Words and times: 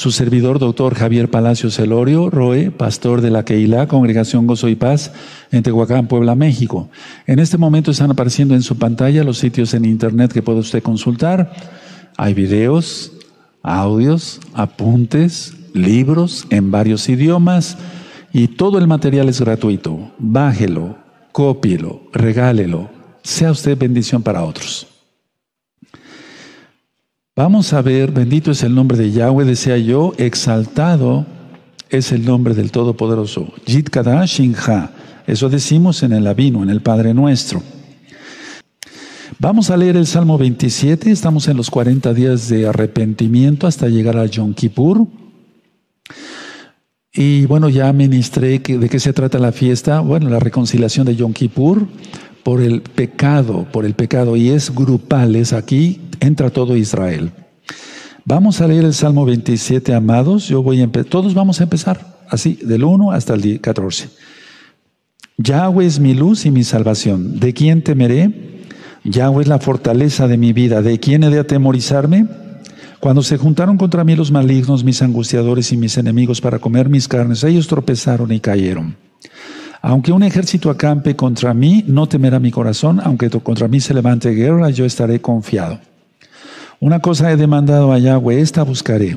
su 0.00 0.12
servidor, 0.12 0.58
doctor 0.58 0.94
Javier 0.94 1.30
Palacios 1.30 1.74
Celorio, 1.74 2.30
Roe, 2.30 2.70
pastor 2.70 3.20
de 3.20 3.30
la 3.30 3.44
Keilah, 3.44 3.86
Congregación 3.86 4.46
Gozo 4.46 4.70
y 4.70 4.74
Paz, 4.74 5.12
en 5.52 5.62
Tehuacán, 5.62 6.06
Puebla, 6.06 6.34
México. 6.34 6.88
En 7.26 7.38
este 7.38 7.58
momento 7.58 7.90
están 7.90 8.10
apareciendo 8.10 8.54
en 8.54 8.62
su 8.62 8.78
pantalla 8.78 9.24
los 9.24 9.36
sitios 9.36 9.74
en 9.74 9.84
internet 9.84 10.32
que 10.32 10.40
puede 10.40 10.60
usted 10.60 10.82
consultar. 10.82 11.52
Hay 12.16 12.32
videos, 12.32 13.12
audios, 13.62 14.40
apuntes, 14.54 15.54
libros 15.74 16.46
en 16.48 16.70
varios 16.70 17.06
idiomas 17.10 17.76
y 18.32 18.48
todo 18.48 18.78
el 18.78 18.86
material 18.86 19.28
es 19.28 19.42
gratuito. 19.42 20.12
Bájelo, 20.18 20.96
cópielo, 21.30 22.00
regálelo. 22.14 22.88
Sea 23.22 23.50
usted 23.50 23.76
bendición 23.76 24.22
para 24.22 24.44
otros. 24.44 24.89
Vamos 27.42 27.72
a 27.72 27.80
ver, 27.80 28.12
bendito 28.12 28.50
es 28.50 28.62
el 28.64 28.74
nombre 28.74 28.98
de 28.98 29.12
Yahweh, 29.12 29.46
decía 29.46 29.78
yo, 29.78 30.12
exaltado 30.18 31.24
es 31.88 32.12
el 32.12 32.26
nombre 32.26 32.52
del 32.52 32.70
Todopoderoso. 32.70 33.50
Yit 33.64 33.88
Shinha. 34.26 34.90
Eso 35.26 35.48
decimos 35.48 36.02
en 36.02 36.12
el 36.12 36.26
Abino, 36.26 36.62
en 36.62 36.68
el 36.68 36.82
Padre 36.82 37.14
Nuestro. 37.14 37.62
Vamos 39.38 39.70
a 39.70 39.78
leer 39.78 39.96
el 39.96 40.06
Salmo 40.06 40.36
27, 40.36 41.10
estamos 41.10 41.48
en 41.48 41.56
los 41.56 41.70
40 41.70 42.12
días 42.12 42.50
de 42.50 42.66
arrepentimiento 42.66 43.66
hasta 43.66 43.88
llegar 43.88 44.18
a 44.18 44.26
Yom 44.26 44.52
Kippur. 44.52 45.06
Y 47.10 47.46
bueno, 47.46 47.70
ya 47.70 47.90
ministré 47.94 48.58
de 48.58 48.88
qué 48.90 49.00
se 49.00 49.14
trata 49.14 49.38
la 49.38 49.52
fiesta. 49.52 50.00
Bueno, 50.00 50.28
la 50.28 50.40
reconciliación 50.40 51.06
de 51.06 51.16
Yom 51.16 51.32
Kippur 51.32 51.86
por 52.42 52.60
el 52.60 52.82
pecado, 52.82 53.66
por 53.70 53.84
el 53.84 53.94
pecado, 53.94 54.36
y 54.36 54.50
es 54.50 54.74
grupal, 54.74 55.36
es 55.36 55.52
aquí, 55.52 56.00
entra 56.20 56.50
todo 56.50 56.76
Israel. 56.76 57.32
Vamos 58.24 58.60
a 58.60 58.68
leer 58.68 58.84
el 58.84 58.94
Salmo 58.94 59.24
27, 59.24 59.94
amados. 59.94 60.48
Yo 60.48 60.62
voy 60.62 60.82
a 60.82 60.88
todos 60.88 61.34
vamos 61.34 61.60
a 61.60 61.64
empezar 61.64 62.18
así, 62.28 62.58
del 62.62 62.84
1 62.84 63.12
hasta 63.12 63.34
el 63.34 63.60
14. 63.60 64.08
Yahweh 65.38 65.86
es 65.86 66.00
mi 66.00 66.14
luz 66.14 66.44
y 66.46 66.50
mi 66.50 66.64
salvación. 66.64 67.40
¿De 67.40 67.54
quién 67.54 67.82
temeré? 67.82 68.60
Yahweh 69.04 69.42
es 69.42 69.48
la 69.48 69.58
fortaleza 69.58 70.28
de 70.28 70.36
mi 70.36 70.52
vida. 70.52 70.82
¿De 70.82 71.00
quién 71.00 71.24
he 71.24 71.30
de 71.30 71.40
atemorizarme? 71.40 72.26
Cuando 73.00 73.22
se 73.22 73.38
juntaron 73.38 73.78
contra 73.78 74.04
mí 74.04 74.14
los 74.14 74.30
malignos, 74.30 74.84
mis 74.84 75.00
angustiadores 75.00 75.72
y 75.72 75.78
mis 75.78 75.96
enemigos 75.96 76.42
para 76.42 76.58
comer 76.58 76.90
mis 76.90 77.08
carnes, 77.08 77.42
ellos 77.42 77.66
tropezaron 77.66 78.30
y 78.30 78.40
cayeron. 78.40 78.96
Aunque 79.82 80.12
un 80.12 80.22
ejército 80.22 80.68
acampe 80.68 81.16
contra 81.16 81.54
mí, 81.54 81.84
no 81.86 82.06
temerá 82.06 82.38
mi 82.38 82.50
corazón, 82.50 83.00
aunque 83.02 83.30
contra 83.30 83.66
mí 83.66 83.80
se 83.80 83.94
levante 83.94 84.30
guerra, 84.30 84.70
yo 84.70 84.84
estaré 84.84 85.20
confiado. 85.20 85.80
Una 86.80 87.00
cosa 87.00 87.30
he 87.30 87.36
demandado 87.36 87.92
a 87.92 87.98
Yahweh, 87.98 88.40
esta 88.40 88.62
buscaré, 88.62 89.16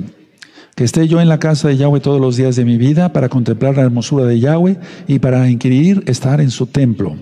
que 0.75 0.85
esté 0.85 1.07
yo 1.07 1.19
en 1.19 1.27
la 1.27 1.39
casa 1.39 1.67
de 1.67 1.77
Yahweh 1.77 1.99
todos 1.99 2.21
los 2.21 2.37
días 2.37 2.55
de 2.55 2.65
mi 2.65 2.77
vida 2.77 3.11
para 3.11 3.29
contemplar 3.29 3.75
la 3.75 3.83
hermosura 3.83 4.25
de 4.25 4.39
Yahweh 4.39 4.79
y 5.07 5.19
para 5.19 5.49
inquirir 5.49 6.03
estar 6.07 6.39
en 6.39 6.49
su 6.49 6.65
templo. 6.67 7.15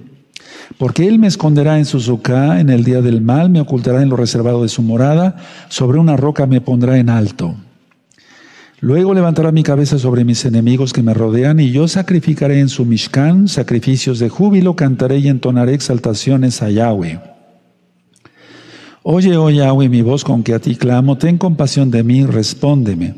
Porque 0.78 1.08
Él 1.08 1.20
me 1.20 1.28
esconderá 1.28 1.78
en 1.80 1.86
su 1.86 2.00
zucá, 2.00 2.60
en 2.60 2.70
el 2.70 2.84
día 2.84 3.02
del 3.02 3.22
mal, 3.22 3.50
me 3.50 3.62
ocultará 3.62 4.02
en 4.02 4.10
lo 4.10 4.16
reservado 4.16 4.62
de 4.62 4.70
su 4.70 4.84
morada, 4.84 5.36
sobre 5.70 6.00
una 6.00 6.16
roca 6.16 6.46
me 6.46 6.62
pondrá 6.62 6.98
en 6.98 7.10
alto. 7.10 7.56
Luego 8.84 9.14
levantará 9.14 9.52
mi 9.52 9.62
cabeza 9.62 10.00
sobre 10.00 10.26
mis 10.26 10.44
enemigos 10.44 10.92
que 10.92 11.04
me 11.04 11.14
rodean, 11.14 11.60
y 11.60 11.70
yo 11.70 11.88
sacrificaré 11.88 12.60
en 12.60 12.68
su 12.68 12.84
Mishkan 12.84 13.48
sacrificios 13.48 14.18
de 14.18 14.28
júbilo, 14.28 14.76
cantaré 14.76 15.20
y 15.20 15.28
entonaré 15.28 15.76
exaltaciones 15.76 16.64
a 16.64 16.72
Yahweh. 16.72 17.20
Oye, 19.04 19.38
oh 19.38 19.52
Yahweh, 19.52 19.88
mi 19.88 20.02
voz 20.02 20.24
con 20.24 20.42
que 20.42 20.56
a 20.56 20.60
ti 20.60 20.76
clamo, 20.76 21.20
ten 21.20 21.38
compasión 21.38 21.92
de 21.92 22.02
mí, 22.02 22.26
respóndeme. 22.26 23.14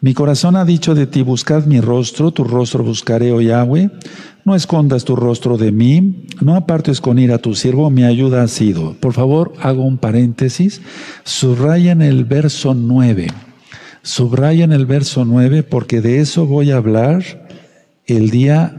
Mi 0.00 0.14
corazón 0.14 0.54
ha 0.54 0.64
dicho 0.64 0.94
de 0.94 1.08
ti, 1.08 1.22
buscad 1.22 1.64
mi 1.66 1.80
rostro, 1.80 2.30
tu 2.30 2.44
rostro 2.44 2.84
buscaré, 2.84 3.32
oh 3.32 3.40
Yahweh. 3.40 3.90
No 4.44 4.54
escondas 4.54 5.04
tu 5.04 5.16
rostro 5.16 5.58
de 5.58 5.72
mí, 5.72 6.26
no 6.40 6.54
apartes 6.54 7.00
con 7.00 7.18
ira 7.18 7.36
a 7.36 7.38
tu 7.38 7.56
siervo, 7.56 7.90
mi 7.90 8.04
ayuda 8.04 8.44
ha 8.44 8.48
sido. 8.48 8.94
Por 9.00 9.14
favor, 9.14 9.52
hago 9.60 9.82
un 9.82 9.98
paréntesis, 9.98 10.80
subraya 11.24 11.90
en 11.90 12.02
el 12.02 12.24
verso 12.24 12.74
9. 12.74 13.26
Subraya 14.02 14.64
en 14.64 14.72
el 14.72 14.84
verso 14.84 15.24
9 15.24 15.62
porque 15.62 16.00
de 16.00 16.20
eso 16.20 16.46
voy 16.46 16.72
a 16.72 16.76
hablar 16.76 17.48
el 18.06 18.30
día 18.30 18.76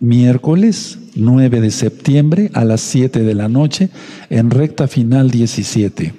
miércoles 0.00 0.98
9 1.14 1.60
de 1.60 1.70
septiembre 1.70 2.50
a 2.54 2.64
las 2.64 2.80
7 2.80 3.20
de 3.20 3.34
la 3.34 3.48
noche 3.48 3.90
en 4.30 4.50
recta 4.50 4.88
final 4.88 5.30
17. 5.30 6.14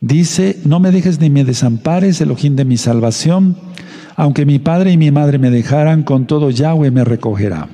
Dice, 0.00 0.58
no 0.66 0.80
me 0.80 0.90
dejes 0.90 1.18
ni 1.18 1.30
me 1.30 1.44
desampares, 1.44 2.20
Elohim 2.20 2.56
de 2.56 2.66
mi 2.66 2.76
salvación, 2.76 3.56
aunque 4.16 4.44
mi 4.44 4.58
padre 4.58 4.92
y 4.92 4.98
mi 4.98 5.10
madre 5.10 5.38
me 5.38 5.50
dejaran, 5.50 6.02
con 6.02 6.26
todo 6.26 6.50
Yahweh 6.50 6.90
me 6.90 7.04
recogerá. 7.04 7.70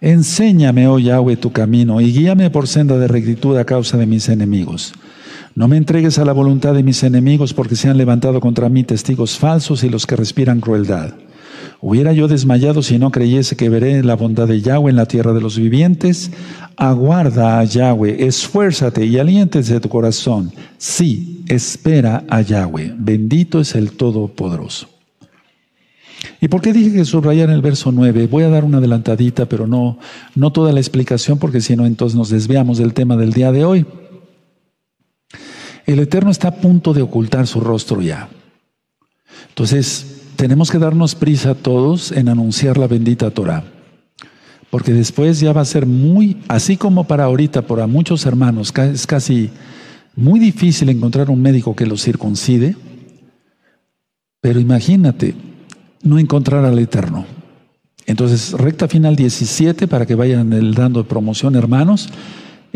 Enséñame, 0.00 0.88
oh 0.88 0.98
Yahweh, 0.98 1.36
tu 1.36 1.52
camino 1.52 2.00
y 2.00 2.10
guíame 2.10 2.48
por 2.48 2.68
senda 2.68 2.96
de 2.96 3.06
rectitud 3.06 3.56
a 3.58 3.66
causa 3.66 3.98
de 3.98 4.06
mis 4.06 4.30
enemigos. 4.30 4.94
No 5.56 5.68
me 5.68 5.78
entregues 5.78 6.18
a 6.18 6.26
la 6.26 6.34
voluntad 6.34 6.74
de 6.74 6.82
mis 6.82 7.02
enemigos 7.02 7.54
porque 7.54 7.76
se 7.76 7.88
han 7.88 7.96
levantado 7.96 8.40
contra 8.40 8.68
mí 8.68 8.84
testigos 8.84 9.38
falsos 9.38 9.84
y 9.84 9.88
los 9.88 10.06
que 10.06 10.14
respiran 10.14 10.60
crueldad. 10.60 11.14
Hubiera 11.80 12.12
yo 12.12 12.28
desmayado 12.28 12.82
si 12.82 12.98
no 12.98 13.10
creyese 13.10 13.56
que 13.56 13.70
veré 13.70 14.02
la 14.02 14.16
bondad 14.16 14.46
de 14.46 14.60
Yahweh 14.60 14.90
en 14.90 14.96
la 14.96 15.06
tierra 15.06 15.32
de 15.32 15.40
los 15.40 15.56
vivientes. 15.56 16.30
Aguarda 16.76 17.58
a 17.58 17.64
Yahweh, 17.64 18.26
esfuérzate 18.26 19.06
y 19.06 19.18
aliéntese 19.18 19.80
tu 19.80 19.88
corazón. 19.88 20.52
Sí, 20.76 21.42
espera 21.48 22.24
a 22.28 22.42
Yahweh. 22.42 22.92
Bendito 22.98 23.58
es 23.58 23.74
el 23.74 23.92
Todopoderoso. 23.92 24.88
¿Y 26.38 26.48
por 26.48 26.60
qué 26.60 26.74
dije 26.74 26.92
que 26.92 27.04
subrayar 27.06 27.48
en 27.48 27.54
el 27.54 27.62
verso 27.62 27.92
9? 27.92 28.26
Voy 28.26 28.42
a 28.42 28.50
dar 28.50 28.64
una 28.64 28.76
adelantadita, 28.76 29.46
pero 29.46 29.66
no, 29.66 29.98
no 30.34 30.52
toda 30.52 30.72
la 30.72 30.80
explicación, 30.80 31.38
porque 31.38 31.62
si 31.62 31.76
no, 31.76 31.86
entonces 31.86 32.14
nos 32.14 32.28
desviamos 32.28 32.76
del 32.76 32.92
tema 32.92 33.16
del 33.16 33.32
día 33.32 33.52
de 33.52 33.64
hoy. 33.64 33.86
El 35.86 36.00
Eterno 36.00 36.30
está 36.30 36.48
a 36.48 36.56
punto 36.56 36.92
de 36.92 37.02
ocultar 37.02 37.46
su 37.46 37.60
rostro 37.60 38.02
ya. 38.02 38.28
Entonces, 39.48 40.22
tenemos 40.36 40.70
que 40.70 40.78
darnos 40.78 41.14
prisa 41.14 41.54
todos 41.54 42.12
en 42.12 42.28
anunciar 42.28 42.76
la 42.76 42.88
bendita 42.88 43.30
Torah. 43.30 43.64
Porque 44.68 44.92
después 44.92 45.38
ya 45.38 45.52
va 45.52 45.60
a 45.60 45.64
ser 45.64 45.86
muy, 45.86 46.42
así 46.48 46.76
como 46.76 47.04
para 47.04 47.24
ahorita, 47.24 47.62
para 47.62 47.86
muchos 47.86 48.26
hermanos, 48.26 48.72
es 48.76 49.06
casi 49.06 49.50
muy 50.16 50.40
difícil 50.40 50.88
encontrar 50.88 51.30
un 51.30 51.40
médico 51.40 51.76
que 51.76 51.86
los 51.86 52.02
circuncide. 52.02 52.76
Pero 54.40 54.58
imagínate, 54.58 55.34
no 56.02 56.18
encontrar 56.18 56.64
al 56.64 56.78
Eterno. 56.78 57.24
Entonces, 58.06 58.52
recta 58.52 58.88
final 58.88 59.16
17 59.16 59.88
para 59.88 60.04
que 60.04 60.14
vayan 60.14 60.50
dando 60.72 61.06
promoción, 61.06 61.54
hermanos, 61.54 62.08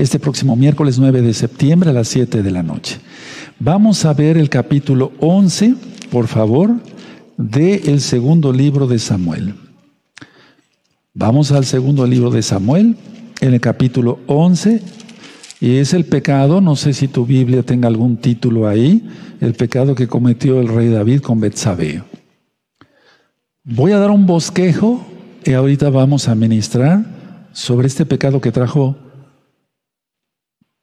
este 0.03 0.19
próximo 0.19 0.57
miércoles 0.57 0.99
9 0.99 1.21
de 1.21 1.35
septiembre 1.35 1.91
a 1.91 1.93
las 1.93 2.09
7 2.09 2.43
de 2.43 2.51
la 2.51 2.63
noche. 2.63 2.99
Vamos 3.59 4.07
a 4.07 4.15
ver 4.15 4.39
el 4.39 4.49
capítulo 4.49 5.13
11, 5.21 5.75
por 6.11 6.27
favor 6.27 6.71
del 7.37 7.87
el 7.87 8.01
segundo 8.01 8.51
libro 8.51 8.87
de 8.87 8.99
Samuel. 8.99 9.55
Vamos 11.13 11.53
al 11.53 11.67
segundo 11.67 12.07
libro 12.07 12.31
de 12.31 12.43
Samuel, 12.43 12.97
en 13.43 13.53
el 13.53 13.61
capítulo 13.61 14.21
11, 14.27 14.81
y 15.61 15.77
es 15.77 15.93
el 15.93 16.07
pecado, 16.07 16.63
no 16.63 16.77
sé 16.77 16.95
si 16.95 17.07
tu 17.07 17.27
Biblia 17.27 17.63
tenga 17.63 17.89
algún 17.89 18.17
título 18.17 18.69
ahí, 18.69 19.07
el 19.43 19.53
pecado 19.53 19.95
que 19.95 20.09
cometió 20.09 20.61
el 20.61 20.69
rey 20.69 20.89
David 20.89 21.21
con 21.21 21.41
Betsabé. 21.41 22.03
Voy 23.65 23.93
a 23.93 23.99
dar 23.99 24.11
un 24.11 24.25
bosquejo 24.25 25.07
y 25.45 25.53
ahorita 25.53 25.91
vamos 25.91 26.29
a 26.29 26.35
ministrar 26.35 27.05
sobre 27.53 27.87
este 27.87 28.07
pecado 28.07 28.41
que 28.41 28.53
trajo 28.53 28.97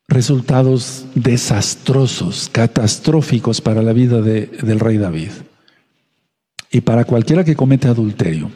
resultados 0.07 1.05
desastrosos, 1.15 2.49
catastróficos 2.51 3.61
para 3.61 3.81
la 3.81 3.93
vida 3.93 4.21
del 4.21 4.79
rey 4.79 4.97
David 4.97 5.31
y 6.71 6.81
para 6.81 7.05
cualquiera 7.05 7.43
que 7.43 7.55
comete 7.55 7.87
adulterio. 7.87 8.49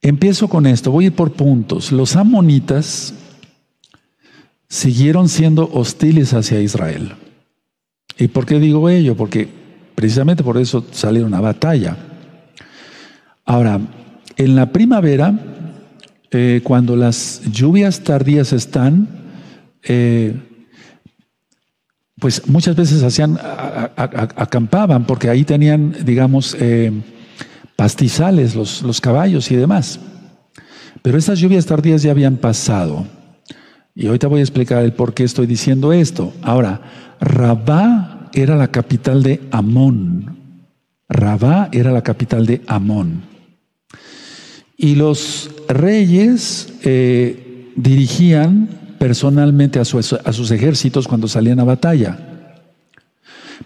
Empiezo 0.00 0.48
con 0.48 0.66
esto, 0.66 0.90
voy 0.90 1.04
a 1.04 1.06
ir 1.08 1.14
por 1.14 1.32
puntos. 1.32 1.92
Los 1.92 2.16
amonitas 2.16 3.14
siguieron 4.68 5.28
siendo 5.28 5.70
hostiles 5.72 6.34
hacia 6.34 6.60
Israel. 6.60 7.12
¿Y 8.18 8.28
por 8.28 8.46
qué 8.46 8.58
digo 8.58 8.88
ello? 8.88 9.16
Porque 9.16 9.48
precisamente 9.94 10.42
por 10.42 10.58
eso 10.58 10.84
salieron 10.90 11.34
a 11.34 11.40
batalla. 11.40 11.96
Ahora, 13.44 13.80
en 14.36 14.56
la 14.56 14.72
primavera, 14.72 15.61
eh, 16.34 16.62
cuando 16.64 16.96
las 16.96 17.42
lluvias 17.52 18.00
tardías 18.00 18.54
están, 18.54 19.06
eh, 19.82 20.34
pues 22.18 22.48
muchas 22.48 22.74
veces 22.74 23.02
hacían, 23.02 23.38
acampaban, 23.96 25.04
porque 25.06 25.28
ahí 25.28 25.44
tenían, 25.44 25.94
digamos, 26.04 26.56
eh, 26.58 26.90
pastizales, 27.76 28.54
los, 28.54 28.80
los, 28.80 29.00
caballos 29.00 29.50
y 29.50 29.56
demás. 29.56 30.00
Pero 31.02 31.18
estas 31.18 31.38
lluvias 31.38 31.66
tardías 31.66 32.02
ya 32.02 32.12
habían 32.12 32.38
pasado. 32.38 33.06
Y 33.94 34.06
ahorita 34.06 34.28
voy 34.28 34.40
a 34.40 34.44
explicar 34.44 34.82
el 34.82 34.94
por 34.94 35.12
qué 35.12 35.24
estoy 35.24 35.46
diciendo 35.46 35.92
esto. 35.92 36.32
Ahora, 36.40 36.80
Rabá 37.20 38.30
era 38.32 38.56
la 38.56 38.68
capital 38.68 39.22
de 39.22 39.42
Amón. 39.50 40.38
Rabá 41.10 41.68
era 41.72 41.92
la 41.92 42.02
capital 42.02 42.46
de 42.46 42.62
Amón. 42.66 43.32
Y 44.82 44.96
los 44.96 45.48
reyes 45.68 46.74
eh, 46.82 47.70
dirigían 47.76 48.68
personalmente 48.98 49.78
a, 49.78 49.82
a 49.82 50.32
sus 50.32 50.50
ejércitos 50.50 51.06
cuando 51.06 51.28
salían 51.28 51.60
a 51.60 51.64
batalla. 51.64 52.48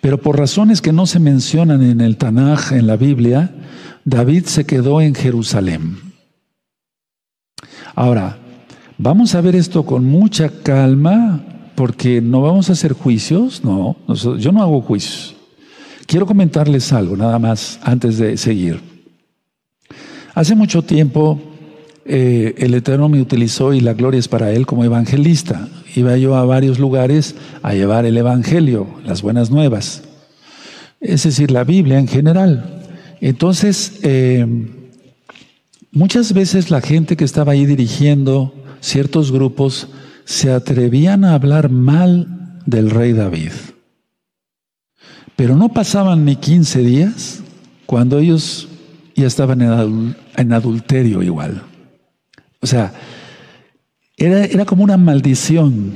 Pero 0.03 0.21
por 0.21 0.39
razones 0.39 0.83
que 0.83 0.93
no 0.93 1.07
se 1.07 1.19
mencionan 1.19 1.83
en 1.83 2.03
el 2.03 2.19
Tanaj, 2.19 2.73
en 2.73 2.87
la 2.87 2.99
Biblia, 2.99 3.51
David 4.05 4.45
se 4.45 4.67
quedó 4.67 5.01
en 5.01 5.15
Jerusalén. 5.15 5.97
Ahora, 7.95 8.37
vamos 8.99 9.35
a 9.35 9.41
ver 9.41 9.57
esto 9.57 9.87
con 9.87 10.05
mucha 10.05 10.51
calma, 10.51 11.43
porque 11.77 12.21
no 12.21 12.43
vamos 12.43 12.69
a 12.69 12.75
hacer 12.75 12.93
juicios, 12.93 13.65
no, 13.65 13.97
yo 14.39 14.53
no 14.53 14.61
hago 14.61 14.83
juicios. 14.83 15.35
Quiero 16.07 16.27
comentarles 16.27 16.93
algo, 16.93 17.17
nada 17.17 17.39
más, 17.39 17.81
antes 17.83 18.19
de 18.19 18.37
seguir. 18.37 18.96
Hace 20.37 20.55
mucho 20.55 20.83
tiempo 20.83 21.41
eh, 22.05 22.55
el 22.59 22.75
Eterno 22.75 23.09
me 23.09 23.23
utilizó 23.23 23.73
y 23.73 23.81
la 23.81 23.95
gloria 23.95 24.21
es 24.21 24.29
para 24.29 24.53
Él 24.53 24.67
como 24.67 24.85
evangelista. 24.85 25.67
Iba 25.95 26.19
yo 26.19 26.37
a 26.37 26.45
varios 26.45 26.79
lugares 26.79 27.37
a 27.63 27.73
llevar 27.73 28.05
el 28.05 28.19
Evangelio, 28.19 28.87
las 29.03 29.23
buenas 29.23 29.51
nuevas, 29.51 30.03
es 31.01 31.23
decir, 31.23 31.51
la 31.51 31.65
Biblia 31.65 31.99
en 31.99 32.07
general. 32.07 32.83
Entonces, 33.23 34.01
eh, 34.03 34.47
muchas 35.91 36.35
veces 36.35 36.71
la 36.71 36.83
gente 36.83 37.17
que 37.17 37.25
estaba 37.25 37.53
ahí 37.53 37.65
dirigiendo 37.65 38.53
ciertos 38.81 39.33
grupos 39.33 39.89
se 40.27 40.53
atrevían 40.53 41.25
a 41.25 41.33
hablar 41.33 41.71
mal 41.71 42.61
del 42.67 42.91
rey 42.91 43.15
David. 43.15 43.53
Pero 45.35 45.57
no 45.57 45.71
pasaban 45.71 46.27
ni 46.27 46.37
15 46.37 46.81
días 46.81 47.41
cuando 47.87 48.19
ellos 48.19 48.69
ya 49.17 49.27
estaban 49.27 49.63
en, 50.37 50.53
adulterio 50.53 51.23
igual. 51.23 51.63
O 52.61 52.67
sea, 52.67 52.93
era, 54.17 54.45
era 54.45 54.65
como 54.65 54.85
una 54.85 54.97
maldición. 54.97 55.93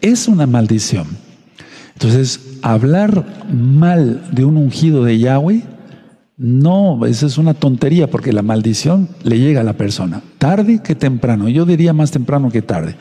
Es 0.00 0.28
una 0.28 0.46
maldición. 0.46 1.06
Entonces, 1.94 2.58
hablar 2.62 3.24
mal 3.50 4.28
de 4.32 4.44
un 4.44 4.56
ungido 4.56 5.04
de 5.04 5.18
Yahweh, 5.18 5.62
no, 6.36 7.06
esa 7.06 7.24
es 7.24 7.38
una 7.38 7.54
tontería 7.54 8.10
porque 8.10 8.32
la 8.32 8.42
maldición 8.42 9.08
le 9.22 9.38
llega 9.38 9.62
a 9.62 9.64
la 9.64 9.72
persona, 9.72 10.22
tarde 10.36 10.82
que 10.82 10.94
temprano, 10.94 11.48
yo 11.48 11.64
diría 11.64 11.94
más 11.94 12.10
temprano 12.10 12.50
que 12.50 12.60
tarde. 12.60 12.96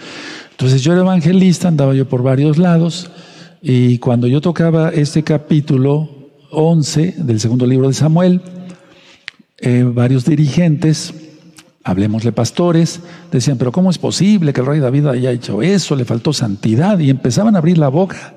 Entonces 0.52 0.82
yo 0.82 0.94
era 0.94 1.02
evangelista, 1.02 1.68
andaba 1.68 1.94
yo 1.94 2.08
por 2.08 2.24
varios 2.24 2.58
lados 2.58 3.12
y 3.62 3.98
cuando 3.98 4.28
yo 4.28 4.40
tocaba 4.40 4.90
este 4.90 5.24
capítulo 5.24 6.10
11 6.52 7.16
del 7.18 7.42
segundo 7.42 7.68
libro 7.68 7.90
de 7.90 7.94
Samuel, 7.94 8.42
eh, 9.57 9.84
varios 9.84 10.25
dirigentes, 10.25 11.13
hablemosle 11.84 12.31
pastores, 12.31 13.02
decían, 13.31 13.57
pero 13.57 13.72
¿cómo 13.72 13.90
es 13.90 13.98
posible 13.98 14.54
que 14.54 14.62
el 14.62 14.68
rey 14.68 14.80
David 14.80 15.07
haya 15.07 15.31
hecho 15.31 15.62
eso? 15.62 15.96
Le 15.96 16.04
faltó 16.04 16.34
santidad 16.34 17.00
y 17.00 17.10
empezaban 17.10 17.56
a 17.56 17.60
abrir 17.60 17.78
la 17.78 17.90
boca. 17.90 18.36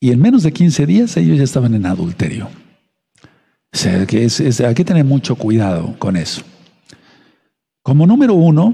Y 0.00 0.12
en 0.12 0.20
menos 0.20 0.42
de 0.42 0.52
15 0.52 0.86
días 0.86 1.16
ellos 1.16 1.38
ya 1.38 1.44
estaban 1.44 1.74
en 1.74 1.86
adulterio. 1.86 2.48
O 3.72 3.76
sea, 3.76 4.06
que 4.06 4.28
hay 4.66 4.74
que 4.74 4.84
tener 4.84 5.04
mucho 5.04 5.34
cuidado 5.34 5.96
con 5.98 6.16
eso. 6.16 6.42
Como 7.82 8.06
número 8.06 8.34
uno, 8.34 8.72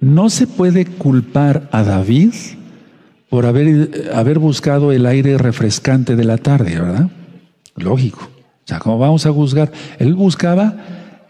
no 0.00 0.28
se 0.28 0.48
puede 0.48 0.84
culpar 0.84 1.68
a 1.70 1.84
David 1.84 2.32
por 3.30 3.46
haber, 3.46 4.10
haber 4.12 4.40
buscado 4.40 4.90
el 4.90 5.06
aire 5.06 5.38
refrescante 5.38 6.16
de 6.16 6.24
la 6.24 6.36
tarde, 6.38 6.80
¿verdad? 6.80 7.08
Lógico. 7.76 8.31
O 8.64 8.66
sea, 8.66 8.78
¿cómo 8.78 8.98
vamos 8.98 9.26
a 9.26 9.32
juzgar? 9.32 9.72
Él 9.98 10.14
buscaba 10.14 10.76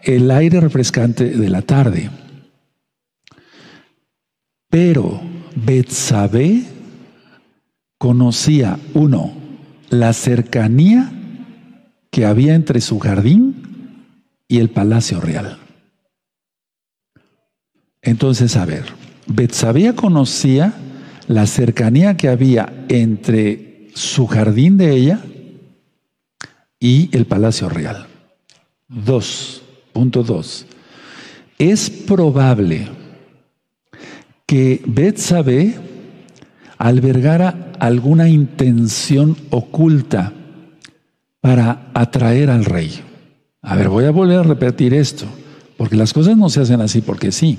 el 0.03 0.29
aire 0.31 0.59
refrescante 0.59 1.29
de 1.29 1.49
la 1.49 1.61
tarde. 1.61 2.09
Pero 4.69 5.21
Betsabé 5.55 6.63
conocía, 7.97 8.79
uno, 8.93 9.33
la 9.89 10.13
cercanía 10.13 11.11
que 12.11 12.25
había 12.25 12.53
entre 12.55 12.81
su 12.81 12.99
jardín 12.99 14.05
y 14.47 14.59
el 14.59 14.69
palacio 14.69 15.19
real. 15.19 15.57
Entonces, 18.01 18.55
a 18.57 18.65
ver, 18.65 18.85
Betsabé 19.27 19.95
conocía 19.95 20.73
la 21.27 21.47
cercanía 21.47 22.17
que 22.17 22.27
había 22.27 22.85
entre 22.89 23.87
su 23.95 24.27
jardín 24.27 24.77
de 24.77 24.91
ella 24.91 25.19
y 26.83 27.09
el 27.13 27.25
palacio 27.25 27.69
real. 27.69 28.07
Dos, 28.89 29.61
punto 29.93 30.21
dos. 30.21 30.65
Es 31.57 31.89
probable 31.89 32.89
que 34.45 34.81
Betsabé 34.85 35.75
albergara 36.77 37.71
alguna 37.79 38.27
intención 38.27 39.37
oculta 39.49 40.33
para 41.39 41.89
atraer 41.93 42.49
al 42.49 42.65
rey. 42.65 42.99
A 43.61 43.77
ver, 43.77 43.87
voy 43.87 44.03
a 44.03 44.11
volver 44.11 44.39
a 44.39 44.43
repetir 44.43 44.93
esto, 44.93 45.25
porque 45.77 45.95
las 45.95 46.11
cosas 46.11 46.35
no 46.35 46.49
se 46.49 46.59
hacen 46.59 46.81
así 46.81 46.99
porque 46.99 47.31
sí. 47.31 47.57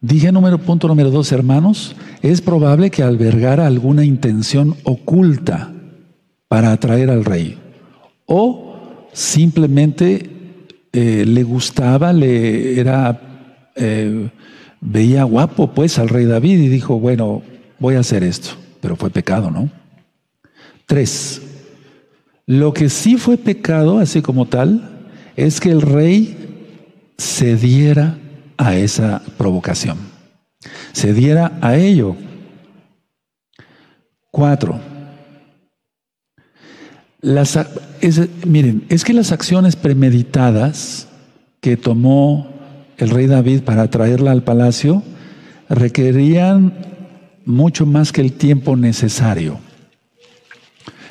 Dije 0.00 0.32
número 0.32 0.58
punto 0.58 0.88
número 0.88 1.12
dos, 1.12 1.30
hermanos, 1.30 1.94
es 2.22 2.40
probable 2.40 2.90
que 2.90 3.04
albergara 3.04 3.68
alguna 3.68 4.04
intención 4.04 4.74
oculta 4.82 5.74
para 6.50 6.72
atraer 6.72 7.10
al 7.10 7.24
rey. 7.24 7.56
O 8.26 9.06
simplemente 9.12 10.28
eh, 10.92 11.24
le 11.24 11.44
gustaba, 11.44 12.12
le 12.12 12.80
era, 12.80 13.68
eh, 13.76 14.28
veía 14.80 15.22
guapo 15.22 15.72
pues 15.72 16.00
al 16.00 16.08
rey 16.08 16.24
David 16.24 16.58
y 16.58 16.68
dijo, 16.68 16.98
bueno, 16.98 17.42
voy 17.78 17.94
a 17.94 18.00
hacer 18.00 18.24
esto. 18.24 18.50
Pero 18.80 18.96
fue 18.96 19.10
pecado, 19.10 19.48
¿no? 19.52 19.70
Tres, 20.86 21.40
lo 22.46 22.72
que 22.74 22.88
sí 22.88 23.16
fue 23.16 23.36
pecado, 23.38 24.00
así 24.00 24.20
como 24.20 24.46
tal, 24.46 25.06
es 25.36 25.60
que 25.60 25.70
el 25.70 25.82
rey 25.82 27.14
cediera 27.16 28.18
a 28.56 28.74
esa 28.74 29.22
provocación. 29.38 29.98
Se 30.90 31.14
diera 31.14 31.58
a 31.60 31.76
ello. 31.76 32.16
Cuatro. 34.32 34.89
Las, 37.20 37.58
miren, 38.46 38.84
es 38.88 39.04
que 39.04 39.12
las 39.12 39.32
acciones 39.32 39.76
premeditadas 39.76 41.08
que 41.60 41.76
tomó 41.76 42.48
el 42.96 43.10
rey 43.10 43.26
David 43.26 43.62
para 43.62 43.90
traerla 43.90 44.30
al 44.30 44.42
palacio 44.42 45.02
requerían 45.68 46.72
mucho 47.44 47.86
más 47.86 48.12
que 48.12 48.20
el 48.22 48.32
tiempo 48.32 48.76
necesario. 48.76 49.58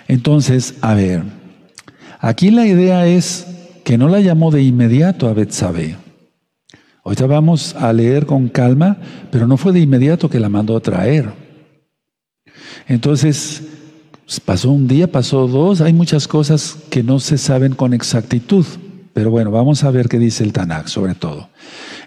Entonces, 0.08 0.76
a 0.82 0.96
ver, 0.96 1.24
aquí 2.20 2.50
la 2.50 2.66
idea 2.66 3.06
es 3.06 3.46
que 3.84 3.98
no 3.98 4.10
la 4.10 4.20
llamó 4.20 4.52
de 4.52 4.64
inmediato 4.64 5.28
a 5.28 5.34
Betsabé. 5.34 5.96
Ahorita 7.04 7.28
vamos 7.28 7.76
a 7.76 7.94
leer 7.94 8.26
con 8.26 8.50
calma, 8.50 8.98
pero 9.32 9.48
no 9.48 9.58
fue 9.58 9.74
de 9.74 9.80
inmediato 9.80 10.30
que 10.30 10.40
la 10.40 10.50
mandó 10.50 10.76
a 10.76 10.82
traer. 10.82 11.32
Entonces, 12.88 13.64
pasó 14.46 14.72
un 14.72 14.88
día, 14.88 15.12
pasó 15.12 15.48
dos, 15.48 15.82
hay 15.82 15.94
muchas 15.94 16.28
cosas 16.28 16.78
que 16.90 17.02
no 17.02 17.20
se 17.20 17.38
saben 17.38 17.74
con 17.74 17.94
exactitud, 17.94 18.66
pero 19.14 19.32
bueno, 19.32 19.50
vamos 19.50 19.84
a 19.84 19.92
ver 19.92 20.08
qué 20.08 20.20
dice 20.20 20.44
el 20.44 20.54
Tanakh 20.54 20.88
sobre 20.88 21.16
todo. 21.16 21.50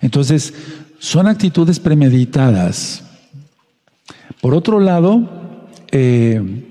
Entonces, 0.01 0.55
son 0.99 1.27
actitudes 1.27 1.81
premeditadas. 1.81 3.03
Por 4.41 4.55
otro 4.55 4.79
lado, 4.79 5.69
eh, 5.91 6.69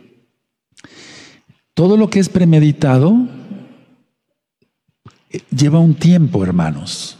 todo 1.73 1.97
lo 1.97 2.09
que 2.09 2.19
es 2.19 2.29
premeditado 2.29 3.15
eh, 5.29 5.41
lleva 5.55 5.79
un 5.79 5.95
tiempo, 5.95 6.43
hermanos. 6.43 7.17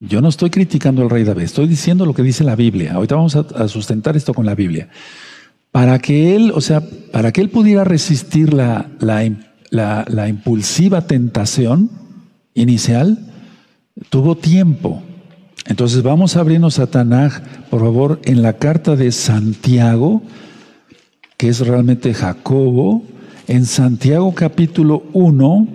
Yo 0.00 0.20
no 0.20 0.28
estoy 0.28 0.50
criticando 0.50 1.02
al 1.02 1.10
rey 1.10 1.22
David, 1.22 1.44
estoy 1.44 1.68
diciendo 1.68 2.06
lo 2.06 2.14
que 2.14 2.22
dice 2.22 2.42
la 2.42 2.56
Biblia. 2.56 2.94
Ahorita 2.94 3.14
vamos 3.14 3.36
a, 3.36 3.68
sustentar 3.68 4.16
esto 4.16 4.34
con 4.34 4.44
la 4.44 4.56
Biblia. 4.56 4.88
Para 5.72 5.98
que 5.98 6.36
él, 6.36 6.52
o 6.54 6.60
sea, 6.60 6.82
para 7.12 7.32
que 7.32 7.40
él 7.40 7.48
pudiera 7.48 7.82
resistir 7.82 8.52
la, 8.52 8.90
la, 9.00 10.28
impulsiva 10.28 11.06
tentación 11.06 11.90
inicial, 12.54 13.18
tuvo 14.10 14.36
tiempo. 14.36 15.02
Entonces 15.66 16.02
vamos 16.02 16.36
a 16.36 16.40
abrirnos 16.40 16.78
a 16.78 16.88
Tanaj, 16.88 17.40
por 17.70 17.80
favor, 17.80 18.20
en 18.24 18.42
la 18.42 18.58
carta 18.58 18.96
de 18.96 19.10
Santiago, 19.12 20.22
que 21.38 21.48
es 21.48 21.60
realmente 21.60 22.12
Jacobo, 22.12 23.02
en 23.48 23.64
Santiago 23.64 24.34
capítulo 24.34 25.04
1 25.14 25.68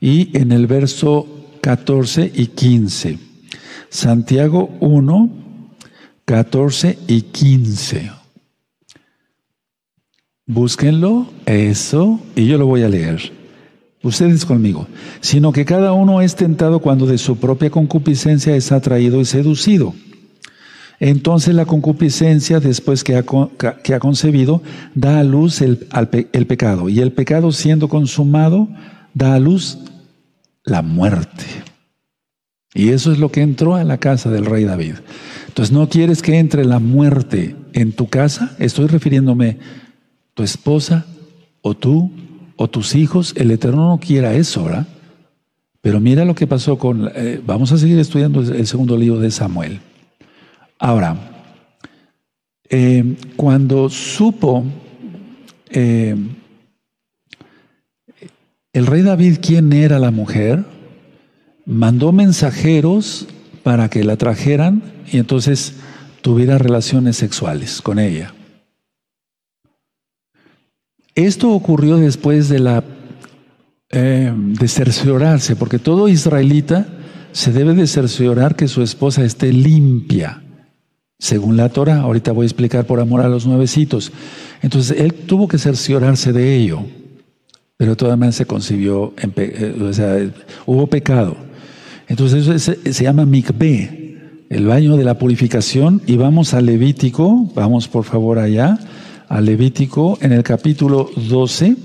y 0.00 0.36
en 0.38 0.52
el 0.52 0.66
verso 0.66 1.26
14 1.60 2.32
y 2.34 2.46
15. 2.46 3.18
Santiago 3.90 4.70
1, 4.80 5.30
14 6.24 6.98
y 7.08 7.22
15. 7.22 8.15
Búsquenlo, 10.46 11.26
eso, 11.44 12.20
y 12.36 12.46
yo 12.46 12.56
lo 12.56 12.66
voy 12.66 12.82
a 12.82 12.88
leer. 12.88 13.32
Ustedes 14.02 14.44
conmigo. 14.46 14.86
Sino 15.20 15.52
que 15.52 15.64
cada 15.64 15.92
uno 15.92 16.20
es 16.20 16.36
tentado 16.36 16.78
cuando 16.78 17.06
de 17.06 17.18
su 17.18 17.38
propia 17.38 17.70
concupiscencia 17.70 18.54
es 18.54 18.70
atraído 18.70 19.20
y 19.20 19.24
seducido. 19.24 19.94
Entonces 21.00 21.54
la 21.54 21.66
concupiscencia, 21.66 22.60
después 22.60 23.02
que 23.02 23.16
ha, 23.16 23.24
que 23.82 23.94
ha 23.94 23.98
concebido, 23.98 24.62
da 24.94 25.18
a 25.18 25.24
luz 25.24 25.60
el, 25.60 25.88
el 26.32 26.46
pecado. 26.46 26.88
Y 26.88 27.00
el 27.00 27.12
pecado 27.12 27.50
siendo 27.50 27.88
consumado, 27.88 28.68
da 29.14 29.34
a 29.34 29.40
luz 29.40 29.78
la 30.64 30.82
muerte. 30.82 31.44
Y 32.72 32.90
eso 32.90 33.10
es 33.10 33.18
lo 33.18 33.32
que 33.32 33.42
entró 33.42 33.74
a 33.74 33.84
la 33.84 33.98
casa 33.98 34.30
del 34.30 34.46
rey 34.46 34.64
David. 34.64 34.94
Entonces, 35.48 35.72
¿no 35.72 35.88
quieres 35.88 36.22
que 36.22 36.38
entre 36.38 36.64
la 36.64 36.78
muerte 36.78 37.56
en 37.72 37.92
tu 37.92 38.08
casa? 38.08 38.54
Estoy 38.58 38.86
refiriéndome, 38.86 39.58
tu 40.36 40.42
esposa 40.42 41.06
o 41.62 41.74
tú 41.74 42.10
o 42.56 42.68
tus 42.68 42.94
hijos, 42.94 43.32
el 43.36 43.50
Eterno 43.50 43.88
no 43.88 43.98
quiera 43.98 44.34
eso, 44.34 44.64
¿verdad? 44.64 44.86
Pero 45.80 45.98
mira 45.98 46.26
lo 46.26 46.34
que 46.34 46.46
pasó 46.46 46.78
con... 46.78 47.10
Eh, 47.14 47.40
vamos 47.44 47.72
a 47.72 47.78
seguir 47.78 47.98
estudiando 47.98 48.40
el 48.40 48.66
segundo 48.66 48.98
libro 48.98 49.18
de 49.18 49.30
Samuel. 49.30 49.80
Ahora, 50.78 51.16
eh, 52.68 53.16
cuando 53.36 53.88
supo 53.88 54.64
eh, 55.70 56.16
el 58.74 58.86
rey 58.86 59.02
David 59.02 59.38
quién 59.40 59.72
era 59.72 59.98
la 59.98 60.10
mujer, 60.10 60.64
mandó 61.64 62.12
mensajeros 62.12 63.26
para 63.62 63.88
que 63.88 64.04
la 64.04 64.16
trajeran 64.16 64.82
y 65.10 65.16
entonces 65.16 65.76
tuviera 66.20 66.58
relaciones 66.58 67.16
sexuales 67.16 67.80
con 67.80 67.98
ella. 67.98 68.34
Esto 71.16 71.50
ocurrió 71.52 71.96
después 71.96 72.50
de 72.50 72.58
la 72.58 72.84
eh, 73.88 74.34
cerciorarse, 74.66 75.56
porque 75.56 75.78
todo 75.78 76.08
israelita 76.08 76.86
se 77.32 77.52
debe 77.52 77.72
de 77.72 77.86
cerciorar 77.86 78.54
que 78.54 78.68
su 78.68 78.82
esposa 78.82 79.24
esté 79.24 79.50
limpia, 79.50 80.42
según 81.18 81.56
la 81.56 81.70
Torah. 81.70 82.00
Ahorita 82.00 82.32
voy 82.32 82.44
a 82.44 82.48
explicar 82.48 82.84
por 82.84 83.00
amor 83.00 83.22
a 83.22 83.30
los 83.30 83.46
nuevecitos. 83.46 84.12
Entonces 84.60 85.00
él 85.00 85.14
tuvo 85.14 85.48
que 85.48 85.56
cerciorarse 85.56 86.34
de 86.34 86.54
ello, 86.54 86.80
pero 87.78 87.96
todavía 87.96 88.30
se 88.30 88.44
concibió, 88.44 89.14
eh, 89.16 89.74
o 89.80 89.92
sea, 89.94 90.18
hubo 90.66 90.86
pecado. 90.86 91.34
Entonces 92.08 92.46
eso 92.46 92.58
se, 92.58 92.92
se 92.92 93.04
llama 93.04 93.24
mikveh, 93.24 94.44
el 94.50 94.66
baño 94.66 94.98
de 94.98 95.04
la 95.04 95.18
purificación, 95.18 96.02
y 96.06 96.18
vamos 96.18 96.52
a 96.52 96.60
Levítico, 96.60 97.50
vamos 97.54 97.88
por 97.88 98.04
favor 98.04 98.38
allá 98.38 98.78
a 99.28 99.40
Levítico 99.40 100.18
en 100.20 100.32
el 100.32 100.42
capítulo 100.42 101.10
12. 101.16 101.76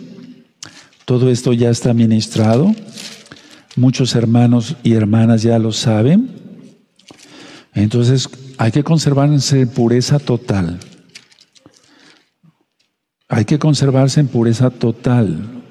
Todo 1.05 1.29
esto 1.29 1.53
ya 1.53 1.69
está 1.69 1.93
ministrado. 1.93 2.73
Muchos 3.75 4.15
hermanos 4.15 4.75
y 4.83 4.93
hermanas 4.93 5.41
ya 5.41 5.57
lo 5.59 5.71
saben. 5.71 6.29
Entonces 7.73 8.29
hay 8.57 8.71
que 8.71 8.83
conservarse 8.83 9.61
en 9.61 9.69
pureza 9.69 10.19
total. 10.19 10.79
Hay 13.27 13.45
que 13.45 13.59
conservarse 13.59 14.19
en 14.19 14.27
pureza 14.27 14.69
total. 14.69 15.63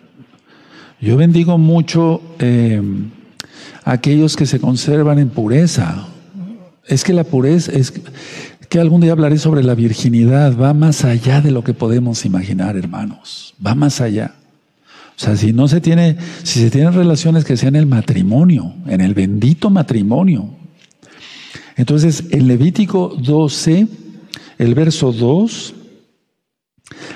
Yo 1.00 1.16
bendigo 1.16 1.58
mucho 1.58 2.22
eh, 2.38 2.82
a 3.84 3.92
aquellos 3.92 4.36
que 4.36 4.46
se 4.46 4.60
conservan 4.60 5.18
en 5.18 5.28
pureza. 5.28 6.08
Es 6.86 7.04
que 7.04 7.12
la 7.12 7.24
pureza 7.24 7.72
es 7.72 7.92
que 8.70 8.78
algún 8.78 9.00
día 9.00 9.10
hablaré 9.10 9.36
sobre 9.36 9.64
la 9.64 9.74
virginidad, 9.74 10.56
va 10.56 10.72
más 10.74 11.04
allá 11.04 11.40
de 11.40 11.50
lo 11.50 11.64
que 11.64 11.74
podemos 11.74 12.24
imaginar, 12.24 12.76
hermanos, 12.76 13.52
va 13.64 13.74
más 13.74 14.00
allá. 14.00 14.36
O 15.16 15.22
sea, 15.22 15.36
si 15.36 15.52
no 15.52 15.66
se 15.66 15.80
tiene, 15.80 16.16
si 16.44 16.60
se 16.60 16.70
tienen 16.70 16.94
relaciones 16.94 17.44
que 17.44 17.56
sean 17.56 17.74
el 17.74 17.86
matrimonio, 17.86 18.72
en 18.86 19.00
el 19.00 19.12
bendito 19.12 19.70
matrimonio. 19.70 20.50
Entonces, 21.76 22.24
en 22.30 22.46
Levítico 22.46 23.16
12, 23.20 23.88
el 24.58 24.74
verso 24.76 25.10
2, 25.10 25.74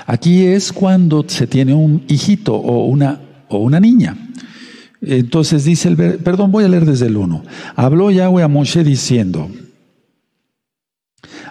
aquí 0.07 0.47
es 0.47 0.73
cuando 0.73 1.25
se 1.29 1.47
tiene 1.47 1.73
un 1.73 2.03
hijito 2.09 2.57
o 2.57 2.87
una, 2.87 3.21
o 3.49 3.59
una 3.59 3.79
niña. 3.79 4.17
Entonces 5.01 5.65
dice 5.65 5.89
el, 5.89 5.97
perdón, 5.97 6.51
voy 6.51 6.65
a 6.65 6.69
leer 6.69 6.85
desde 6.85 7.07
el 7.07 7.17
1. 7.17 7.45
Habló 7.77 8.11
Yahweh 8.11 8.43
a 8.43 8.49
Moshe 8.49 8.83
diciendo, 8.83 9.49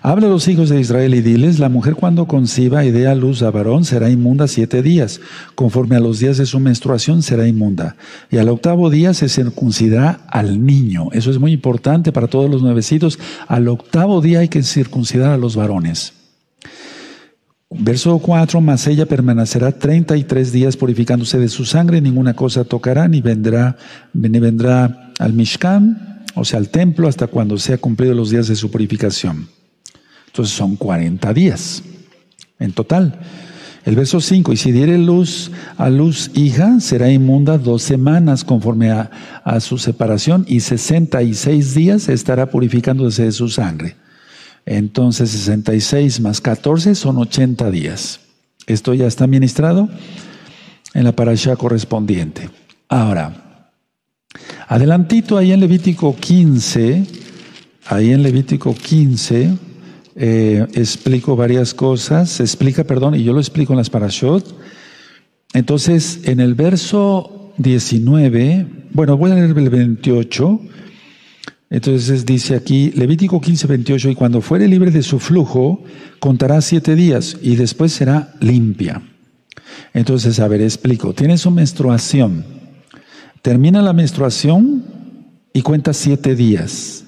Habla 0.05 0.27
a 0.27 0.29
los 0.29 0.49
hijos 0.49 0.67
de 0.67 0.81
Israel 0.81 1.15
y 1.15 1.21
diles, 1.21 1.59
la 1.59 1.69
mujer 1.69 1.95
cuando 1.95 2.27
conciba 2.27 2.83
y 2.83 2.91
dé 2.91 3.07
a 3.07 3.15
luz 3.15 3.41
a 3.41 3.51
varón 3.51 3.85
será 3.85 4.09
inmunda 4.09 4.49
siete 4.49 4.81
días, 4.81 5.21
conforme 5.55 5.95
a 5.95 6.01
los 6.01 6.19
días 6.19 6.37
de 6.37 6.45
su 6.45 6.59
menstruación 6.59 7.23
será 7.23 7.47
inmunda. 7.47 7.95
Y 8.29 8.35
al 8.35 8.49
octavo 8.49 8.89
día 8.89 9.13
se 9.13 9.29
circuncidará 9.29 10.19
al 10.27 10.65
niño. 10.65 11.07
Eso 11.13 11.31
es 11.31 11.39
muy 11.39 11.53
importante 11.53 12.11
para 12.11 12.27
todos 12.27 12.51
los 12.51 12.61
nuevecitos. 12.61 13.17
Al 13.47 13.69
octavo 13.69 14.19
día 14.19 14.39
hay 14.39 14.49
que 14.49 14.61
circuncidar 14.63 15.31
a 15.31 15.37
los 15.37 15.55
varones. 15.55 16.11
Verso 17.69 18.19
4, 18.19 18.59
mas 18.59 18.85
ella 18.87 19.05
permanecerá 19.05 19.71
33 19.71 20.51
días 20.51 20.75
purificándose 20.75 21.39
de 21.39 21.47
su 21.47 21.63
sangre, 21.63 22.01
ninguna 22.01 22.33
cosa 22.33 22.65
tocará, 22.65 23.07
ni 23.07 23.21
vendrá, 23.21 23.77
ni 24.11 24.39
vendrá 24.39 25.13
al 25.17 25.31
Mishkan, 25.31 26.25
o 26.35 26.43
sea, 26.43 26.59
al 26.59 26.67
templo, 26.67 27.07
hasta 27.07 27.27
cuando 27.27 27.57
sea 27.57 27.77
cumplido 27.77 28.13
los 28.13 28.31
días 28.31 28.49
de 28.49 28.57
su 28.57 28.69
purificación. 28.69 29.47
Entonces 30.33 30.55
son 30.55 30.77
40 30.77 31.31
días 31.31 31.83
en 32.57 32.71
total. 32.71 33.19
El 33.85 33.95
verso 33.95 34.19
5, 34.19 34.51
y 34.53 34.57
si 34.57 34.71
diere 34.71 34.97
luz 34.97 35.51
a 35.77 35.91
luz 35.91 36.31
hija, 36.33 36.79
será 36.79 37.11
inmunda 37.11 37.59
dos 37.59 37.83
semanas 37.83 38.43
conforme 38.43 38.89
a, 38.89 39.11
su 39.59 39.77
separación 39.77 40.43
y 40.49 40.61
66 40.61 41.75
días 41.75 42.09
estará 42.09 42.49
purificándose 42.49 43.25
de 43.25 43.31
su 43.31 43.47
sangre. 43.47 43.95
Entonces 44.65 45.29
66 45.29 46.19
más 46.21 46.41
14 46.41 46.95
son 46.95 47.19
80 47.19 47.69
días. 47.69 48.21
Esto 48.65 48.95
ya 48.95 49.05
está 49.05 49.27
ministrado 49.27 49.87
en 50.95 51.03
la 51.03 51.11
parasha 51.11 51.55
correspondiente. 51.57 52.49
Ahora, 52.89 53.67
adelantito 54.67 55.37
ahí 55.37 55.51
en 55.51 55.59
Levítico 55.59 56.15
15, 56.15 57.05
ahí 57.85 58.11
en 58.11 58.23
Levítico 58.23 58.73
15, 58.73 59.72
eh, 60.15 60.67
explico 60.73 61.35
varias 61.35 61.73
cosas, 61.73 62.39
explica, 62.39 62.83
perdón, 62.83 63.15
y 63.15 63.23
yo 63.23 63.33
lo 63.33 63.39
explico 63.39 63.73
en 63.73 63.77
las 63.77 63.89
parashot. 63.89 64.55
Entonces, 65.53 66.21
en 66.23 66.39
el 66.39 66.53
verso 66.53 67.51
19, 67.57 68.67
bueno, 68.91 69.17
voy 69.17 69.31
a 69.31 69.35
leer 69.35 69.57
el 69.57 69.69
28. 69.69 70.59
Entonces 71.69 72.25
dice 72.25 72.55
aquí, 72.55 72.91
Levítico 72.91 73.41
15, 73.41 73.65
28, 73.65 74.09
y 74.11 74.15
cuando 74.15 74.41
fuere 74.41 74.67
libre 74.67 74.91
de 74.91 75.01
su 75.01 75.19
flujo, 75.19 75.83
contará 76.19 76.61
siete 76.61 76.95
días 76.95 77.37
y 77.41 77.55
después 77.55 77.91
será 77.91 78.33
limpia. 78.39 79.01
Entonces, 79.93 80.39
a 80.39 80.47
ver, 80.47 80.61
explico. 80.61 81.13
Tiene 81.13 81.37
su 81.39 81.49
menstruación. 81.49 82.45
Termina 83.41 83.81
la 83.81 83.93
menstruación 83.93 84.83
y 85.53 85.61
cuenta 85.63 85.93
siete 85.93 86.35
días. 86.35 87.05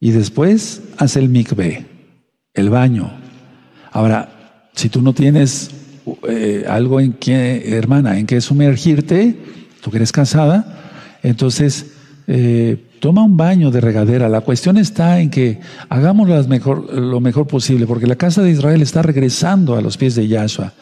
Y 0.00 0.10
después 0.10 0.82
hace 0.98 1.20
el 1.20 1.30
mikveh 1.30 1.97
el 2.58 2.70
baño. 2.70 3.10
Ahora, 3.92 4.28
si 4.74 4.88
tú 4.88 5.00
no 5.00 5.12
tienes 5.12 5.70
eh, 6.28 6.64
algo 6.68 7.00
en 7.00 7.12
que, 7.12 7.76
hermana, 7.76 8.18
en 8.18 8.26
que 8.26 8.40
sumergirte, 8.40 9.36
tú 9.80 9.90
que 9.90 9.98
eres 9.98 10.12
casada, 10.12 11.18
entonces 11.22 11.86
eh, 12.26 12.76
toma 13.00 13.22
un 13.22 13.36
baño 13.36 13.70
de 13.70 13.80
regadera. 13.80 14.28
La 14.28 14.40
cuestión 14.40 14.76
está 14.76 15.20
en 15.20 15.30
que 15.30 15.60
hagamos 15.88 16.28
lo 16.28 17.20
mejor 17.20 17.46
posible, 17.46 17.86
porque 17.86 18.06
la 18.06 18.16
casa 18.16 18.42
de 18.42 18.50
Israel 18.50 18.82
está 18.82 19.02
regresando 19.02 19.76
a 19.76 19.80
los 19.80 19.96
pies 19.96 20.14
de 20.14 20.26
Yahshua. 20.26 20.72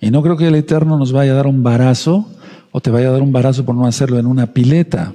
Y 0.00 0.10
no 0.10 0.22
creo 0.22 0.36
que 0.36 0.48
el 0.48 0.54
Eterno 0.54 0.98
nos 0.98 1.12
vaya 1.12 1.32
a 1.32 1.36
dar 1.36 1.46
un 1.46 1.62
barazo 1.62 2.30
o 2.72 2.80
te 2.80 2.90
vaya 2.90 3.08
a 3.08 3.12
dar 3.12 3.22
un 3.22 3.32
barazo 3.32 3.64
por 3.64 3.74
no 3.74 3.86
hacerlo 3.86 4.18
en 4.18 4.26
una 4.26 4.46
pileta. 4.46 5.12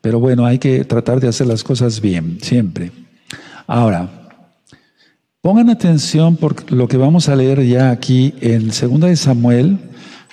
Pero 0.00 0.20
bueno, 0.20 0.46
hay 0.46 0.58
que 0.58 0.84
tratar 0.84 1.20
de 1.20 1.28
hacer 1.28 1.46
las 1.46 1.64
cosas 1.64 2.00
bien, 2.00 2.38
siempre. 2.40 2.92
Ahora, 3.66 4.23
Pongan 5.44 5.68
atención 5.68 6.36
por 6.36 6.72
lo 6.72 6.88
que 6.88 6.96
vamos 6.96 7.28
a 7.28 7.36
leer 7.36 7.66
ya 7.66 7.90
aquí 7.90 8.32
en 8.40 8.72
Segunda 8.72 9.08
de 9.08 9.16
Samuel. 9.16 9.76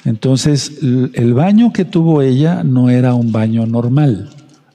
Entonces, 0.05 0.77
el 0.81 1.33
baño 1.33 1.73
que 1.73 1.83
tuvo 1.83 2.21
ella 2.21 2.63
no 2.63 2.89
era 2.89 3.13
un 3.13 3.33
baño 3.33 3.65
normal, 3.65 4.29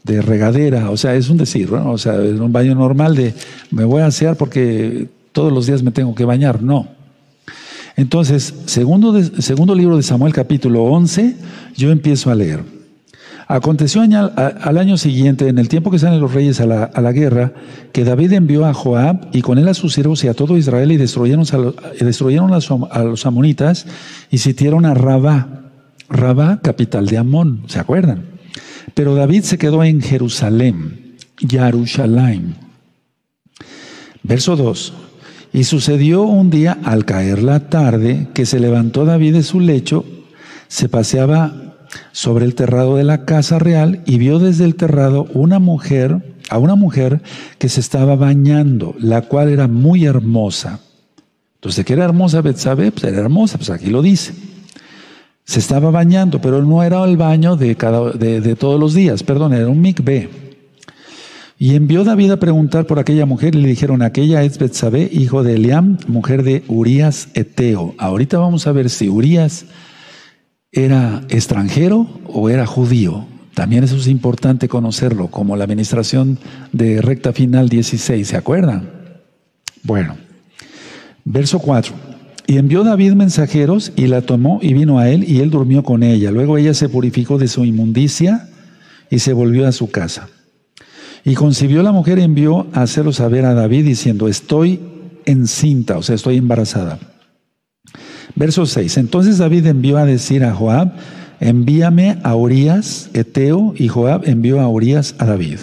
de 0.05 0.21
regadera, 0.21 0.91
o 0.91 0.99
sea, 0.99 1.15
es 1.15 1.31
un 1.31 1.39
decir, 1.39 1.73
¿no? 1.73 1.91
o 1.91 1.97
sea, 1.97 2.23
es 2.23 2.39
un 2.39 2.53
baño 2.53 2.75
normal 2.75 3.17
de 3.17 3.33
me 3.71 3.85
voy 3.85 4.03
a 4.03 4.09
asear 4.09 4.37
porque 4.37 5.09
todos 5.33 5.51
los 5.51 5.67
días 5.67 5.83
me 5.83 5.91
tengo 5.91 6.15
que 6.15 6.27
bañar, 6.27 6.63
no. 6.63 6.87
Entonces, 7.97 8.53
segundo, 8.67 9.19
segundo 9.41 9.75
libro 9.75 9.97
de 9.97 10.03
Samuel 10.03 10.35
capítulo 10.35 10.85
11, 10.85 11.35
yo 11.79 11.91
empiezo 11.91 12.31
a 12.31 12.35
leer. 12.35 12.76
Aconteció 13.49 14.03
al 14.03 14.79
año 14.79 14.97
siguiente, 14.97 15.47
en 15.49 15.59
el 15.59 15.69
tiempo 15.69 15.93
que 15.93 16.01
salen 16.01 16.21
los 16.21 16.35
reyes 16.35 16.61
a 16.61 16.67
la, 16.67 17.13
guerra, 17.13 17.53
que 17.93 18.03
David 18.03 18.33
envió 18.33 18.67
a 18.67 18.75
Joab 18.75 19.29
y 19.33 19.43
con 19.43 19.59
él 19.59 19.69
a 19.69 19.75
sus 19.75 19.95
siervos 19.95 20.25
y 20.25 20.29
a 20.29 20.35
todo 20.35 20.57
Israel 20.57 20.91
y 20.91 20.97
destruyeron, 20.97 21.45
a, 21.53 22.05
destruyeron 22.05 22.53
a, 22.53 23.05
los 23.05 23.25
amonitas 23.25 23.87
y 24.33 24.39
sitiaron 24.39 24.85
a 24.85 24.95
Rabá. 24.95 25.63
Rabá, 26.09 26.61
capital 26.61 27.07
de 27.07 27.19
Amón, 27.19 27.63
¿se 27.67 27.79
acuerdan? 27.79 28.25
Pero 28.95 29.15
David 29.15 29.43
se 29.43 29.59
quedó 29.59 29.85
en 29.85 30.01
Jerusalén, 30.01 31.17
Yarushalayim. 31.41 32.55
Verso 34.25 34.57
2. 34.57 34.93
Y 35.53 35.65
sucedió 35.65 36.23
un 36.23 36.51
día 36.51 36.79
al 36.83 37.05
caer 37.05 37.43
la 37.43 37.69
tarde 37.69 38.29
que 38.35 38.45
se 38.45 38.59
levantó 38.59 39.05
David 39.05 39.35
de 39.35 39.43
su 39.45 39.61
lecho, 39.61 40.05
se 40.69 40.89
paseaba 40.89 41.66
sobre 42.13 42.45
el 42.45 42.55
terrado 42.55 42.97
de 42.97 43.05
la 43.05 43.25
casa 43.25 43.59
real 43.59 44.03
y 44.07 44.19
vio 44.19 44.39
desde 44.39 44.65
el 44.65 44.75
terrado 44.75 45.27
una 45.35 45.59
mujer, 45.59 46.35
a 46.51 46.59
una 46.59 46.75
mujer 46.75 47.23
que 47.59 47.69
se 47.69 47.81
estaba 47.81 48.17
bañando, 48.17 48.95
la 48.99 49.23
cual 49.23 49.49
era 49.49 49.69
muy 49.69 50.05
hermosa. 50.05 50.81
Entonces, 51.57 51.85
que 51.85 51.95
era 51.95 52.05
hermosa 52.05 52.43
Betsabe, 52.43 52.93
pues 52.93 53.05
era 53.05 53.19
hermosa, 53.19 53.59
pues 53.59 53.71
aquí 53.71 53.87
lo 53.87 54.03
dice. 54.03 54.33
Se 55.45 55.59
estaba 55.59 55.91
bañando, 55.91 56.41
pero 56.41 56.63
no 56.63 56.83
era 56.83 57.03
el 57.05 57.17
baño 57.17 57.57
de, 57.57 57.77
cada, 57.77 58.13
de, 58.13 58.57
todos 58.57 58.79
los 58.79 58.95
días, 58.95 59.23
perdón, 59.23 59.55
era 59.55 59.69
un 59.69 59.81
mikveh. 59.81 60.29
Y 61.59 61.75
envió 61.75 62.05
David 62.05 62.33
a 62.33 62.37
preguntar 62.39 62.87
por 62.87 62.99
aquella 62.99 63.25
mujer 63.27 63.55
y 63.55 63.63
le 63.63 63.69
dijeron, 63.69 64.03
aquella 64.03 64.43
es 64.43 64.59
Betsabe, 64.59 65.09
hijo 65.11 65.43
de 65.43 65.55
Eliam, 65.55 65.99
mujer 66.07 66.43
de 66.43 66.63
Urias 66.69 67.29
Eteo. 67.35 67.95
Ahorita 67.99 68.39
vamos 68.39 68.67
a 68.67 68.73
ver 68.73 68.91
si 68.91 69.09
Urias 69.09 69.65
era 70.77 71.23
extranjero 71.31 72.07
o 72.27 72.51
era 72.51 72.67
judío. 72.67 73.27
También 73.55 73.83
eso 73.83 73.97
es 73.97 74.07
importante 74.07 74.69
conocerlo, 74.69 75.29
como 75.29 75.57
la 75.57 75.65
administración 75.65 76.39
de 76.73 77.01
recta 77.01 77.33
final 77.33 77.71
16, 77.71 78.29
¿se 78.29 78.37
acuerdan? 78.37 78.91
Bueno, 79.83 80.17
verso 81.25 81.59
4. 81.59 81.95
Y 82.47 82.59
envió 82.59 82.85
David 82.85 83.15
mensajeros 83.15 83.93
y 83.97 84.07
la 84.07 84.21
tomó 84.21 84.61
y 84.63 84.75
vino 84.75 84.99
a 84.99 85.09
él 85.09 85.25
y 85.27 85.41
él 85.41 85.51
durmió 85.51 85.83
con 85.83 86.03
ella. 86.03 86.31
Luego 86.31 86.59
ella 86.59 86.75
se 86.75 86.91
purificó 86.91 87.39
de 87.39 87.49
su 87.49 87.65
inmundicia 87.65 88.49
y 89.11 89.21
se 89.21 89.33
volvió 89.33 89.67
a 89.67 89.73
su 89.73 89.91
casa. 89.91 90.29
Y 91.25 91.35
concibió 91.35 91.83
la 91.83 91.93
mujer 91.93 92.19
y 92.19 92.23
envió 92.23 92.67
a 92.75 92.83
hacerlo 92.83 93.13
saber 93.13 93.47
a 93.47 93.55
David 93.55 93.87
diciendo, 93.87 94.29
estoy 94.29 94.81
encinta, 95.25 95.97
o 95.97 96.03
sea, 96.03 96.15
estoy 96.15 96.37
embarazada. 96.37 97.01
Verso 98.37 98.67
6. 98.67 98.99
Entonces 98.99 99.39
David 99.39 99.67
envió 99.67 99.97
a 99.97 100.05
decir 100.05 100.45
a 100.45 100.55
Joab, 100.55 100.93
envíame 101.41 102.19
a 102.23 102.37
Urias, 102.37 103.11
Eteo, 103.15 103.75
y 103.77 103.89
Joab 103.89 104.29
envió 104.29 104.61
a 104.61 104.69
Urias 104.69 105.15
a 105.19 105.25
David. 105.25 105.59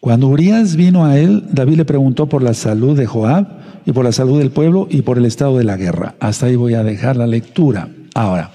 Cuando 0.00 0.28
Urias 0.28 0.76
vino 0.76 1.04
a 1.04 1.18
él, 1.18 1.44
David 1.52 1.76
le 1.76 1.84
preguntó 1.84 2.28
por 2.28 2.42
la 2.42 2.54
salud 2.54 2.96
de 2.96 3.06
Joab 3.06 3.46
y 3.86 3.92
por 3.92 4.04
la 4.04 4.12
salud 4.12 4.38
del 4.38 4.50
pueblo 4.50 4.88
y 4.90 5.02
por 5.02 5.16
el 5.16 5.26
estado 5.26 5.58
de 5.58 5.64
la 5.64 5.76
guerra. 5.76 6.16
Hasta 6.20 6.46
ahí 6.46 6.56
voy 6.56 6.74
a 6.74 6.82
dejar 6.82 7.16
la 7.16 7.26
lectura. 7.26 7.88
Ahora, 8.14 8.50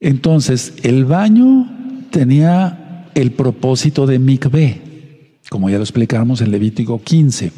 entonces, 0.00 0.74
el 0.82 1.04
baño 1.04 1.70
tenía 2.10 3.08
el 3.14 3.30
propósito 3.30 4.04
de 4.04 4.18
mikveh, 4.18 5.38
como 5.48 5.70
ya 5.70 5.76
lo 5.76 5.84
explicamos 5.84 6.40
en 6.40 6.50
Levítico 6.50 7.00
15. 7.00 7.52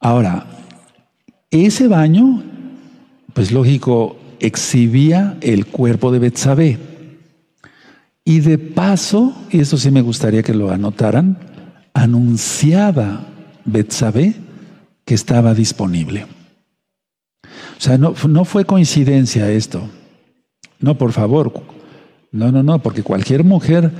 Ahora, 0.00 0.57
ese 1.50 1.88
baño, 1.88 2.42
pues 3.32 3.52
lógico, 3.52 4.18
exhibía 4.40 5.36
el 5.40 5.66
cuerpo 5.66 6.12
de 6.12 6.18
Betsabé. 6.18 6.78
Y 8.24 8.40
de 8.40 8.58
paso, 8.58 9.34
y 9.50 9.60
eso 9.60 9.78
sí 9.78 9.90
me 9.90 10.02
gustaría 10.02 10.42
que 10.42 10.54
lo 10.54 10.70
anotaran, 10.70 11.38
anunciaba 11.94 13.26
Betsabé 13.64 14.34
que 15.04 15.14
estaba 15.14 15.54
disponible. 15.54 16.26
O 17.44 17.80
sea, 17.80 17.96
no, 17.96 18.14
no 18.28 18.44
fue 18.44 18.64
coincidencia 18.64 19.50
esto. 19.50 19.88
No, 20.80 20.98
por 20.98 21.12
favor. 21.12 21.52
No, 22.30 22.52
no, 22.52 22.62
no, 22.62 22.82
porque 22.82 23.02
cualquier 23.02 23.44
mujer 23.44 23.90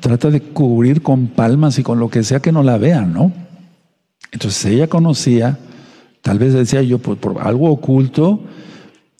trata 0.00 0.30
de 0.30 0.40
cubrir 0.40 1.02
con 1.02 1.28
palmas 1.28 1.78
y 1.78 1.82
con 1.82 1.98
lo 1.98 2.10
que 2.10 2.22
sea 2.22 2.40
que 2.40 2.52
no 2.52 2.62
la 2.62 2.76
vean, 2.76 3.12
¿no? 3.12 3.32
Entonces 4.30 4.64
ella 4.66 4.88
conocía 4.88 5.58
Tal 6.22 6.38
vez 6.38 6.54
decía 6.54 6.82
yo, 6.82 6.98
por, 6.98 7.18
por 7.18 7.40
algo 7.42 7.70
oculto, 7.70 8.40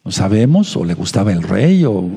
no 0.04 0.10
sabemos, 0.10 0.76
o 0.76 0.84
le 0.84 0.94
gustaba 0.94 1.32
el 1.32 1.42
rey, 1.42 1.84
o 1.84 2.08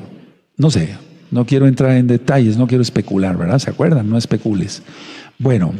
no 0.56 0.70
sé, 0.70 0.96
no 1.30 1.44
quiero 1.44 1.66
entrar 1.66 1.96
en 1.96 2.06
detalles, 2.06 2.56
no 2.56 2.66
quiero 2.66 2.82
especular, 2.82 3.36
¿verdad? 3.36 3.58
¿Se 3.58 3.70
acuerdan? 3.70 4.08
No 4.08 4.16
especules. 4.16 4.82
Bueno, 5.38 5.72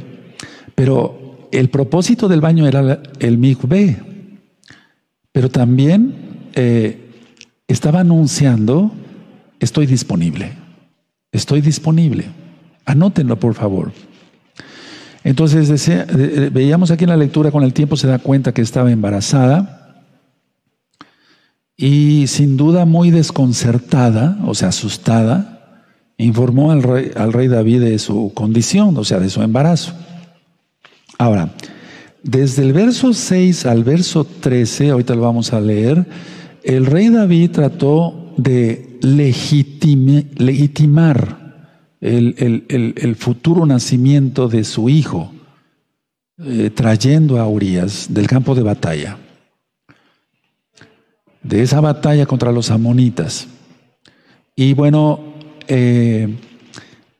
pero 0.75 1.49
el 1.53 1.71
propósito 1.71 2.29
del 2.29 2.41
baño 2.41 2.67
era 2.67 3.01
el 3.21 3.39
mikveh, 3.39 3.97
pero 5.33 5.51
también 5.51 6.15
eh, 6.55 7.11
estaba 7.69 8.01
anunciando, 8.01 8.93
estoy 9.61 9.87
disponible, 9.87 10.53
estoy 11.33 11.61
disponible. 11.61 12.27
Anótenlo, 12.85 13.39
por 13.39 13.55
favor. 13.55 13.93
Entonces 15.27 15.91
veíamos 16.53 16.93
aquí 16.93 17.03
en 17.03 17.11
la 17.11 17.17
lectura, 17.17 17.51
con 17.51 17.65
el 17.65 17.73
tiempo 17.73 17.97
se 17.97 18.07
da 18.07 18.21
cuenta 18.21 18.55
que 18.55 18.63
estaba 18.63 18.93
embarazada 18.93 20.05
y 21.77 22.29
sin 22.29 22.57
duda 22.57 22.85
muy 22.85 23.11
desconcertada, 23.11 24.39
o 24.47 24.55
sea, 24.55 24.69
asustada, 24.69 25.83
informó 26.17 26.71
al 26.71 26.85
rey, 26.85 27.11
al 27.17 27.33
rey 27.33 27.49
David 27.49 27.81
de 27.81 27.99
su 27.99 28.31
condición, 28.35 28.97
o 28.97 29.03
sea, 29.03 29.19
de 29.19 29.29
su 29.29 29.43
embarazo. 29.43 29.95
Ahora, 31.19 31.51
desde 32.23 32.63
el 32.63 32.73
verso 32.73 33.13
6 33.13 33.67
al 33.67 33.83
verso 33.83 34.25
13, 34.25 34.91
ahorita 34.91 35.17
lo 35.17 35.23
vamos 35.23 35.53
a 35.53 35.61
leer, 35.61 36.07
el 36.63 36.87
rey 36.87 37.09
David 37.09 37.51
trató 37.51 38.33
de 38.37 39.01
legitimar 39.03 40.27
el, 42.07 43.17
futuro 43.17 43.67
nacimiento 43.67 44.49
de 44.49 44.65
su 44.65 44.89
hijo, 44.89 45.33
eh, 46.39 46.71
trayendo 46.71 47.41
a 47.41 47.49
Urias 47.49 48.07
del 48.11 48.29
campo 48.29 48.55
de 48.55 48.63
batalla, 48.63 49.19
de 51.43 51.63
esa 51.63 51.81
batalla 51.81 52.27
contra 52.27 52.53
los 52.53 52.71
amonitas. 52.71 53.49
Y 54.55 54.75
bueno, 54.75 55.21
eh, 55.67 56.37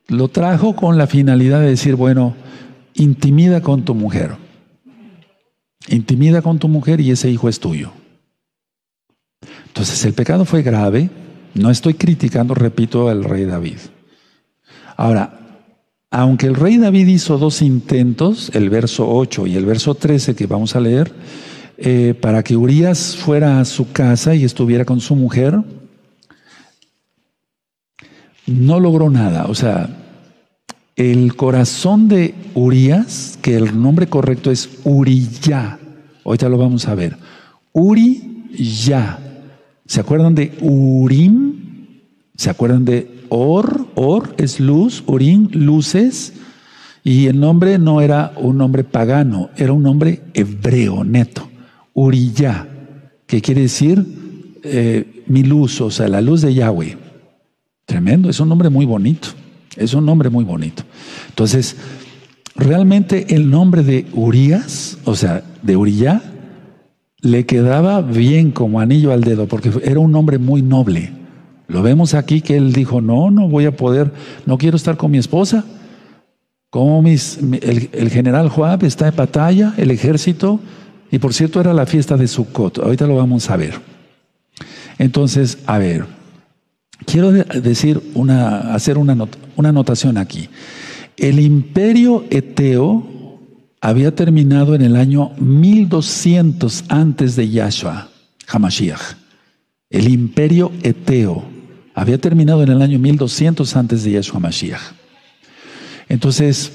lo 0.07 0.29
trajo 0.29 0.75
con 0.75 0.97
la 0.97 1.07
finalidad 1.07 1.59
de 1.59 1.69
decir, 1.69 1.95
bueno, 1.95 2.35
intimida 2.93 3.61
con 3.61 3.83
tu 3.83 3.93
mujer, 3.93 4.35
intimida 5.89 6.41
con 6.41 6.59
tu 6.59 6.69
mujer 6.69 7.01
y 7.01 7.11
ese 7.11 7.29
hijo 7.29 7.49
es 7.49 7.59
tuyo. 7.59 7.91
Entonces 9.67 10.03
el 10.05 10.13
pecado 10.13 10.45
fue 10.45 10.63
grave, 10.63 11.09
no 11.53 11.69
estoy 11.69 11.95
criticando, 11.95 12.55
repito, 12.55 13.09
al 13.09 13.23
rey 13.23 13.45
David. 13.45 13.77
Ahora, 14.97 15.39
aunque 16.09 16.47
el 16.47 16.55
rey 16.55 16.77
David 16.77 17.07
hizo 17.07 17.37
dos 17.37 17.61
intentos, 17.61 18.51
el 18.53 18.69
verso 18.69 19.07
8 19.07 19.45
y 19.47 19.55
el 19.55 19.65
verso 19.65 19.93
13 19.95 20.35
que 20.35 20.47
vamos 20.47 20.75
a 20.75 20.79
leer, 20.79 21.11
eh, 21.77 22.15
para 22.19 22.43
que 22.43 22.57
Urias 22.57 23.15
fuera 23.15 23.59
a 23.59 23.65
su 23.65 23.91
casa 23.91 24.33
y 24.33 24.43
estuviera 24.43 24.83
con 24.83 24.99
su 24.99 25.15
mujer, 25.15 25.61
no 28.47 28.79
logró 28.79 29.11
nada. 29.11 29.45
O 29.45 29.53
sea, 29.53 29.89
el 30.95 31.35
corazón 31.35 32.07
de 32.07 32.33
Urias, 32.55 33.37
que 33.43 33.55
el 33.55 33.79
nombre 33.79 34.07
correcto 34.07 34.49
es 34.49 34.69
Uriyá, 34.83 35.77
ahorita 36.25 36.49
lo 36.49 36.57
vamos 36.57 36.87
a 36.87 36.95
ver, 36.95 37.17
Uriyá. 37.71 39.19
¿Se 39.85 40.01
acuerdan 40.01 40.35
de 40.35 40.57
Urim? 40.59 41.53
¿Se 42.35 42.49
acuerdan 42.49 42.83
de 42.83 43.25
Or, 43.29 43.86
Or 43.99 44.35
es 44.37 44.59
luz, 44.59 45.03
Urim, 45.07 45.49
luces, 45.53 46.31
y 47.03 47.25
el 47.25 47.39
nombre 47.39 47.79
no 47.79 47.99
era 47.99 48.31
un 48.35 48.55
nombre 48.55 48.83
pagano, 48.83 49.49
era 49.57 49.73
un 49.73 49.81
nombre 49.81 50.21
hebreo, 50.35 51.03
neto, 51.03 51.49
Uriyá, 51.95 52.67
que 53.25 53.41
quiere 53.41 53.61
decir 53.61 54.05
eh, 54.61 55.23
mi 55.25 55.41
luz, 55.41 55.81
o 55.81 55.89
sea, 55.89 56.07
la 56.09 56.21
luz 56.21 56.43
de 56.43 56.53
Yahweh. 56.53 56.95
Tremendo, 57.87 58.29
es 58.29 58.39
un 58.39 58.49
nombre 58.49 58.69
muy 58.69 58.85
bonito, 58.85 59.29
es 59.75 59.95
un 59.95 60.05
nombre 60.05 60.29
muy 60.29 60.43
bonito. 60.43 60.83
Entonces, 61.29 61.75
realmente 62.55 63.33
el 63.33 63.49
nombre 63.49 63.81
de 63.81 64.05
Urias, 64.13 64.99
o 65.05 65.15
sea, 65.15 65.43
de 65.63 65.75
Uriyá, 65.75 66.21
le 67.21 67.47
quedaba 67.47 68.03
bien 68.03 68.51
como 68.51 68.79
anillo 68.79 69.11
al 69.11 69.23
dedo, 69.23 69.47
porque 69.47 69.71
era 69.83 69.99
un 69.99 70.11
nombre 70.11 70.37
muy 70.37 70.61
noble. 70.61 71.16
Lo 71.67 71.81
vemos 71.81 72.13
aquí 72.13 72.41
que 72.41 72.55
él 72.55 72.71
dijo, 72.71 73.01
no, 73.01 73.29
no 73.29 73.47
voy 73.47 73.65
a 73.65 73.75
poder, 73.75 74.11
no 74.45 74.57
quiero 74.57 74.77
estar 74.77 74.95
con 74.95 75.11
mi 75.11 75.17
esposa. 75.17 75.65
Como 76.69 77.01
mis, 77.01 77.37
el, 77.61 78.09
general 78.09 78.49
Joab 78.49 78.83
está 78.83 79.07
en 79.07 79.15
batalla, 79.15 79.73
el 79.77 79.91
ejército, 79.91 80.59
y 81.11 81.19
por 81.19 81.33
cierto 81.33 81.59
era 81.59 81.73
la 81.73 81.85
fiesta 81.85 82.17
de 82.17 82.27
Sukkot, 82.27 82.79
ahorita 82.79 83.07
lo 83.07 83.15
vamos 83.15 83.49
a 83.49 83.57
ver. 83.57 83.79
Entonces, 84.97 85.59
a 85.65 85.77
ver, 85.77 86.05
quiero 87.05 87.31
decir 87.31 88.01
una, 88.13 88.73
hacer 88.73 88.97
una, 88.97 89.15
una 89.55 89.69
anotación 89.69 90.17
aquí. 90.17 90.49
El 91.15 91.39
imperio 91.39 92.25
eteo 92.29 93.39
había 93.81 94.15
terminado 94.15 94.75
en 94.75 94.81
el 94.81 94.95
año 94.95 95.31
1200 95.37 96.85
antes 96.89 97.35
de 97.35 97.49
Yahshua, 97.49 98.09
Hamashiach. 98.47 99.15
El 99.89 100.09
imperio 100.09 100.71
eteo 100.83 101.56
había 101.97 102.19
terminado 102.19 102.61
en 102.61 102.69
el 102.69 102.83
año 102.83 102.99
1200 102.99 103.75
antes 103.75 104.03
de 104.03 104.11
Yahshua 104.11 104.37
Hamashiach. 104.37 104.93
Entonces, 106.07 106.71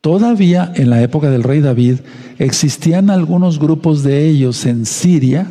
todavía 0.00 0.72
en 0.74 0.90
la 0.90 1.00
época 1.00 1.30
del 1.30 1.44
rey 1.44 1.60
David 1.60 2.00
existían 2.40 3.08
algunos 3.08 3.60
grupos 3.60 4.02
de 4.02 4.28
ellos 4.28 4.66
en 4.66 4.84
Siria 4.84 5.46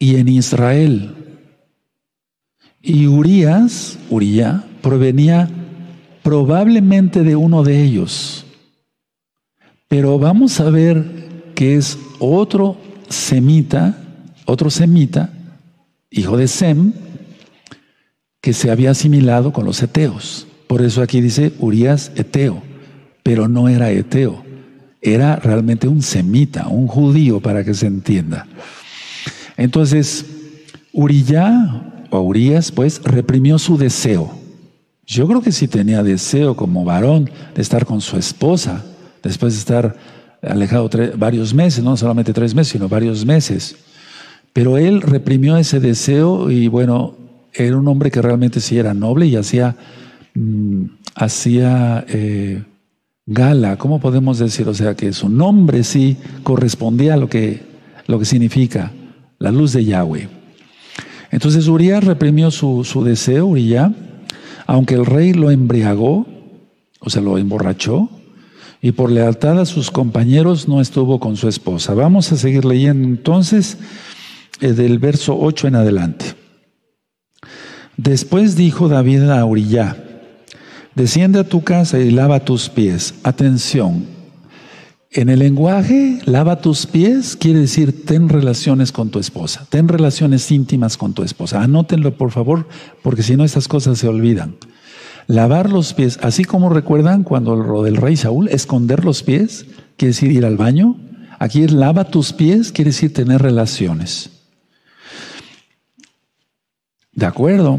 y 0.00 0.16
en 0.16 0.26
Israel. 0.26 1.14
Y 2.82 3.06
Urias, 3.06 3.96
Uriah, 4.10 4.64
provenía 4.82 5.48
probablemente 6.24 7.22
de 7.22 7.36
uno 7.36 7.62
de 7.62 7.80
ellos. 7.80 8.44
Pero 9.86 10.18
vamos 10.18 10.58
a 10.58 10.68
ver 10.68 11.52
que 11.54 11.76
es 11.76 11.96
otro 12.18 12.76
semita, 13.08 13.96
otro 14.46 14.68
semita, 14.68 15.32
hijo 16.10 16.36
de 16.36 16.48
Sem, 16.48 16.92
que 18.40 18.52
se 18.52 18.70
había 18.70 18.92
asimilado 18.92 19.52
con 19.52 19.64
los 19.64 19.82
eteos. 19.82 20.46
Por 20.66 20.82
eso 20.82 21.02
aquí 21.02 21.20
dice 21.20 21.52
Urias 21.58 22.12
eteo, 22.14 22.62
pero 23.22 23.48
no 23.48 23.68
era 23.68 23.90
eteo, 23.90 24.42
era 25.02 25.36
realmente 25.36 25.88
un 25.88 26.02
semita, 26.02 26.68
un 26.68 26.86
judío, 26.86 27.40
para 27.40 27.64
que 27.64 27.74
se 27.74 27.86
entienda. 27.86 28.46
Entonces, 29.56 30.24
Uriah 30.92 32.06
o 32.10 32.20
Urias, 32.20 32.72
pues, 32.72 33.02
reprimió 33.04 33.58
su 33.58 33.76
deseo. 33.76 34.30
Yo 35.06 35.26
creo 35.26 35.42
que 35.42 35.52
sí 35.52 35.68
tenía 35.68 36.02
deseo 36.02 36.54
como 36.54 36.84
varón 36.84 37.30
de 37.54 37.62
estar 37.62 37.84
con 37.84 38.00
su 38.00 38.16
esposa, 38.16 38.84
después 39.22 39.54
de 39.54 39.58
estar 39.58 39.96
alejado 40.42 40.88
varios 41.16 41.52
meses, 41.52 41.82
no 41.82 41.96
solamente 41.96 42.32
tres 42.32 42.54
meses, 42.54 42.72
sino 42.72 42.88
varios 42.88 43.26
meses. 43.26 43.76
Pero 44.52 44.78
él 44.78 45.02
reprimió 45.02 45.56
ese 45.56 45.80
deseo 45.80 46.50
y 46.50 46.68
bueno, 46.68 47.16
era 47.66 47.76
un 47.76 47.88
hombre 47.88 48.10
que 48.10 48.22
realmente 48.22 48.60
sí 48.60 48.78
era 48.78 48.94
noble 48.94 49.26
y 49.26 49.36
hacía, 49.36 49.76
mm, 50.34 50.84
hacía 51.14 52.04
eh, 52.08 52.62
gala, 53.26 53.76
¿cómo 53.78 54.00
podemos 54.00 54.38
decir? 54.38 54.68
O 54.68 54.74
sea, 54.74 54.94
que 54.94 55.12
su 55.12 55.28
nombre 55.28 55.84
sí 55.84 56.16
correspondía 56.42 57.14
a 57.14 57.16
lo 57.16 57.28
que, 57.28 57.62
lo 58.06 58.18
que 58.18 58.24
significa 58.24 58.92
la 59.38 59.50
luz 59.50 59.72
de 59.72 59.84
Yahweh. 59.84 60.28
Entonces 61.30 61.68
Uriah 61.68 62.00
reprimió 62.00 62.50
su, 62.50 62.84
su 62.84 63.04
deseo, 63.04 63.46
Uriah, 63.46 63.92
aunque 64.66 64.94
el 64.94 65.06
rey 65.06 65.32
lo 65.32 65.50
embriagó, 65.50 66.26
o 67.00 67.10
sea, 67.10 67.22
lo 67.22 67.38
emborrachó, 67.38 68.10
y 68.82 68.92
por 68.92 69.10
lealtad 69.10 69.60
a 69.60 69.66
sus 69.66 69.90
compañeros 69.90 70.66
no 70.68 70.80
estuvo 70.80 71.20
con 71.20 71.36
su 71.36 71.48
esposa. 71.48 71.94
Vamos 71.94 72.32
a 72.32 72.36
seguir 72.36 72.64
leyendo 72.64 73.06
entonces 73.06 73.78
eh, 74.60 74.72
del 74.72 74.98
verso 74.98 75.38
8 75.38 75.68
en 75.68 75.74
adelante. 75.76 76.39
Después 78.02 78.56
dijo 78.56 78.88
David 78.88 79.28
a 79.28 79.44
Uriah, 79.44 79.94
desciende 80.94 81.40
a 81.40 81.44
tu 81.44 81.62
casa 81.62 81.98
y 81.98 82.10
lava 82.10 82.40
tus 82.40 82.70
pies. 82.70 83.12
Atención, 83.24 84.06
en 85.10 85.28
el 85.28 85.40
lenguaje, 85.40 86.18
lava 86.24 86.62
tus 86.62 86.86
pies 86.86 87.36
quiere 87.36 87.58
decir 87.58 88.06
ten 88.06 88.30
relaciones 88.30 88.90
con 88.90 89.10
tu 89.10 89.18
esposa, 89.18 89.66
ten 89.68 89.86
relaciones 89.86 90.50
íntimas 90.50 90.96
con 90.96 91.12
tu 91.12 91.22
esposa. 91.22 91.60
Anótenlo 91.60 92.16
por 92.16 92.30
favor, 92.30 92.66
porque 93.02 93.22
si 93.22 93.36
no 93.36 93.44
estas 93.44 93.68
cosas 93.68 93.98
se 93.98 94.08
olvidan. 94.08 94.56
Lavar 95.26 95.68
los 95.68 95.92
pies, 95.92 96.18
así 96.22 96.46
como 96.46 96.70
recuerdan 96.70 97.22
cuando 97.22 97.54
lo 97.54 97.82
del 97.82 97.98
rey 97.98 98.16
Saúl, 98.16 98.48
esconder 98.48 99.04
los 99.04 99.22
pies, 99.22 99.66
quiere 99.98 100.14
decir 100.14 100.32
ir 100.32 100.46
al 100.46 100.56
baño. 100.56 100.96
Aquí 101.38 101.64
es 101.64 101.72
lava 101.72 102.04
tus 102.04 102.32
pies, 102.32 102.72
quiere 102.72 102.92
decir 102.92 103.12
tener 103.12 103.42
relaciones. 103.42 104.39
De 107.20 107.26
acuerdo. 107.26 107.78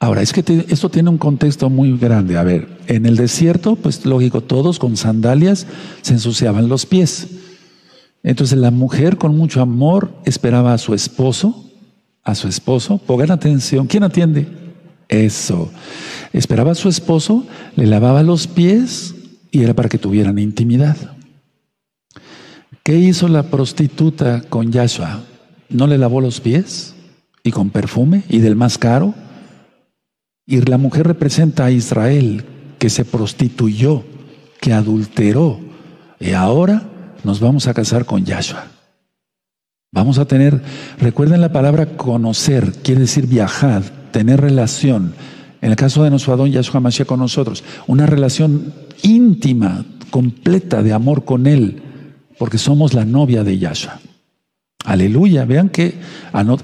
Ahora, 0.00 0.22
es 0.22 0.32
que 0.32 0.42
esto 0.70 0.88
tiene 0.88 1.10
un 1.10 1.18
contexto 1.18 1.68
muy 1.68 1.94
grande. 1.98 2.38
A 2.38 2.42
ver, 2.42 2.78
en 2.86 3.04
el 3.04 3.16
desierto, 3.16 3.76
pues 3.76 4.06
lógico, 4.06 4.40
todos 4.40 4.78
con 4.78 4.96
sandalias 4.96 5.66
se 6.00 6.14
ensuciaban 6.14 6.70
los 6.70 6.86
pies. 6.86 7.28
Entonces 8.22 8.56
la 8.56 8.70
mujer 8.70 9.18
con 9.18 9.36
mucho 9.36 9.60
amor 9.60 10.10
esperaba 10.24 10.72
a 10.72 10.78
su 10.78 10.94
esposo, 10.94 11.70
a 12.24 12.34
su 12.34 12.48
esposo. 12.48 12.96
Pongan 12.96 13.30
atención, 13.30 13.86
¿quién 13.86 14.04
atiende? 14.04 14.48
Eso. 15.10 15.70
Esperaba 16.32 16.70
a 16.70 16.76
su 16.76 16.88
esposo, 16.88 17.46
le 17.76 17.86
lavaba 17.86 18.22
los 18.22 18.46
pies 18.46 19.14
y 19.50 19.64
era 19.64 19.74
para 19.74 19.90
que 19.90 19.98
tuvieran 19.98 20.38
intimidad. 20.38 20.96
¿Qué 22.82 22.96
hizo 22.96 23.28
la 23.28 23.42
prostituta 23.42 24.40
con 24.48 24.72
Yahshua? 24.72 25.24
¿No 25.68 25.86
le 25.86 25.98
lavó 25.98 26.22
los 26.22 26.40
pies? 26.40 26.95
¿Y 27.46 27.52
con 27.52 27.70
perfume? 27.70 28.24
¿Y 28.28 28.40
del 28.40 28.56
más 28.56 28.76
caro? 28.76 29.14
Y 30.48 30.60
la 30.62 30.78
mujer 30.78 31.06
representa 31.06 31.64
a 31.64 31.70
Israel, 31.70 32.44
que 32.76 32.90
se 32.90 33.04
prostituyó, 33.04 34.02
que 34.60 34.72
adulteró. 34.72 35.60
Y 36.18 36.32
ahora 36.32 36.82
nos 37.22 37.38
vamos 37.38 37.68
a 37.68 37.74
casar 37.74 38.04
con 38.04 38.24
Yahshua. 38.24 38.66
Vamos 39.92 40.18
a 40.18 40.24
tener, 40.24 40.60
recuerden 40.98 41.40
la 41.40 41.52
palabra 41.52 41.96
conocer, 41.96 42.72
quiere 42.82 43.02
decir 43.02 43.28
viajar, 43.28 43.84
tener 44.10 44.40
relación. 44.40 45.14
En 45.62 45.70
el 45.70 45.76
caso 45.76 46.02
de 46.02 46.10
nuestro 46.10 46.32
Adón 46.32 46.50
Yahshua 46.50 46.80
Mashiach 46.80 47.06
con 47.06 47.20
nosotros, 47.20 47.62
una 47.86 48.06
relación 48.06 48.74
íntima, 49.04 49.84
completa 50.10 50.82
de 50.82 50.92
amor 50.92 51.24
con 51.24 51.46
Él, 51.46 51.80
porque 52.38 52.58
somos 52.58 52.92
la 52.92 53.04
novia 53.04 53.44
de 53.44 53.56
Yahshua. 53.56 54.00
Aleluya. 54.86 55.44
Vean 55.44 55.68
que, 55.68 55.94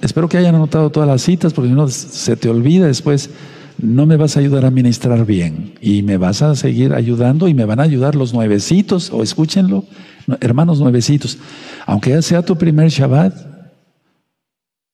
espero 0.00 0.28
que 0.28 0.38
hayan 0.38 0.54
anotado 0.54 0.90
todas 0.90 1.08
las 1.08 1.22
citas, 1.22 1.52
porque 1.52 1.68
si 1.68 1.74
no 1.74 1.88
se 1.88 2.36
te 2.36 2.48
olvida 2.48 2.86
después, 2.86 3.30
no 3.78 4.06
me 4.06 4.16
vas 4.16 4.36
a 4.36 4.40
ayudar 4.40 4.64
a 4.64 4.70
ministrar 4.70 5.26
bien. 5.26 5.74
Y 5.80 6.04
me 6.04 6.18
vas 6.18 6.40
a 6.40 6.54
seguir 6.54 6.94
ayudando 6.94 7.48
y 7.48 7.54
me 7.54 7.64
van 7.64 7.80
a 7.80 7.82
ayudar 7.82 8.14
los 8.14 8.32
nuevecitos, 8.32 9.10
o 9.12 9.24
escúchenlo, 9.24 9.84
hermanos 10.40 10.78
nuevecitos. 10.78 11.36
Aunque 11.84 12.22
sea 12.22 12.44
tu 12.44 12.56
primer 12.56 12.90
Shabbat, 12.90 13.34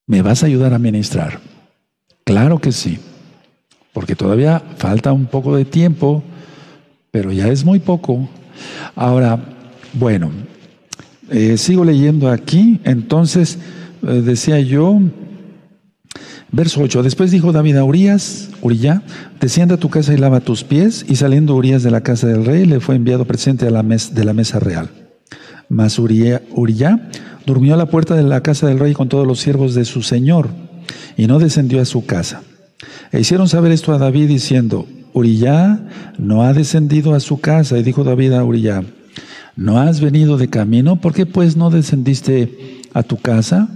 me 0.06 0.22
vas 0.22 0.42
a 0.42 0.46
ayudar 0.46 0.72
a 0.72 0.78
ministrar. 0.78 1.38
Claro 2.24 2.58
que 2.58 2.72
sí, 2.72 2.98
porque 3.92 4.16
todavía 4.16 4.62
falta 4.78 5.12
un 5.12 5.26
poco 5.26 5.54
de 5.54 5.66
tiempo, 5.66 6.22
pero 7.10 7.30
ya 7.30 7.48
es 7.48 7.62
muy 7.62 7.78
poco. 7.78 8.26
Ahora, 8.96 9.38
bueno, 9.92 10.30
eh, 11.30 11.56
sigo 11.58 11.84
leyendo 11.84 12.30
aquí, 12.30 12.80
entonces 12.84 13.58
eh, 14.06 14.22
decía 14.24 14.60
yo, 14.60 15.00
verso 16.50 16.80
8, 16.80 17.02
después 17.02 17.30
dijo 17.30 17.52
David 17.52 17.76
a 17.76 17.84
Urias, 17.84 18.50
Uriah, 18.62 19.02
desciende 19.40 19.74
a 19.74 19.78
tu 19.78 19.90
casa 19.90 20.14
y 20.14 20.16
lava 20.16 20.40
tus 20.40 20.64
pies, 20.64 21.04
y 21.08 21.16
saliendo 21.16 21.54
Urias 21.54 21.82
de 21.82 21.90
la 21.90 22.02
casa 22.02 22.26
del 22.26 22.44
rey, 22.44 22.64
le 22.66 22.80
fue 22.80 22.96
enviado 22.96 23.24
presente 23.24 23.66
a 23.66 23.70
la 23.70 23.82
mesa 23.82 24.14
de 24.14 24.24
la 24.24 24.32
mesa 24.32 24.58
real. 24.58 24.90
Mas 25.68 25.98
Uriah 25.98 26.40
durmió 27.44 27.74
a 27.74 27.76
la 27.76 27.86
puerta 27.86 28.14
de 28.14 28.22
la 28.22 28.42
casa 28.42 28.66
del 28.66 28.78
rey 28.78 28.94
con 28.94 29.08
todos 29.08 29.26
los 29.26 29.40
siervos 29.40 29.74
de 29.74 29.84
su 29.84 30.02
señor 30.02 30.48
y 31.16 31.26
no 31.26 31.38
descendió 31.38 31.80
a 31.80 31.84
su 31.84 32.06
casa. 32.06 32.42
E 33.12 33.20
hicieron 33.20 33.48
saber 33.48 33.72
esto 33.72 33.92
a 33.92 33.98
David 33.98 34.28
diciendo, 34.28 34.86
Uriah 35.12 35.80
no 36.18 36.42
ha 36.42 36.52
descendido 36.52 37.14
a 37.14 37.20
su 37.20 37.40
casa. 37.40 37.78
Y 37.78 37.82
dijo 37.82 38.04
David 38.04 38.32
a 38.32 38.44
Uriah, 38.44 38.84
¿no 39.58 39.80
has 39.80 40.00
venido 40.00 40.38
de 40.38 40.48
camino? 40.48 41.00
¿Por 41.00 41.12
qué 41.12 41.26
pues 41.26 41.56
no 41.56 41.68
descendiste 41.68 42.80
a 42.94 43.02
tu 43.02 43.16
casa? 43.16 43.68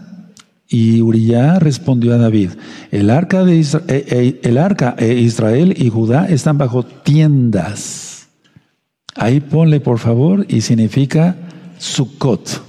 Y 0.68 1.02
Uriah 1.02 1.58
respondió 1.58 2.14
a 2.14 2.18
David, 2.18 2.50
el 2.92 3.10
arca, 3.10 3.44
de 3.44 3.60
eh, 3.60 3.66
eh, 3.88 4.40
el 4.44 4.58
arca 4.58 4.94
e 4.96 5.14
Israel 5.14 5.74
y 5.76 5.90
Judá 5.90 6.28
están 6.28 6.56
bajo 6.56 6.84
tiendas. 6.84 8.28
Ahí 9.16 9.40
ponle 9.40 9.80
por 9.80 9.98
favor 9.98 10.46
y 10.48 10.60
significa 10.60 11.36
Sukkot. 11.78 12.62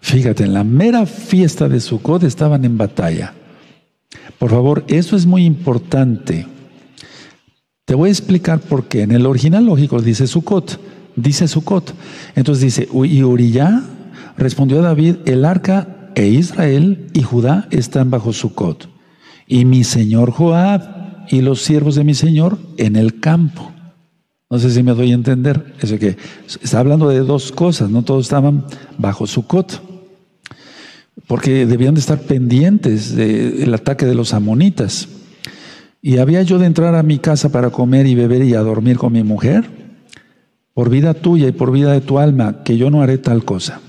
Fíjate, 0.00 0.44
en 0.44 0.54
la 0.54 0.64
mera 0.64 1.04
fiesta 1.04 1.68
de 1.68 1.80
Sukkot 1.80 2.22
estaban 2.22 2.64
en 2.64 2.78
batalla. 2.78 3.34
Por 4.38 4.50
favor, 4.50 4.84
eso 4.88 5.16
es 5.16 5.26
muy 5.26 5.44
importante. 5.44 6.46
Te 7.84 7.94
voy 7.94 8.08
a 8.08 8.12
explicar 8.12 8.58
por 8.58 8.86
qué. 8.86 9.02
En 9.02 9.12
el 9.12 9.26
original 9.26 9.66
lógico 9.66 10.00
dice 10.00 10.26
Sukkot, 10.26 10.80
dice 11.16 11.48
Sukkot. 11.48 11.94
Entonces 12.34 12.62
dice, 12.62 12.88
y 12.92 13.22
Uriah 13.22 13.82
respondió 14.36 14.80
a 14.80 14.82
David, 14.82 15.16
el 15.26 15.44
arca 15.44 16.10
e 16.14 16.26
Israel 16.26 17.06
y 17.12 17.22
Judá 17.22 17.68
están 17.70 18.10
bajo 18.10 18.32
Sukkot. 18.32 18.88
Y 19.46 19.64
mi 19.64 19.84
señor 19.84 20.30
Joab 20.30 21.26
y 21.28 21.42
los 21.42 21.62
siervos 21.62 21.94
de 21.94 22.04
mi 22.04 22.14
señor 22.14 22.58
en 22.76 22.96
el 22.96 23.20
campo. 23.20 23.72
No 24.48 24.58
sé 24.58 24.70
si 24.70 24.82
me 24.82 24.94
doy 24.94 25.12
a 25.12 25.14
entender. 25.14 25.74
Que 25.78 26.16
está 26.60 26.80
hablando 26.80 27.08
de 27.08 27.20
dos 27.20 27.52
cosas, 27.52 27.90
no 27.90 28.02
todos 28.02 28.26
estaban 28.26 28.64
bajo 28.98 29.26
Sukkot. 29.26 29.80
porque 31.26 31.66
debían 31.66 31.94
de 31.94 32.00
estar 32.00 32.18
pendientes 32.22 33.14
del 33.14 33.72
ataque 33.72 34.06
de 34.06 34.16
los 34.16 34.34
amonitas. 34.34 35.08
¿Y 36.02 36.18
había 36.18 36.42
yo 36.42 36.58
de 36.58 36.66
entrar 36.66 36.94
a 36.94 37.02
mi 37.02 37.18
casa 37.18 37.52
para 37.52 37.70
comer 37.70 38.06
y 38.06 38.14
beber 38.14 38.42
y 38.42 38.54
a 38.54 38.60
dormir 38.60 38.96
con 38.98 39.12
mi 39.12 39.22
mujer? 39.22 39.79
Por 40.74 40.90
vida 40.90 41.14
tuya 41.14 41.48
y 41.48 41.52
por 41.52 41.72
vida 41.72 41.92
de 41.92 42.00
tu 42.00 42.18
alma, 42.18 42.62
que 42.64 42.76
yo 42.76 42.90
no 42.90 43.02
haré 43.02 43.18
tal 43.18 43.44
cosa. 43.44 43.80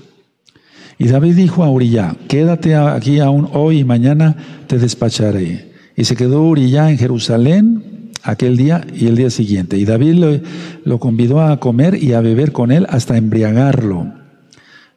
Y 0.98 1.08
David 1.08 1.34
dijo 1.34 1.64
a 1.64 1.70
Uriah, 1.70 2.16
quédate 2.28 2.74
aquí 2.74 3.18
aún 3.18 3.48
hoy 3.52 3.80
y 3.80 3.84
mañana 3.84 4.36
te 4.66 4.78
despacharé. 4.78 5.72
Y 5.96 6.04
se 6.04 6.16
quedó 6.16 6.42
Uriah 6.42 6.90
en 6.90 6.98
Jerusalén 6.98 8.10
aquel 8.22 8.56
día 8.56 8.86
y 8.94 9.06
el 9.06 9.16
día 9.16 9.30
siguiente. 9.30 9.78
Y 9.78 9.84
David 9.84 10.40
lo 10.84 10.98
convidó 10.98 11.40
a 11.40 11.58
comer 11.58 12.02
y 12.02 12.12
a 12.12 12.20
beber 12.20 12.52
con 12.52 12.70
él 12.72 12.86
hasta 12.88 13.16
embriagarlo. 13.16 14.12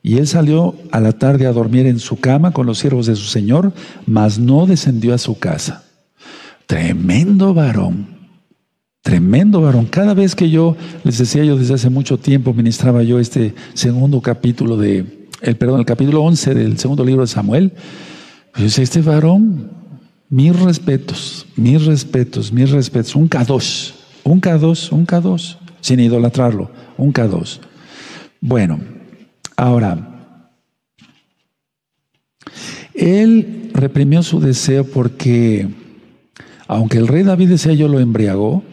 Y 0.05 0.19
él 0.19 0.27
salió 0.27 0.75
a 0.91 0.99
la 0.99 1.13
tarde 1.13 1.47
a 1.47 1.51
dormir 1.51 1.87
en 1.87 1.97
su 1.97 2.19
cama 2.19 2.51
con 2.51 2.67
los 2.67 2.77
siervos 2.77 3.07
de 3.07 3.15
su 3.15 3.25
señor, 3.25 3.73
mas 4.05 4.37
no 4.37 4.67
descendió 4.67 5.15
a 5.15 5.17
su 5.17 5.39
casa. 5.39 5.85
Tremendo 6.67 7.55
varón, 7.55 8.14
tremendo 9.05 9.61
varón. 9.61 9.85
Cada 9.85 10.15
vez 10.15 10.33
que 10.33 10.49
yo, 10.49 10.75
les 11.03 11.19
decía 11.19 11.43
yo 11.43 11.55
desde 11.55 11.75
hace 11.75 11.91
mucho 11.91 12.17
tiempo, 12.17 12.55
ministraba 12.55 13.03
yo 13.03 13.19
este 13.19 13.53
segundo 13.75 14.19
capítulo 14.19 14.77
de, 14.77 15.27
el 15.43 15.57
perdón, 15.57 15.79
el 15.79 15.85
capítulo 15.85 16.23
11 16.23 16.55
del 16.55 16.79
segundo 16.79 17.05
libro 17.05 17.21
de 17.21 17.27
Samuel, 17.27 17.73
pues 18.51 18.79
este 18.79 19.03
varón, 19.03 19.69
mis 20.27 20.59
respetos, 20.59 21.45
mis 21.55 21.85
respetos, 21.85 22.51
mis 22.51 22.71
respetos, 22.71 23.15
un 23.15 23.29
K2, 23.29 23.93
un 24.23 24.41
K2, 24.41 24.91
un 24.91 25.05
K2, 25.05 25.57
sin 25.81 25.99
idolatrarlo, 25.99 26.71
un 26.97 27.13
K2. 27.13 27.59
Bueno, 28.41 28.79
ahora, 29.55 30.33
él 32.95 33.69
reprimió 33.71 34.23
su 34.23 34.39
deseo 34.39 34.83
porque 34.83 35.69
aunque 36.67 36.97
el 36.97 37.07
rey 37.07 37.21
David 37.21 37.49
decía 37.49 37.73
yo 37.73 37.87
lo 37.87 37.99
embriagó, 37.99 38.63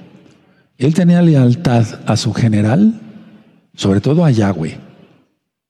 él 0.87 0.95
tenía 0.95 1.23
lealtad 1.23 1.87
a 2.07 2.16
su 2.16 2.33
general, 2.33 3.01
sobre 3.75 4.01
todo 4.01 4.25
a 4.25 4.31
Yahweh. 4.31 4.79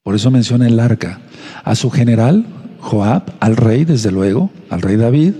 Por 0.02 0.14
eso 0.14 0.30
menciona 0.30 0.66
el 0.66 0.80
arca. 0.80 1.20
A 1.64 1.74
su 1.74 1.90
general, 1.90 2.46
Joab, 2.80 3.34
al 3.40 3.56
rey, 3.56 3.84
desde 3.84 4.10
luego, 4.10 4.50
al 4.70 4.82
rey 4.82 4.96
David, 4.96 5.34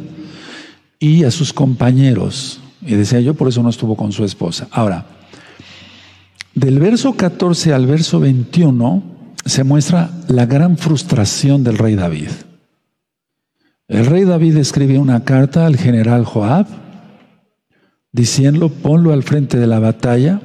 y 0.99 1.25
a 1.25 1.31
sus 1.31 1.53
compañeros. 1.53 2.61
Y 2.81 2.95
decía 2.95 3.21
yo, 3.21 3.35
por 3.35 3.49
eso 3.49 3.63
no 3.63 3.71
estuvo 3.71 3.97
con 3.97 4.13
su 4.13 4.25
esposa. 4.25 4.69
Ahora, 4.71 5.07
del 6.55 6.79
verso 6.79 7.15
14 7.15 7.73
al 7.73 7.87
verso 7.87 8.21
21 8.21 9.03
se 9.45 9.65
muestra 9.65 10.11
la 10.29 10.47
gran 10.47 10.77
frustración 10.77 11.65
del 11.65 11.79
rey 11.79 11.95
David. 11.95 12.29
El 13.89 14.07
rey 14.07 14.25
David 14.25 14.57
escribió 14.57 15.01
una 15.01 15.25
carta 15.25 15.67
al 15.67 15.77
general 15.77 16.25
Joab 16.25 16.82
diciendo, 18.13 18.69
ponlo 18.69 19.13
al 19.13 19.23
frente 19.23 19.59
de 19.59 19.67
la 19.67 19.79
batalla. 19.79 20.41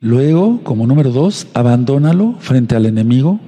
Luego, 0.00 0.62
como 0.62 0.86
número 0.86 1.10
dos, 1.10 1.48
abandónalo 1.54 2.34
frente 2.38 2.76
al 2.76 2.86
enemigo. 2.86 3.40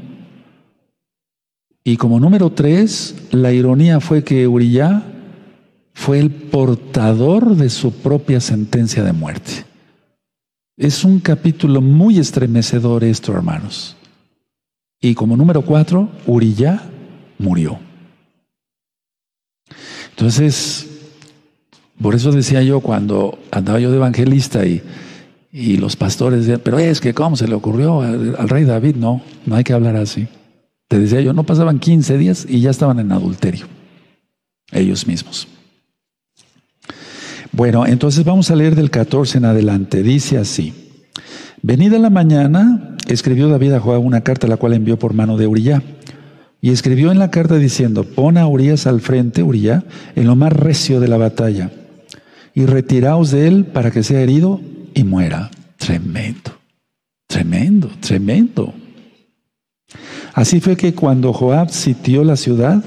Y 1.85 1.97
como 1.97 2.19
número 2.19 2.51
tres, 2.51 3.15
la 3.31 3.53
ironía 3.53 4.01
fue 4.01 4.25
que 4.25 4.49
Uriah 4.49 5.03
fue 5.93 6.19
el 6.19 6.31
portador 6.31 7.57
de 7.57 7.69
su 7.69 7.93
propia 7.93 8.41
sentencia 8.41 9.05
de 9.05 9.13
muerte. 9.13 9.65
Es 10.77 11.05
un 11.05 11.21
capítulo 11.21 11.81
muy 11.81 12.19
estremecedor 12.19 13.05
esto, 13.05 13.33
hermanos. 13.33 13.97
Y 15.01 15.15
como 15.15 15.37
número 15.37 15.63
cuatro, 15.63 16.09
Uriah 16.27 16.83
murió. 17.39 17.79
Entonces, 20.11 20.90
por 22.03 22.15
eso 22.15 22.33
decía 22.33 22.63
yo 22.63 22.81
cuando 22.81 23.39
andaba 23.51 23.79
yo 23.81 23.91
de 23.91 23.97
evangelista 23.97 24.65
y, 24.65 24.83
y 25.53 25.77
los 25.77 25.97
pastores 25.97 26.41
decían, 26.41 26.61
pero 26.65 26.79
es 26.79 27.01
que 27.01 27.13
¿cómo 27.13 27.37
se 27.37 27.49
le 27.49 27.55
ocurrió 27.55 28.01
al, 28.03 28.49
rey 28.49 28.65
David? 28.65 28.97
No, 28.97 29.21
no 29.47 29.57
hay 29.57 29.65
que 29.65 29.73
hablar 29.73 29.97
así. 29.97 30.29
Te 30.89 30.99
decía 30.99 31.21
yo, 31.21 31.33
no 31.33 31.45
pasaban 31.45 31.79
15 31.79 32.19
días 32.19 32.47
y 32.49 32.61
ya 32.61 32.71
estaban 32.71 32.99
en 32.99 33.13
adulterio, 33.13 33.67
ellos 34.73 35.07
mismos. 35.07 35.47
Bueno, 37.53 37.87
entonces 37.87 38.25
vamos 38.25 38.51
a 38.51 38.57
leer 38.57 38.77
del 38.77 38.91
14 38.91 39.39
en 39.39 39.45
adelante. 39.45 40.03
Dice 40.03 40.39
así, 40.39 40.73
venida 41.63 41.99
la 41.99 42.11
mañana, 42.11 42.97
escribió 43.09 43.49
David 43.49 43.73
a 43.73 43.81
Joab 43.81 44.05
una 44.05 44.23
carta 44.23 44.47
la 44.47 44.57
cual 44.57 44.73
envió 44.73 44.99
por 44.99 45.15
mano 45.15 45.37
de 45.37 45.47
Uriah 45.47 45.83
y 46.61 46.71
escribió 46.71 47.11
en 47.11 47.19
la 47.19 47.31
carta 47.31 47.57
diciendo, 47.57 48.05
pon 48.05 48.39
a 48.39 48.47
Urias 48.47 48.87
al 48.87 49.01
frente, 49.01 49.43
Uriah, 49.43 49.85
en 50.15 50.27
lo 50.27 50.37
más 50.37 50.53
recio 50.53 51.01
de 51.01 51.09
la 51.09 51.17
batalla, 51.17 51.71
y 52.55 52.67
retiraos 52.67 53.31
de 53.31 53.49
él 53.49 53.65
para 53.65 53.91
que 53.91 54.03
sea 54.03 54.21
herido 54.21 54.61
y 54.95 55.05
muera. 55.05 55.51
Tremendo, 55.77 56.53
tremendo, 57.27 57.91
tremendo. 58.01 58.75
Así 60.35 60.61
fue 60.61 60.77
que 60.77 60.95
cuando 60.95 61.33
Joab 61.33 61.71
sitió 61.71 62.23
la 62.25 62.37
ciudad, 62.37 62.85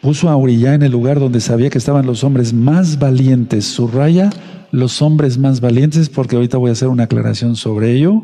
puso 0.00 0.28
a 0.28 0.36
Uriah 0.36 0.74
en 0.74 0.82
el 0.82 0.92
lugar 0.92 1.20
donde 1.20 1.40
sabía 1.40 1.70
que 1.70 1.78
estaban 1.78 2.06
los 2.06 2.24
hombres 2.24 2.52
más 2.52 2.98
valientes. 2.98 3.64
Subraya 3.64 4.30
los 4.70 5.02
hombres 5.02 5.38
más 5.38 5.60
valientes, 5.60 6.08
porque 6.08 6.36
ahorita 6.36 6.58
voy 6.58 6.70
a 6.70 6.72
hacer 6.72 6.88
una 6.88 7.04
aclaración 7.04 7.56
sobre 7.56 7.92
ello. 7.92 8.22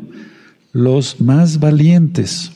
Los 0.71 1.21
más 1.21 1.59
valientes. 1.59 2.51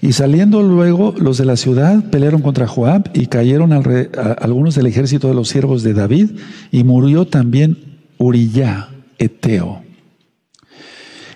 Y 0.00 0.12
saliendo 0.12 0.62
luego 0.62 1.14
los 1.18 1.38
de 1.38 1.44
la 1.44 1.56
ciudad 1.56 2.04
pelearon 2.10 2.40
contra 2.40 2.68
Joab 2.68 3.10
y 3.14 3.26
cayeron 3.26 3.72
algunos 3.72 4.74
del 4.76 4.86
ejército 4.86 5.28
de 5.28 5.34
los 5.34 5.48
siervos 5.48 5.82
de 5.82 5.94
David 5.94 6.30
y 6.70 6.84
murió 6.84 7.26
también 7.26 7.98
Uriyá, 8.16 8.90
Eteo. 9.18 9.87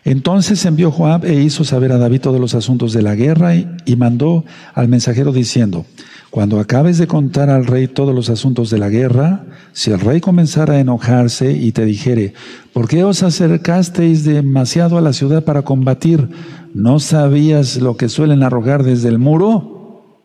Entonces 0.04 0.64
envió 0.64 0.90
Joab 0.90 1.24
e 1.24 1.42
hizo 1.42 1.64
saber 1.64 1.92
a 1.92 1.98
David 1.98 2.22
todos 2.22 2.40
los 2.40 2.54
asuntos 2.54 2.92
de 2.92 3.02
la 3.02 3.14
guerra 3.14 3.54
y, 3.54 3.96
mandó 3.96 4.44
al 4.74 4.88
mensajero 4.88 5.32
diciendo, 5.32 5.86
cuando 6.30 6.58
acabes 6.58 6.98
de 6.98 7.06
contar 7.06 7.50
al 7.50 7.66
rey 7.66 7.86
todos 7.86 8.14
los 8.14 8.28
asuntos 8.28 8.70
de 8.70 8.78
la 8.78 8.88
guerra, 8.88 9.44
si 9.72 9.92
el 9.92 10.00
rey 10.00 10.20
comenzara 10.20 10.74
a 10.74 10.80
enojarse 10.80 11.52
y 11.52 11.70
te 11.70 11.84
dijere, 11.84 12.34
¿por 12.72 12.88
qué 12.88 13.04
os 13.04 13.22
acercasteis 13.22 14.24
demasiado 14.24 14.98
a 14.98 15.02
la 15.02 15.12
ciudad 15.12 15.44
para 15.44 15.62
combatir? 15.62 16.28
¿No 16.74 16.98
sabías 16.98 17.76
lo 17.76 17.96
que 17.96 18.08
suelen 18.08 18.42
arrojar 18.42 18.82
desde 18.82 19.08
el 19.08 19.18
muro? 19.18 20.18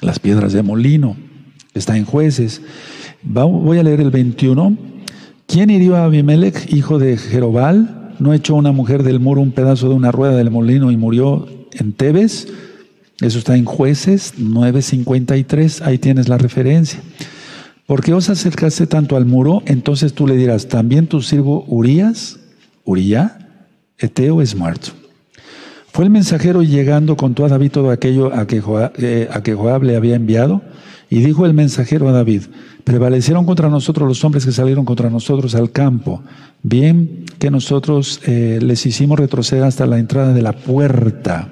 Las 0.00 0.20
piedras 0.20 0.52
de 0.52 0.62
molino. 0.62 1.16
Está 1.74 1.96
en 1.96 2.04
jueces. 2.04 2.60
Voy 3.22 3.78
a 3.78 3.82
leer 3.82 4.00
el 4.00 4.10
21. 4.10 4.76
¿Quién 5.46 5.70
hirió 5.70 5.96
a 5.96 6.04
Abimelech, 6.04 6.72
hijo 6.72 6.98
de 6.98 7.16
Jerobal? 7.16 8.01
¿No 8.22 8.32
echó 8.32 8.54
una 8.54 8.70
mujer 8.70 9.02
del 9.02 9.18
muro 9.18 9.40
un 9.40 9.50
pedazo 9.50 9.88
de 9.88 9.96
una 9.96 10.12
rueda 10.12 10.36
del 10.36 10.48
molino 10.48 10.92
y 10.92 10.96
murió 10.96 11.48
en 11.72 11.92
Tebes? 11.92 12.46
Eso 13.20 13.38
está 13.40 13.56
en 13.56 13.64
jueces 13.64 14.34
9.53. 14.38 15.82
Ahí 15.82 15.98
tienes 15.98 16.28
la 16.28 16.38
referencia. 16.38 17.00
¿Por 17.84 18.00
qué 18.00 18.14
os 18.14 18.30
acercaste 18.30 18.86
tanto 18.86 19.16
al 19.16 19.26
muro? 19.26 19.64
Entonces 19.66 20.14
tú 20.14 20.28
le 20.28 20.36
dirás, 20.36 20.68
¿también 20.68 21.08
tu 21.08 21.20
siervo 21.20 21.64
Urias, 21.66 22.38
Uriah, 22.84 23.38
Eteo 23.98 24.40
es 24.40 24.54
muerto? 24.54 24.92
Fue 25.90 26.04
el 26.04 26.10
mensajero 26.10 26.62
llegando 26.62 27.16
contó 27.16 27.44
a 27.44 27.48
David 27.48 27.72
todo 27.72 27.90
aquello 27.90 28.30
eh, 28.30 29.28
a 29.32 29.42
que 29.42 29.54
Joab 29.54 29.82
le 29.82 29.96
había 29.96 30.14
enviado. 30.14 30.62
Y 31.12 31.20
dijo 31.20 31.44
el 31.44 31.52
mensajero 31.52 32.08
a 32.08 32.12
David, 32.12 32.44
prevalecieron 32.84 33.44
contra 33.44 33.68
nosotros 33.68 34.08
los 34.08 34.24
hombres 34.24 34.46
que 34.46 34.50
salieron 34.50 34.86
contra 34.86 35.10
nosotros 35.10 35.54
al 35.54 35.70
campo. 35.70 36.22
Bien 36.62 37.26
que 37.38 37.50
nosotros 37.50 38.18
eh, 38.24 38.60
les 38.62 38.86
hicimos 38.86 39.18
retroceder 39.18 39.64
hasta 39.64 39.84
la 39.84 39.98
entrada 39.98 40.32
de 40.32 40.40
la 40.40 40.54
puerta. 40.54 41.50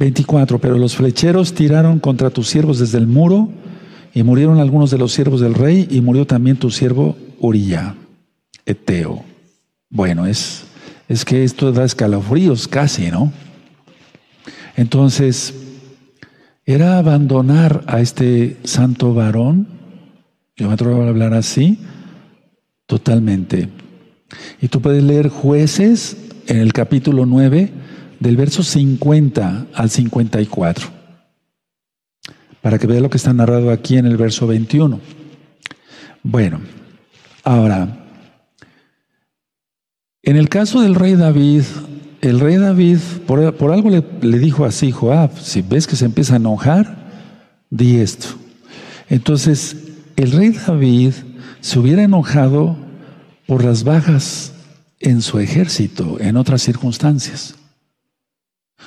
24. 0.00 0.58
Pero 0.58 0.76
los 0.76 0.96
flecheros 0.96 1.54
tiraron 1.54 2.00
contra 2.00 2.30
tus 2.30 2.48
siervos 2.48 2.80
desde 2.80 2.98
el 2.98 3.06
muro 3.06 3.50
y 4.12 4.24
murieron 4.24 4.58
algunos 4.58 4.90
de 4.90 4.98
los 4.98 5.12
siervos 5.12 5.40
del 5.40 5.54
rey 5.54 5.86
y 5.88 6.00
murió 6.00 6.26
también 6.26 6.56
tu 6.56 6.72
siervo 6.72 7.16
Uriah, 7.38 7.94
Eteo. 8.66 9.22
Bueno, 9.88 10.26
es 10.26 10.64
es 11.08 11.24
que 11.24 11.44
esto 11.44 11.70
da 11.70 11.84
escalofríos 11.84 12.66
casi, 12.66 13.12
¿no? 13.12 13.32
Entonces, 14.76 15.54
era 16.66 16.98
abandonar 16.98 17.84
a 17.86 18.00
este 18.00 18.58
santo 18.64 19.12
varón, 19.12 19.68
yo 20.56 20.68
me 20.68 20.74
atrevo 20.74 21.02
a 21.02 21.08
hablar 21.08 21.34
así, 21.34 21.78
totalmente. 22.86 23.68
Y 24.60 24.68
tú 24.68 24.80
puedes 24.80 25.02
leer 25.02 25.28
jueces 25.28 26.16
en 26.46 26.58
el 26.58 26.72
capítulo 26.72 27.26
9, 27.26 27.70
del 28.20 28.36
verso 28.36 28.62
50 28.62 29.66
al 29.74 29.90
54, 29.90 30.88
para 32.62 32.78
que 32.78 32.86
veas 32.86 33.02
lo 33.02 33.10
que 33.10 33.18
está 33.18 33.32
narrado 33.32 33.70
aquí 33.70 33.98
en 33.98 34.06
el 34.06 34.16
verso 34.16 34.46
21. 34.46 35.00
Bueno, 36.22 36.60
ahora, 37.42 38.06
en 40.22 40.36
el 40.36 40.48
caso 40.48 40.80
del 40.80 40.94
rey 40.94 41.16
David, 41.16 41.64
el 42.24 42.40
rey 42.40 42.56
David, 42.56 42.98
por, 43.26 43.70
algo 43.70 43.90
le, 43.90 44.38
dijo 44.38 44.64
así, 44.64 44.90
Joab, 44.90 45.38
si 45.38 45.60
ves 45.60 45.86
que 45.86 45.94
se 45.94 46.06
empieza 46.06 46.32
a 46.32 46.36
enojar, 46.36 46.96
di 47.68 47.98
esto. 47.98 48.28
Entonces, 49.10 49.76
el 50.16 50.32
rey 50.32 50.50
David 50.50 51.12
se 51.60 51.78
hubiera 51.78 52.02
enojado 52.02 52.78
por 53.46 53.62
las 53.62 53.84
bajas 53.84 54.54
en 55.00 55.20
su 55.20 55.38
ejército, 55.38 56.16
en 56.18 56.38
otras 56.38 56.62
circunstancias. 56.62 57.56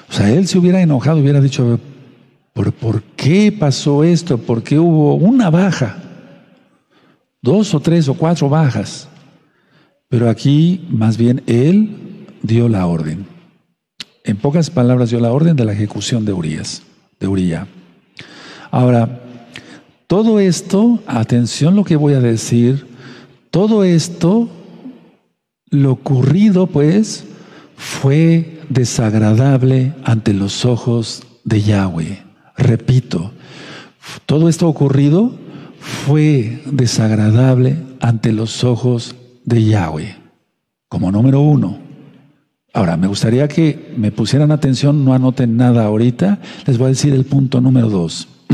O 0.10 0.14
sea, 0.14 0.32
él 0.32 0.48
se 0.48 0.58
hubiera 0.58 0.82
enojado, 0.82 1.20
hubiera 1.20 1.40
dicho, 1.40 1.80
¿por, 2.54 2.74
¿por 2.74 3.04
qué 3.04 3.52
pasó 3.52 4.04
esto? 4.04 4.40
¿Por 4.40 4.64
qué 4.64 4.80
hubo 4.80 5.14
una 5.14 5.52
baja? 5.52 6.02
Dos 7.40 7.76
o 7.76 7.80
tres 7.80 8.10
o 8.10 8.16
cuatro 8.16 8.50
bajas. 8.50 9.08
Pero 10.10 10.28
aquí, 10.28 10.88
más 10.90 11.18
bien, 11.18 11.44
él 11.46 12.07
dio 12.42 12.70
la 12.70 12.86
orden. 12.86 13.26
En 14.24 14.38
pocas 14.38 14.70
palabras, 14.70 15.10
dio 15.10 15.20
la 15.20 15.32
orden 15.32 15.56
de 15.56 15.66
la 15.66 15.74
ejecución 15.74 16.26
de 16.26 16.34
Urias, 16.34 16.84
de 17.20 17.28
Uría. 17.28 17.68
Ahora, 18.72 19.22
todo 20.08 20.40
esto, 20.40 21.00
atención 21.08 21.76
lo 21.76 21.84
que 21.84 21.96
voy 21.96 22.14
a 22.14 22.20
decir, 22.20 22.88
todo 23.52 23.84
esto, 23.84 24.50
lo 25.70 25.94
ocurrido, 25.94 26.68
pues, 26.68 27.26
fue 27.78 28.60
desagradable 28.70 29.94
ante 30.04 30.34
los 30.34 30.66
ojos 30.66 31.24
de 31.44 31.62
Yahweh. 31.62 32.24
Repito, 32.58 33.32
todo 34.26 34.50
esto 34.50 34.68
ocurrido 34.68 35.34
fue 35.80 36.62
desagradable 36.66 37.78
ante 38.00 38.34
los 38.34 38.64
ojos 38.64 39.16
de 39.46 39.64
Yahweh, 39.64 40.18
como 40.90 41.12
número 41.12 41.42
uno. 41.42 41.87
Ahora, 42.78 42.96
me 42.96 43.08
gustaría 43.08 43.48
que 43.48 43.92
me 43.98 44.12
pusieran 44.12 44.52
atención, 44.52 45.04
no 45.04 45.16
anoten 45.16 45.58
nada 45.58 45.86
ahorita, 45.86 46.38
les 46.68 46.78
voy 46.78 46.86
a 46.86 46.90
decir 46.90 47.12
el 47.12 47.26
punto 47.26 47.60
número 47.60 47.90
dos. 47.90 48.28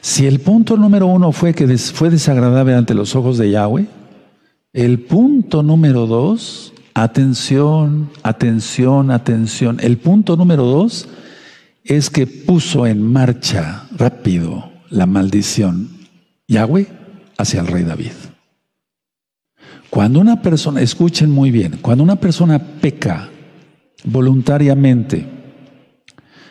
si 0.00 0.26
el 0.26 0.38
punto 0.38 0.76
número 0.76 1.08
uno 1.08 1.32
fue 1.32 1.54
que 1.54 1.66
fue 1.76 2.10
desagradable 2.10 2.76
ante 2.76 2.94
los 2.94 3.16
ojos 3.16 3.36
de 3.36 3.50
Yahweh, 3.50 3.88
el 4.72 5.00
punto 5.00 5.64
número 5.64 6.06
dos 6.06 6.70
Atención, 6.96 8.10
atención, 8.22 9.10
atención. 9.10 9.80
El 9.80 9.98
punto 9.98 10.36
número 10.36 10.62
dos 10.62 11.08
es 11.82 12.08
que 12.08 12.28
puso 12.28 12.86
en 12.86 13.02
marcha 13.02 13.88
rápido 13.90 14.70
la 14.90 15.06
maldición 15.06 15.88
Yahweh 16.46 16.86
hacia 17.36 17.62
el 17.62 17.66
rey 17.66 17.82
David. 17.82 18.12
Cuando 19.94 20.18
una 20.18 20.42
persona, 20.42 20.80
escuchen 20.80 21.30
muy 21.30 21.52
bien, 21.52 21.78
cuando 21.80 22.02
una 22.02 22.16
persona 22.16 22.58
peca 22.58 23.30
voluntariamente, 24.02 25.24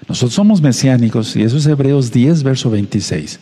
nosotros 0.08 0.34
somos 0.34 0.62
mesiánicos 0.62 1.36
y 1.36 1.44
eso 1.44 1.58
es 1.58 1.66
Hebreos 1.66 2.10
10, 2.14 2.42
verso 2.44 2.70
26. 2.70 3.42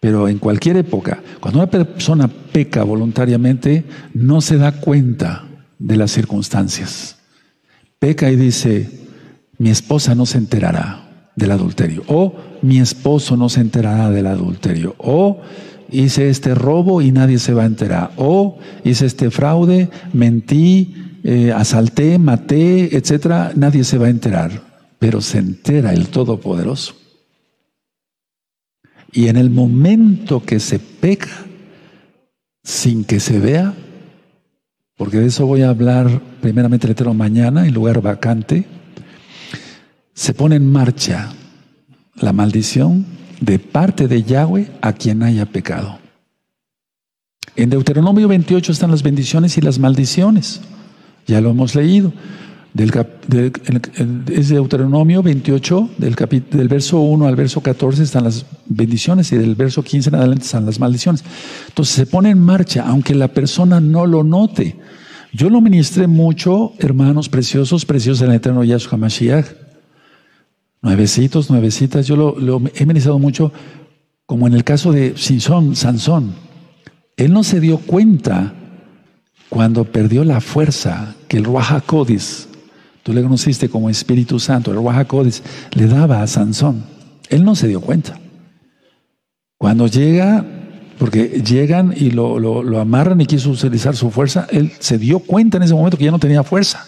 Pero 0.00 0.26
en 0.26 0.40
cualquier 0.40 0.78
época, 0.78 1.22
cuando 1.38 1.60
una 1.60 1.70
persona 1.70 2.26
peca 2.26 2.82
voluntariamente, 2.82 3.84
no 4.14 4.40
se 4.40 4.58
da 4.58 4.80
cuenta 4.80 5.44
de 5.78 5.96
las 5.96 6.10
circunstancias. 6.10 7.18
Peca 8.00 8.28
y 8.32 8.34
dice, 8.34 8.90
mi 9.58 9.70
esposa 9.70 10.16
no 10.16 10.26
se 10.26 10.38
enterará 10.38 11.30
del 11.36 11.52
adulterio, 11.52 12.02
o 12.08 12.34
mi 12.62 12.80
esposo 12.80 13.36
no 13.36 13.48
se 13.48 13.60
enterará 13.60 14.10
del 14.10 14.26
adulterio, 14.26 14.96
o 14.98 15.40
hice 15.90 16.28
este 16.28 16.54
robo 16.54 17.02
y 17.02 17.12
nadie 17.12 17.38
se 17.38 17.52
va 17.52 17.62
a 17.62 17.66
enterar, 17.66 18.12
o 18.16 18.58
hice 18.84 19.06
este 19.06 19.30
fraude, 19.30 19.88
mentí, 20.12 20.94
eh, 21.24 21.52
asalté, 21.52 22.18
maté, 22.18 22.96
etcétera, 22.96 23.52
nadie 23.56 23.84
se 23.84 23.98
va 23.98 24.06
a 24.06 24.10
enterar, 24.10 24.62
pero 24.98 25.20
se 25.20 25.38
entera 25.38 25.92
el 25.92 26.08
Todopoderoso. 26.08 26.94
Y 29.12 29.28
en 29.28 29.36
el 29.36 29.50
momento 29.50 30.44
que 30.44 30.60
se 30.60 30.78
peca, 30.78 31.46
sin 32.62 33.04
que 33.04 33.20
se 33.20 33.38
vea, 33.38 33.74
porque 34.96 35.18
de 35.18 35.26
eso 35.26 35.46
voy 35.46 35.62
a 35.62 35.70
hablar 35.70 36.20
primeramente 36.40 36.86
el 36.86 37.14
mañana, 37.14 37.66
en 37.66 37.74
lugar 37.74 38.00
vacante, 38.00 38.66
se 40.14 40.32
pone 40.32 40.56
en 40.56 40.70
marcha 40.70 41.32
la 42.16 42.32
maldición 42.32 43.04
de 43.40 43.58
parte 43.58 44.08
de 44.08 44.22
Yahweh 44.22 44.70
a 44.80 44.92
quien 44.92 45.22
haya 45.22 45.46
pecado. 45.46 45.98
En 47.56 47.70
Deuteronomio 47.70 48.28
28 48.28 48.72
están 48.72 48.90
las 48.90 49.02
bendiciones 49.02 49.56
y 49.56 49.62
las 49.62 49.78
maldiciones. 49.78 50.60
Ya 51.26 51.40
lo 51.40 51.50
hemos 51.50 51.74
leído. 51.74 52.12
Del, 52.74 52.92
es 54.30 54.50
Deuteronomio 54.50 55.22
28, 55.22 55.90
del, 55.96 56.14
del 56.50 56.68
verso 56.68 57.00
1 57.00 57.26
al 57.26 57.34
verso 57.34 57.62
14 57.62 58.02
están 58.02 58.24
las 58.24 58.44
bendiciones 58.66 59.32
y 59.32 59.36
del 59.38 59.54
verso 59.54 59.82
15 59.82 60.10
en 60.10 60.14
adelante 60.14 60.44
están 60.44 60.66
las 60.66 60.78
maldiciones. 60.78 61.24
Entonces 61.68 61.94
se 61.94 62.04
pone 62.04 62.28
en 62.28 62.38
marcha, 62.38 62.84
aunque 62.86 63.14
la 63.14 63.28
persona 63.28 63.80
no 63.80 64.04
lo 64.04 64.22
note. 64.22 64.76
Yo 65.32 65.48
lo 65.48 65.62
ministré 65.62 66.06
mucho, 66.06 66.74
hermanos 66.78 67.30
preciosos, 67.30 67.86
preciosos 67.86 68.22
en 68.22 68.30
el 68.30 68.36
eterno 68.36 68.62
Yahshua 68.62 68.98
Mashiach. 68.98 69.65
Nuevecitos, 70.86 71.50
nuevecitas, 71.50 72.06
yo 72.06 72.14
lo, 72.14 72.62
he 72.76 72.86
ministrado 72.86 73.18
mucho, 73.18 73.52
como 74.24 74.46
en 74.46 74.52
el 74.52 74.62
caso 74.62 74.92
de 74.92 75.14
Sansón, 75.16 75.74
Sansón. 75.74 76.32
Él 77.16 77.32
no 77.32 77.42
se 77.42 77.58
dio 77.58 77.78
cuenta 77.78 78.54
cuando 79.48 79.82
perdió 79.82 80.22
la 80.22 80.40
fuerza 80.40 81.16
que 81.26 81.38
el 81.38 81.44
Ruach 81.44 81.82
Tú 83.02 83.12
le 83.12 83.20
conociste 83.20 83.68
como 83.68 83.90
Espíritu 83.90 84.38
Santo. 84.38 84.70
El 84.70 84.76
Ruach 84.76 85.08
le 85.74 85.86
daba 85.88 86.22
a 86.22 86.26
Sansón. 86.28 86.84
Él 87.30 87.44
no 87.44 87.56
se 87.56 87.66
dio 87.66 87.80
cuenta. 87.80 88.20
Cuando 89.58 89.88
llega, 89.88 90.46
porque 91.00 91.42
llegan 91.44 91.94
y 91.96 92.12
lo, 92.12 92.38
lo, 92.38 92.80
amarran 92.80 93.20
y 93.20 93.26
quiso 93.26 93.50
utilizar 93.50 93.96
su 93.96 94.12
fuerza, 94.12 94.46
él 94.52 94.70
se 94.78 94.98
dio 94.98 95.18
cuenta 95.18 95.56
en 95.56 95.64
ese 95.64 95.74
momento 95.74 95.98
que 95.98 96.04
ya 96.04 96.12
no 96.12 96.20
tenía 96.20 96.44
fuerza. 96.44 96.86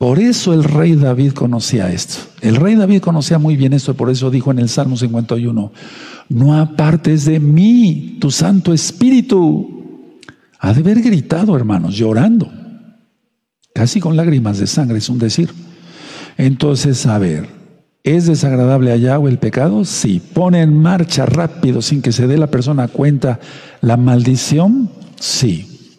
Por 0.00 0.18
eso 0.18 0.54
el 0.54 0.64
rey 0.64 0.94
David 0.94 1.32
conocía 1.32 1.92
esto. 1.92 2.14
El 2.40 2.56
rey 2.56 2.74
David 2.74 3.02
conocía 3.02 3.38
muy 3.38 3.54
bien 3.54 3.74
esto, 3.74 3.92
por 3.92 4.08
eso 4.08 4.30
dijo 4.30 4.50
en 4.50 4.58
el 4.58 4.70
Salmo 4.70 4.96
51, 4.96 5.72
no 6.30 6.58
apartes 6.58 7.26
de 7.26 7.38
mí 7.38 8.16
tu 8.18 8.30
Santo 8.30 8.72
Espíritu. 8.72 10.18
Ha 10.58 10.72
de 10.72 10.80
haber 10.80 11.02
gritado, 11.02 11.54
hermanos, 11.54 11.96
llorando 11.96 12.50
casi 13.74 14.00
con 14.00 14.16
lágrimas 14.16 14.58
de 14.58 14.66
sangre, 14.66 14.96
es 14.96 15.10
un 15.10 15.18
decir. 15.18 15.50
Entonces, 16.38 17.04
a 17.04 17.18
ver, 17.18 17.50
¿es 18.02 18.26
desagradable 18.26 18.92
a 18.92 18.96
Yahweh 18.96 19.30
el 19.30 19.38
pecado? 19.38 19.84
Sí. 19.84 20.22
¿Pone 20.32 20.62
en 20.62 20.78
marcha 20.78 21.26
rápido 21.26 21.82
sin 21.82 22.00
que 22.00 22.12
se 22.12 22.26
dé 22.26 22.38
la 22.38 22.46
persona 22.46 22.88
cuenta 22.88 23.38
la 23.82 23.98
maldición? 23.98 24.90
Sí. 25.20 25.92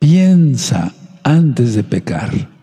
Piensa 0.00 0.92
antes 1.22 1.76
de 1.76 1.84
pecar. 1.84 2.55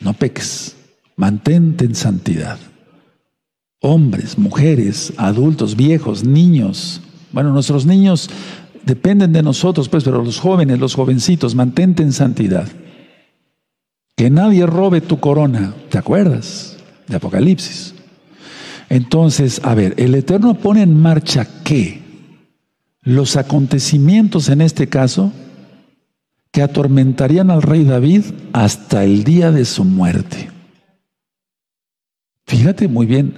No 0.00 0.14
peques. 0.14 0.76
Mantente 1.16 1.84
en 1.84 1.94
santidad. 1.94 2.58
Hombres, 3.80 4.38
mujeres, 4.38 5.12
adultos, 5.16 5.76
viejos, 5.76 6.24
niños. 6.24 7.00
Bueno, 7.32 7.52
nuestros 7.52 7.86
niños 7.86 8.28
dependen 8.84 9.32
de 9.32 9.42
nosotros, 9.42 9.88
pues, 9.88 10.04
pero 10.04 10.24
los 10.24 10.38
jóvenes, 10.38 10.78
los 10.78 10.94
jovencitos, 10.94 11.54
mantente 11.54 12.02
en 12.02 12.12
santidad. 12.12 12.68
Que 14.16 14.30
nadie 14.30 14.66
robe 14.66 15.00
tu 15.00 15.20
corona. 15.20 15.74
¿Te 15.90 15.98
acuerdas? 15.98 16.76
De 17.06 17.16
Apocalipsis. 17.16 17.94
Entonces, 18.88 19.60
a 19.64 19.74
ver, 19.74 19.94
el 19.98 20.14
Eterno 20.14 20.54
pone 20.54 20.82
en 20.82 21.00
marcha 21.00 21.46
qué? 21.64 22.02
Los 23.02 23.36
acontecimientos 23.36 24.48
en 24.48 24.60
este 24.60 24.88
caso 24.88 25.32
que 26.52 26.62
atormentarían 26.62 27.50
al 27.50 27.62
rey 27.62 27.84
David 27.84 28.24
hasta 28.52 29.04
el 29.04 29.24
día 29.24 29.52
de 29.52 29.64
su 29.64 29.84
muerte. 29.84 30.50
Fíjate 32.46 32.88
muy 32.88 33.06
bien, 33.06 33.34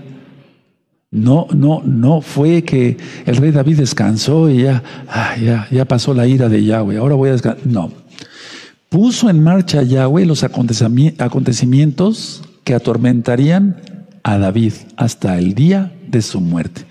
no, 1.10 1.46
no, 1.54 1.82
no 1.84 2.22
fue 2.22 2.64
que 2.64 2.96
el 3.26 3.36
rey 3.36 3.50
David 3.50 3.78
descansó 3.78 4.48
y 4.48 4.62
ya, 4.62 4.82
ah, 5.08 5.36
ya, 5.36 5.68
ya 5.70 5.84
pasó 5.84 6.14
la 6.14 6.26
ira 6.26 6.48
de 6.48 6.64
Yahweh, 6.64 6.96
ahora 6.96 7.14
voy 7.14 7.28
a 7.28 7.32
descansar. 7.32 7.66
No, 7.66 7.92
puso 8.88 9.28
en 9.28 9.42
marcha 9.42 9.82
Yahweh 9.82 10.24
los 10.24 10.42
acontecimientos 10.42 12.42
que 12.64 12.74
atormentarían 12.74 13.82
a 14.22 14.38
David 14.38 14.72
hasta 14.96 15.38
el 15.38 15.54
día 15.54 15.92
de 16.08 16.22
su 16.22 16.40
muerte. 16.40 16.86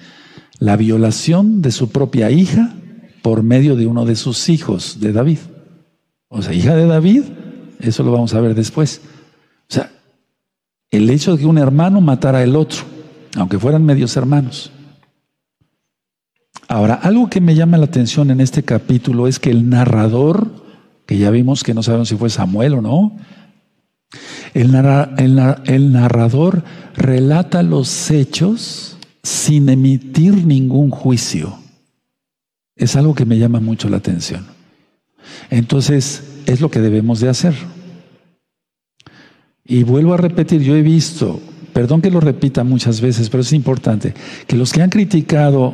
La 0.60 0.78
violación 0.78 1.64
de 1.64 1.72
su 1.72 1.90
propia 1.90 2.30
hija 2.30 2.76
por 3.24 3.42
medio 3.42 3.76
de 3.76 3.88
uno 3.88 4.06
de 4.06 4.16
sus 4.16 4.50
hijos 4.50 5.00
de 5.00 5.14
David. 5.14 5.40
O 6.34 6.42
sea, 6.42 6.54
hija 6.54 6.76
de 6.76 6.88
David, 6.88 7.24
eso 7.82 8.04
lo 8.04 8.14
vamos 8.14 8.34
a 8.34 8.40
ver 8.40 8.56
después. 8.56 9.02
O 9.70 9.74
sea, 9.74 9.92
el 10.90 11.10
hecho 11.10 11.34
de 11.34 11.40
que 11.40 11.46
un 11.46 11.58
hermano 11.58 12.00
matara 12.00 12.40
al 12.40 12.56
otro, 12.56 12.80
aunque 13.36 13.60
fueran 13.60 13.86
medios 13.86 14.16
hermanos. 14.16 14.72
Ahora, 16.70 16.94
algo 16.94 17.30
que 17.30 17.42
me 17.42 17.54
llama 17.54 17.78
la 17.78 17.84
atención 17.84 18.32
en 18.32 18.40
este 18.40 18.64
capítulo 18.64 19.28
es 19.28 19.40
que 19.40 19.50
el 19.50 19.70
narrador 19.70 20.50
que 21.06 21.18
ya 21.18 21.32
vimos 21.32 21.66
que 21.66 21.74
no 21.74 21.84
sabemos 21.84 22.08
si 22.08 22.16
fue 22.16 22.30
Samuel 22.30 22.76
o 22.76 22.82
no. 22.82 23.18
El, 24.54 24.74
el 25.66 25.92
narrador 25.92 26.64
relata 26.96 27.62
los 27.62 28.10
hechos 28.10 28.98
sin 29.22 29.68
emitir 29.68 30.46
ningún 30.46 30.92
juicio. 30.92 31.58
Es 32.78 32.96
algo 32.96 33.14
que 33.16 33.26
me 33.26 33.38
llama 33.38 33.60
mucho 33.60 33.90
la 33.90 33.98
atención. 33.98 34.61
Entonces, 35.50 36.24
es 36.46 36.62
lo 36.62 36.70
que 36.72 36.80
debemos 36.80 37.20
de 37.20 37.30
hacer. 37.30 37.54
Y 39.66 39.84
vuelvo 39.84 40.14
a 40.14 40.18
repetir, 40.18 40.62
yo 40.62 40.76
he 40.76 40.82
visto, 40.82 41.40
perdón 41.74 42.02
que 42.02 42.12
lo 42.12 42.20
repita 42.20 42.64
muchas 42.64 43.02
veces, 43.02 43.30
pero 43.30 43.42
es 43.42 43.54
importante, 43.54 44.14
que 44.48 44.58
los 44.58 44.74
que 44.74 44.82
han 44.82 44.90
criticado 44.90 45.74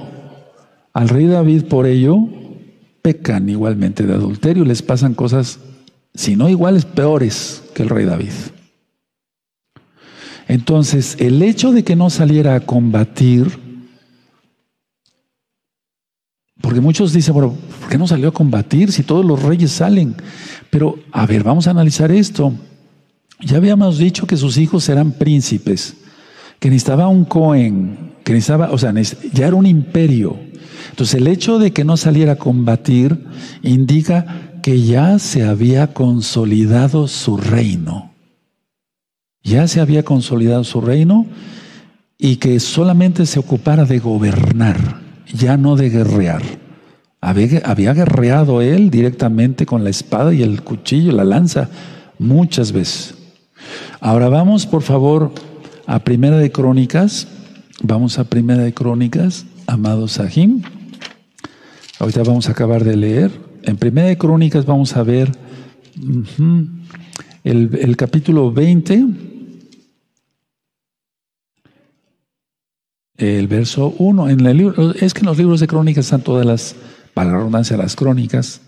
al 0.94 1.10
rey 1.10 1.26
David 1.26 1.64
por 1.64 1.86
ello, 1.86 2.18
pecan 3.02 3.50
igualmente 3.50 4.04
de 4.04 4.14
adulterio, 4.14 4.66
les 4.66 4.82
pasan 4.82 5.14
cosas, 5.14 5.60
si 6.14 6.36
no 6.36 6.50
iguales, 6.50 6.86
peores 6.86 7.64
que 7.74 7.84
el 7.84 7.90
rey 7.90 8.06
David. 8.06 8.34
Entonces, 10.48 11.18
el 11.20 11.42
hecho 11.42 11.72
de 11.72 11.84
que 11.84 11.96
no 11.96 12.10
saliera 12.10 12.56
a 12.56 12.60
combatir, 12.62 13.67
porque 16.68 16.82
muchos 16.82 17.14
dicen, 17.14 17.34
bueno, 17.34 17.56
¿por 17.80 17.88
qué 17.88 17.98
no 17.98 18.08
salió 18.08 18.28
a 18.28 18.34
combatir 18.34 18.92
si 18.92 19.02
todos 19.02 19.26
los 19.26 19.42
reyes 19.42 19.72
salen? 19.72 20.18
Pero, 20.70 21.00
a 21.14 21.26
ver, 21.26 21.42
vamos 21.42 21.66
a 21.66 21.72
analizar 21.72 22.12
esto. 22.12 22.52
Ya 23.40 23.56
habíamos 23.56 24.00
dicho 24.00 24.28
que 24.28 24.36
sus 24.36 24.58
hijos 24.58 24.90
eran 24.90 25.14
príncipes, 25.14 25.96
que 26.60 26.70
necesitaba 26.70 27.08
un 27.08 27.24
Cohen, 27.24 28.12
que 28.26 28.34
necesitaba, 28.34 28.70
o 28.72 28.78
sea, 28.78 28.94
ya 29.32 29.48
era 29.48 29.56
un 29.56 29.66
imperio. 29.66 30.38
Entonces, 30.90 31.16
el 31.16 31.28
hecho 31.28 31.58
de 31.58 31.72
que 31.72 31.86
no 31.86 31.96
saliera 31.96 32.34
a 32.34 32.38
combatir 32.38 33.18
indica 33.64 34.60
que 34.62 34.82
ya 34.82 35.20
se 35.20 35.46
había 35.46 35.94
consolidado 35.94 37.08
su 37.08 37.38
reino. 37.38 38.12
Ya 39.42 39.70
se 39.70 39.80
había 39.80 40.04
consolidado 40.04 40.66
su 40.66 40.82
reino 40.82 41.28
y 42.18 42.36
que 42.36 42.60
solamente 42.60 43.26
se 43.26 43.40
ocupara 43.40 43.86
de 43.86 44.00
gobernar, 44.00 45.07
ya 45.34 45.58
no 45.58 45.76
de 45.76 45.90
guerrear. 45.90 46.44
Había, 47.20 47.94
guerreado 47.94 48.62
él 48.62 48.90
directamente 48.90 49.66
con 49.66 49.84
la 49.84 49.90
espada 49.90 50.34
y 50.34 50.44
el 50.44 50.62
cuchillo, 50.62 51.12
la 51.12 51.24
lanza, 51.24 51.70
muchas 52.20 52.72
veces. 52.72 53.16
Ahora 54.00 54.30
vamos, 54.30 54.66
por 54.66 54.84
favor, 54.84 55.34
a 55.88 56.00
Primera 56.00 56.38
de 56.38 56.52
Crónicas. 56.52 57.28
Vamos 57.82 58.20
a 58.20 58.24
Primera 58.26 58.64
de 58.64 58.74
Crónicas, 58.74 59.46
amado 59.66 60.08
Sahim. 60.08 60.62
Ahorita 62.00 62.24
vamos 62.24 62.48
a 62.48 62.52
acabar 62.52 62.84
de 62.84 62.96
leer. 62.96 63.32
En 63.64 63.78
Primera 63.78 64.08
de 64.08 64.18
Crónicas 64.18 64.66
vamos 64.66 64.96
a 64.96 65.04
ver 65.04 65.32
el, 67.44 67.78
el 67.82 67.98
capítulo 67.98 68.52
20, 68.52 69.06
el 73.18 73.48
verso 73.48 73.94
1. 73.98 74.30
En 74.30 74.46
el 74.46 74.58
libro, 74.58 74.94
es 74.94 75.14
que 75.14 75.22
en 75.22 75.26
los 75.26 75.38
libros 75.38 75.60
de 75.60 75.68
Crónicas 75.68 76.06
están 76.06 76.22
todas 76.22 76.46
las, 76.46 76.76
para 77.14 77.32
la 77.32 77.38
redundancia, 77.38 77.78
las 77.78 77.96
crónicas. 77.96 78.62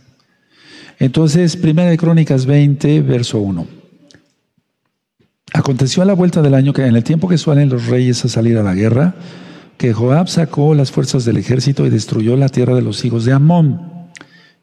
Entonces, 0.98 1.56
Primera 1.56 1.90
de 1.90 1.98
Crónicas 1.98 2.46
20, 2.46 3.02
verso 3.02 3.40
1. 3.40 3.68
Aconteció 5.54 6.04
a 6.04 6.06
la 6.06 6.14
vuelta 6.14 6.42
del 6.42 6.54
año 6.54 6.74
que 6.74 6.86
en 6.86 6.96
el 6.96 7.04
tiempo 7.04 7.28
que 7.28 7.38
suelen 7.38 7.70
los 7.70 7.88
reyes 7.88 8.24
a 8.26 8.30
salir 8.30 8.58
a 8.58 8.64
la 8.64 8.76
guerra, 8.76 9.16
que 9.78 9.94
Joab 9.94 10.28
sacó 10.28 10.76
las 10.76 10.92
fuerzas 10.92 11.26
del 11.26 11.38
ejército 11.38 11.86
y 11.86 11.90
destruyó 11.90 12.36
la 12.36 12.50
tierra 12.50 12.76
de 12.76 12.82
los 12.82 13.06
hijos 13.06 13.26
de 13.26 13.34
Amón. 13.34 14.10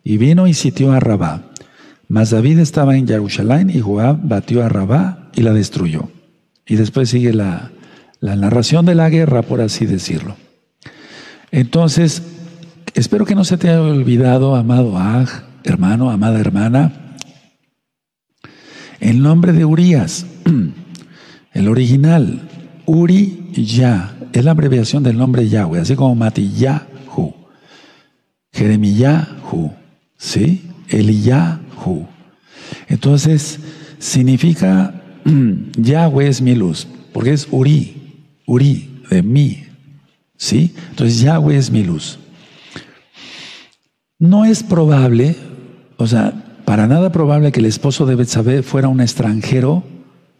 Y 0.04 0.18
vino 0.18 0.46
y 0.46 0.54
sitió 0.54 0.92
a 0.92 1.00
Rabá. 1.00 1.50
Mas 2.08 2.30
David 2.30 2.60
estaba 2.60 2.96
en 2.96 3.08
Jerusalén 3.08 3.70
y 3.70 3.80
Joab 3.80 4.18
batió 4.22 4.62
a 4.62 4.68
Rabá 4.68 5.30
y 5.34 5.42
la 5.42 5.52
destruyó. 5.52 6.08
Y 6.66 6.76
después 6.76 7.08
sigue 7.08 7.32
la, 7.32 7.72
la 8.20 8.36
narración 8.36 8.86
de 8.86 8.94
la 8.94 9.08
guerra, 9.10 9.42
por 9.42 9.60
así 9.60 9.86
decirlo. 9.86 10.36
Entonces, 11.50 12.22
espero 12.94 13.24
que 13.24 13.34
no 13.34 13.44
se 13.44 13.56
te 13.56 13.68
haya 13.68 13.82
olvidado, 13.82 14.56
amado 14.56 14.98
Aj, 14.98 15.28
hermano, 15.64 16.10
amada 16.10 16.40
hermana, 16.40 17.16
el 19.00 19.22
nombre 19.22 19.52
de 19.52 19.64
Urias. 19.64 20.26
El 21.52 21.68
original, 21.68 22.42
Uri 22.84 23.50
Ya, 23.54 24.14
es 24.34 24.44
la 24.44 24.50
abreviación 24.50 25.02
del 25.02 25.16
nombre 25.16 25.48
Yahweh, 25.48 25.80
así 25.80 25.96
como 25.96 26.14
Matillahu, 26.14 27.34
Jeremillahu, 28.52 29.72
¿sí? 30.18 30.68
Eliyahu. 30.88 32.06
Entonces, 32.88 33.58
significa 33.98 35.02
Yahweh 35.78 36.28
es 36.28 36.42
mi 36.42 36.54
luz, 36.54 36.86
porque 37.14 37.32
es 37.32 37.48
Uri, 37.50 38.05
Uri, 38.46 39.02
de 39.10 39.22
mí, 39.22 39.64
¿sí? 40.36 40.74
Entonces, 40.90 41.20
Yahweh 41.20 41.56
es 41.56 41.70
mi 41.70 41.82
luz. 41.82 42.18
No 44.18 44.44
es 44.44 44.62
probable, 44.62 45.36
o 45.96 46.06
sea, 46.06 46.60
para 46.64 46.86
nada 46.86 47.12
probable 47.12 47.52
que 47.52 47.60
el 47.60 47.66
esposo 47.66 48.06
de 48.06 48.14
Betsabé 48.14 48.62
fuera 48.62 48.88
un 48.88 49.00
extranjero 49.00 49.84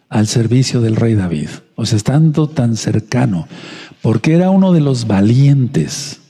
al 0.09 0.27
servicio 0.27 0.81
del 0.81 0.95
rey 0.95 1.15
David. 1.15 1.49
O 1.75 1.85
sea, 1.85 1.97
estando 1.97 2.49
tan 2.49 2.75
cercano, 2.75 3.47
porque 4.01 4.33
era 4.33 4.49
uno 4.49 4.73
de 4.73 4.81
los 4.81 5.07
valientes. 5.07 6.21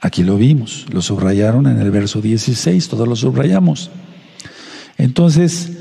Aquí 0.00 0.22
lo 0.22 0.36
vimos, 0.36 0.86
lo 0.92 1.02
subrayaron 1.02 1.66
en 1.66 1.78
el 1.78 1.90
verso 1.90 2.20
16, 2.20 2.88
todos 2.88 3.08
lo 3.08 3.16
subrayamos. 3.16 3.90
Entonces, 4.98 5.72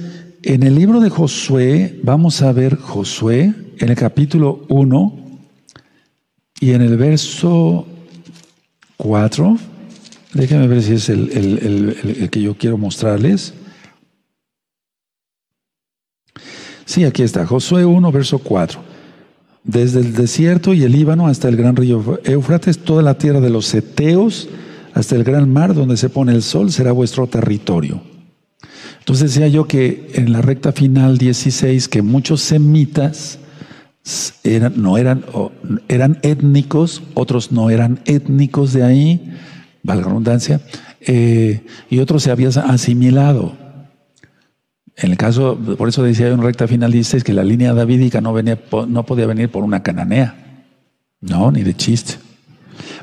en 0.44 0.64
el 0.64 0.76
libro 0.76 1.00
de 1.00 1.10
Josué, 1.10 2.00
vamos 2.04 2.42
a 2.42 2.52
ver 2.52 2.76
Josué 2.78 3.54
en 3.80 3.90
el 3.90 3.96
capítulo 3.96 4.66
1 4.70 5.14
y 6.60 6.72
en 6.72 6.82
el 6.82 6.98
verso 6.98 7.86
4. 8.98 9.58
Déjenme 10.34 10.68
ver 10.68 10.82
si 10.82 10.94
es 10.94 11.10
el, 11.10 12.30
que 12.32 12.42
yo 12.42 12.56
quiero 12.58 12.78
mostrarles. 12.78 13.54
Sí, 16.86 17.04
aquí 17.04 17.24
está, 17.24 17.46
Josué 17.46 17.86
1, 17.86 18.12
verso 18.12 18.40
4. 18.40 18.80
Desde 19.64 20.00
el 20.00 20.14
desierto 20.14 20.74
y 20.74 20.84
el 20.84 20.92
Líbano 20.92 21.28
hasta 21.28 21.50
el 21.50 21.56
gran 21.56 21.76
río 21.76 22.20
Éufrates, 22.24 22.80
toda 22.80 23.02
la 23.02 23.18
tierra 23.18 23.40
de 23.40 23.50
los 23.50 23.74
Eteos, 23.74 24.48
hasta 24.94 25.16
el 25.16 25.24
gran 25.24 25.52
mar 25.52 25.74
donde 25.74 25.98
se 25.98 26.10
pone 26.10 26.34
el 26.34 26.44
sol, 26.44 26.72
será 26.72 26.92
vuestro 26.92 27.28
territorio. 27.28 28.02
Entonces 29.00 29.34
decía 29.34 29.48
yo 29.48 29.68
que 29.68 30.12
en 30.14 30.32
la 30.32 30.42
recta 30.42 30.72
final 30.72 31.18
16, 31.18 31.88
que 31.88 32.02
muchos 32.02 32.42
semitas 32.42 33.40
eran, 34.44 34.74
no 34.82 34.98
eran, 34.98 35.26
eran 35.88 36.20
étnicos, 36.22 37.02
otros 37.14 37.52
no 37.52 37.70
eran 37.70 38.00
étnicos 38.06 38.74
de 38.74 38.84
ahí, 38.84 39.34
valga 39.84 40.04
la 40.04 40.08
redundancia, 40.10 40.62
eh, 41.02 41.66
y 41.90 42.00
otros 42.00 42.24
se 42.24 42.32
habían 42.32 42.52
asimilado. 42.58 43.56
En 44.98 45.12
el 45.12 45.18
caso, 45.18 45.58
por 45.78 45.90
eso 45.90 46.04
decía 46.04 46.30
en 46.30 46.42
recta 46.42 46.68
final 46.68 46.92
dice 46.92 47.22
que 47.22 47.34
la 47.34 47.44
línea 47.44 47.74
davídica 47.74 48.22
no, 48.22 48.32
venía, 48.32 48.60
no 48.88 49.06
podía 49.06 49.26
venir 49.26 49.50
por 49.50 49.64
una 49.64 49.84
cananea. 49.84 50.36
No, 51.20 51.52
ni 51.52 51.64
de 51.64 51.74
chiste. 51.74 52.16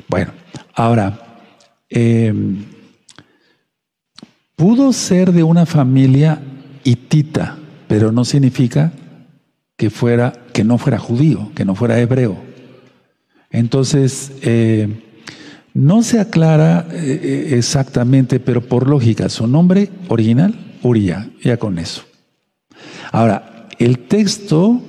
Bueno, 0.07 0.31
ahora, 0.73 1.39
em, 1.89 2.65
pudo 4.55 4.91
ser 4.93 5.31
de 5.31 5.43
una 5.43 5.65
familia 5.65 6.41
hitita, 6.83 7.57
pero 7.87 8.11
no 8.11 8.25
significa 8.25 8.91
que 9.77 9.89
fuera, 9.89 10.33
que 10.53 10.63
no 10.63 10.77
fuera 10.77 10.99
judío, 10.99 11.51
que 11.55 11.65
no 11.65 11.75
fuera 11.75 11.99
hebreo. 11.99 12.37
Entonces, 13.51 14.31
eh, 14.41 14.87
no 15.73 16.03
se 16.03 16.19
aclara 16.19 16.87
eh, 16.91 17.19
eh, 17.21 17.57
exactamente, 17.57 18.39
pero 18.39 18.61
por 18.61 18.87
lógica, 18.87 19.27
su 19.29 19.47
nombre 19.47 19.89
original 20.07 20.55
Uría, 20.83 21.29
ya 21.41 21.55
con 21.55 21.79
eso. 21.79 22.03
Ahora, 23.11 23.69
el 23.79 23.99
texto 23.99 24.81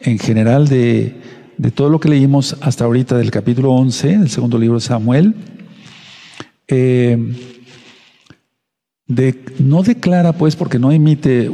en 0.00 0.18
general 0.18 0.68
de, 0.68 1.16
todo 1.74 1.88
lo 1.88 1.98
que 1.98 2.08
leímos 2.08 2.56
hasta 2.60 2.84
ahorita 2.84 3.16
del 3.18 3.32
capítulo 3.32 3.72
11, 3.72 4.18
del 4.18 4.30
segundo 4.30 4.58
libro 4.58 4.76
de 4.76 4.80
Samuel, 4.80 5.34
eh, 6.68 7.18
no 9.58 9.82
declara, 9.82 10.34
pues, 10.34 10.54
porque 10.54 10.78
no 10.78 10.92
emite 10.92 11.50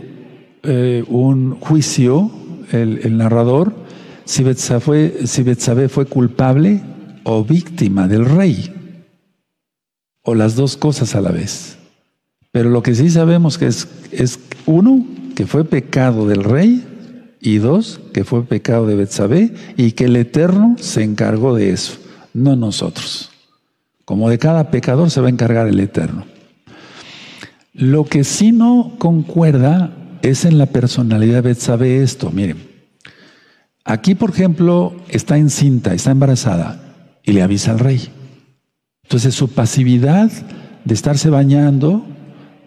un 1.08 1.56
juicio 1.58 2.30
el, 2.72 3.16
narrador, 3.16 3.74
si 4.24 4.42
Betsabé, 4.42 5.88
fue 5.88 6.06
culpable 6.06 6.82
o 7.24 7.44
víctima 7.44 8.08
del 8.08 8.24
rey, 8.24 8.74
o 10.22 10.34
las 10.34 10.56
dos 10.56 10.76
cosas 10.76 11.14
a 11.14 11.20
la 11.20 11.30
vez. 11.30 11.78
Pero 12.52 12.70
lo 12.70 12.82
que 12.82 12.94
sí 12.94 13.10
sabemos 13.10 13.58
que 13.58 13.66
es, 13.66 13.88
es 14.12 14.40
uno, 14.66 15.04
que 15.34 15.46
fue 15.46 15.64
pecado 15.64 16.26
del 16.26 16.44
rey, 16.44 16.86
y 17.40 17.58
dos, 17.58 18.00
que 18.12 18.24
fue 18.24 18.44
pecado 18.44 18.86
de 18.86 18.96
Betsabé, 18.96 19.54
y 19.76 19.92
que 19.92 20.04
el 20.04 20.16
Eterno 20.16 20.76
se 20.78 21.02
encargó 21.02 21.54
de 21.54 21.70
eso, 21.70 21.98
no 22.34 22.54
nosotros. 22.56 23.30
Como 24.04 24.28
de 24.28 24.38
cada 24.38 24.70
pecador 24.70 25.10
se 25.10 25.20
va 25.20 25.28
a 25.28 25.30
encargar 25.30 25.66
el 25.68 25.80
Eterno. 25.80 26.26
Lo 27.72 28.04
que 28.04 28.24
sí 28.24 28.52
no 28.52 28.96
concuerda 28.98 29.94
es 30.22 30.44
en 30.44 30.58
la 30.58 30.66
personalidad 30.66 31.36
de 31.36 31.40
Betsabé 31.40 32.02
esto. 32.02 32.30
Miren, 32.30 32.58
aquí 33.84 34.14
por 34.14 34.30
ejemplo 34.30 34.94
está 35.08 35.38
encinta, 35.38 35.94
está 35.94 36.10
embarazada 36.10 36.80
y 37.22 37.32
le 37.32 37.42
avisa 37.42 37.72
al 37.72 37.78
rey. 37.78 38.08
Entonces 39.02 39.34
su 39.34 39.48
pasividad 39.48 40.30
de 40.84 40.94
estarse 40.94 41.30
bañando, 41.30 42.06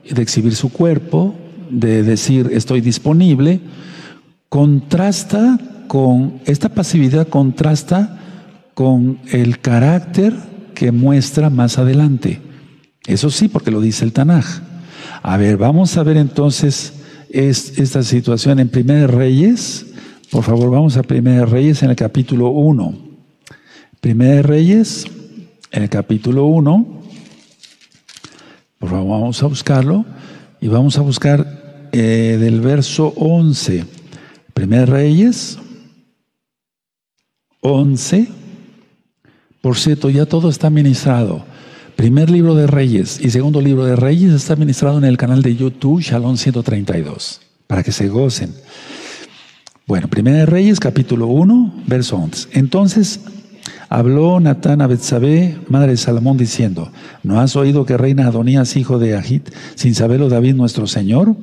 de 0.10 0.22
exhibir 0.22 0.56
su 0.56 0.72
cuerpo, 0.72 1.36
de 1.70 2.04
decir 2.04 2.50
estoy 2.54 2.82
disponible, 2.82 3.62
contrasta 4.50 5.58
con, 5.88 6.42
esta 6.46 6.70
pasividad 6.70 7.28
contrasta 7.28 8.20
con 8.74 9.20
el 9.32 9.60
carácter 9.60 10.34
que 10.74 10.92
muestra 10.92 11.50
más 11.50 11.78
adelante. 11.78 12.42
Eso 13.06 13.30
sí, 13.30 13.48
porque 13.48 13.72
lo 13.72 13.82
dice 13.82 14.06
el 14.06 14.14
Tanaj. 14.14 14.46
A 15.22 15.38
ver, 15.38 15.58
vamos 15.58 15.98
a 15.98 16.04
ver 16.04 16.18
entonces 16.18 16.94
esta 17.34 18.04
situación 18.04 18.60
en 18.60 18.70
Primera 18.70 19.08
Reyes. 19.08 19.88
Por 20.30 20.44
favor, 20.44 20.70
vamos 20.70 20.98
a 20.98 21.04
Primera 21.04 21.46
Reyes 21.46 21.82
en 21.82 21.90
el 21.90 21.96
capítulo 21.96 22.50
1. 22.50 22.96
Primera 24.00 24.44
Reyes 24.44 25.08
en 25.72 25.84
el 25.84 25.90
capítulo 25.90 26.46
1. 26.46 27.02
Por 28.78 28.90
favor, 28.90 29.20
vamos 29.20 29.42
a 29.42 29.48
buscarlo 29.48 30.06
y 30.62 30.68
vamos 30.68 30.98
a 31.00 31.02
buscar 31.02 31.90
eh, 31.92 32.38
del 32.40 32.62
verso 32.62 33.14
11. 33.16 33.86
Primera 34.54 34.86
Reyes 34.86 35.58
11. 37.62 38.28
Por 39.60 39.76
cierto, 39.76 40.12
ya 40.12 40.28
todo 40.28 40.50
está 40.50 40.70
ministrado. 40.70 41.46
Primer 42.04 42.30
libro 42.30 42.54
de 42.54 42.68
Reyes 42.68 43.22
y 43.24 43.30
segundo 43.30 43.62
libro 43.62 43.86
de 43.86 43.96
Reyes 43.96 44.34
está 44.34 44.58
ministrado 44.58 44.98
en 44.98 45.06
el 45.06 45.16
canal 45.16 45.42
de 45.42 45.56
YouTube 45.56 46.02
Shalom 46.02 46.36
132, 46.36 47.40
para 47.66 47.82
que 47.82 47.94
se 47.94 48.10
gocen. 48.10 48.54
Bueno, 49.88 50.10
Primera 50.10 50.40
de 50.40 50.46
Reyes, 50.46 50.82
capítulo 50.82 51.28
1, 51.28 51.84
verso 51.88 52.18
11. 52.18 52.60
Entonces 52.60 53.22
habló 53.88 54.42
Natán 54.42 54.82
a 54.82 54.88
Betsabé, 54.88 55.58
madre 55.70 55.92
de 55.92 55.98
Salomón, 55.98 56.36
diciendo, 56.36 56.92
¿no 57.24 57.40
has 57.40 57.56
oído 57.56 57.86
que 57.86 57.96
reina 57.96 58.28
Adonías, 58.28 58.76
hijo 58.76 59.00
de 59.00 59.16
Ahit, 59.16 59.52
sin 59.76 59.96
saberlo 59.96 60.28
David 60.28 60.56
nuestro 60.56 60.88
Señor? 60.88 61.38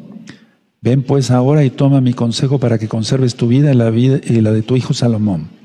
Ven 0.82 1.04
pues 1.04 1.30
ahora 1.30 1.64
y 1.64 1.70
toma 1.70 2.02
mi 2.02 2.12
consejo 2.12 2.58
para 2.58 2.76
que 2.76 2.86
conserves 2.86 3.34
tu 3.34 3.48
vida 3.48 3.72
y 3.72 3.76
la, 3.76 3.88
vida, 3.88 4.20
y 4.22 4.42
la 4.42 4.52
de 4.52 4.60
tu 4.60 4.76
hijo 4.76 4.92
Salomón 4.92 5.58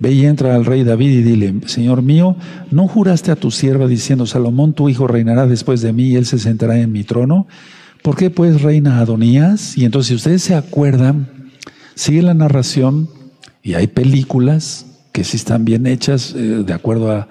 Ve 0.00 0.12
y 0.12 0.24
entra 0.24 0.54
al 0.54 0.64
rey 0.64 0.82
David 0.82 1.10
y 1.10 1.22
dile, 1.22 1.54
Señor 1.66 2.00
mío, 2.00 2.34
¿no 2.70 2.88
juraste 2.88 3.30
a 3.30 3.36
tu 3.36 3.50
sierva 3.50 3.86
diciendo, 3.86 4.24
Salomón 4.24 4.72
tu 4.72 4.88
hijo 4.88 5.06
reinará 5.06 5.46
después 5.46 5.82
de 5.82 5.92
mí 5.92 6.04
y 6.04 6.16
él 6.16 6.24
se 6.24 6.38
sentará 6.38 6.78
en 6.78 6.90
mi 6.90 7.04
trono? 7.04 7.46
¿Por 8.02 8.16
qué 8.16 8.30
pues 8.30 8.62
reina 8.62 8.98
Adonías? 9.00 9.76
Y 9.76 9.84
entonces 9.84 10.08
si 10.08 10.14
ustedes 10.14 10.42
se 10.42 10.54
acuerdan, 10.54 11.28
sigue 11.94 12.22
la 12.22 12.32
narración 12.32 13.10
y 13.62 13.74
hay 13.74 13.88
películas 13.88 14.86
que 15.12 15.22
sí 15.22 15.36
están 15.36 15.66
bien 15.66 15.86
hechas 15.86 16.34
eh, 16.34 16.62
de 16.64 16.72
acuerdo 16.72 17.10
a, 17.10 17.28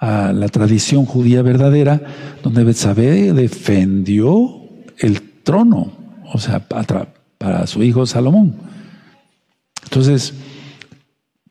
la 0.00 0.48
tradición 0.48 1.04
judía 1.04 1.42
verdadera, 1.42 2.00
donde 2.42 2.64
Betsabé 2.64 3.32
defendió 3.32 4.62
el 4.98 5.20
trono, 5.42 5.92
o 6.32 6.38
sea, 6.38 6.60
para, 6.60 7.08
para 7.38 7.66
su 7.66 7.82
hijo 7.82 8.06
Salomón. 8.06 8.54
Entonces, 9.84 10.34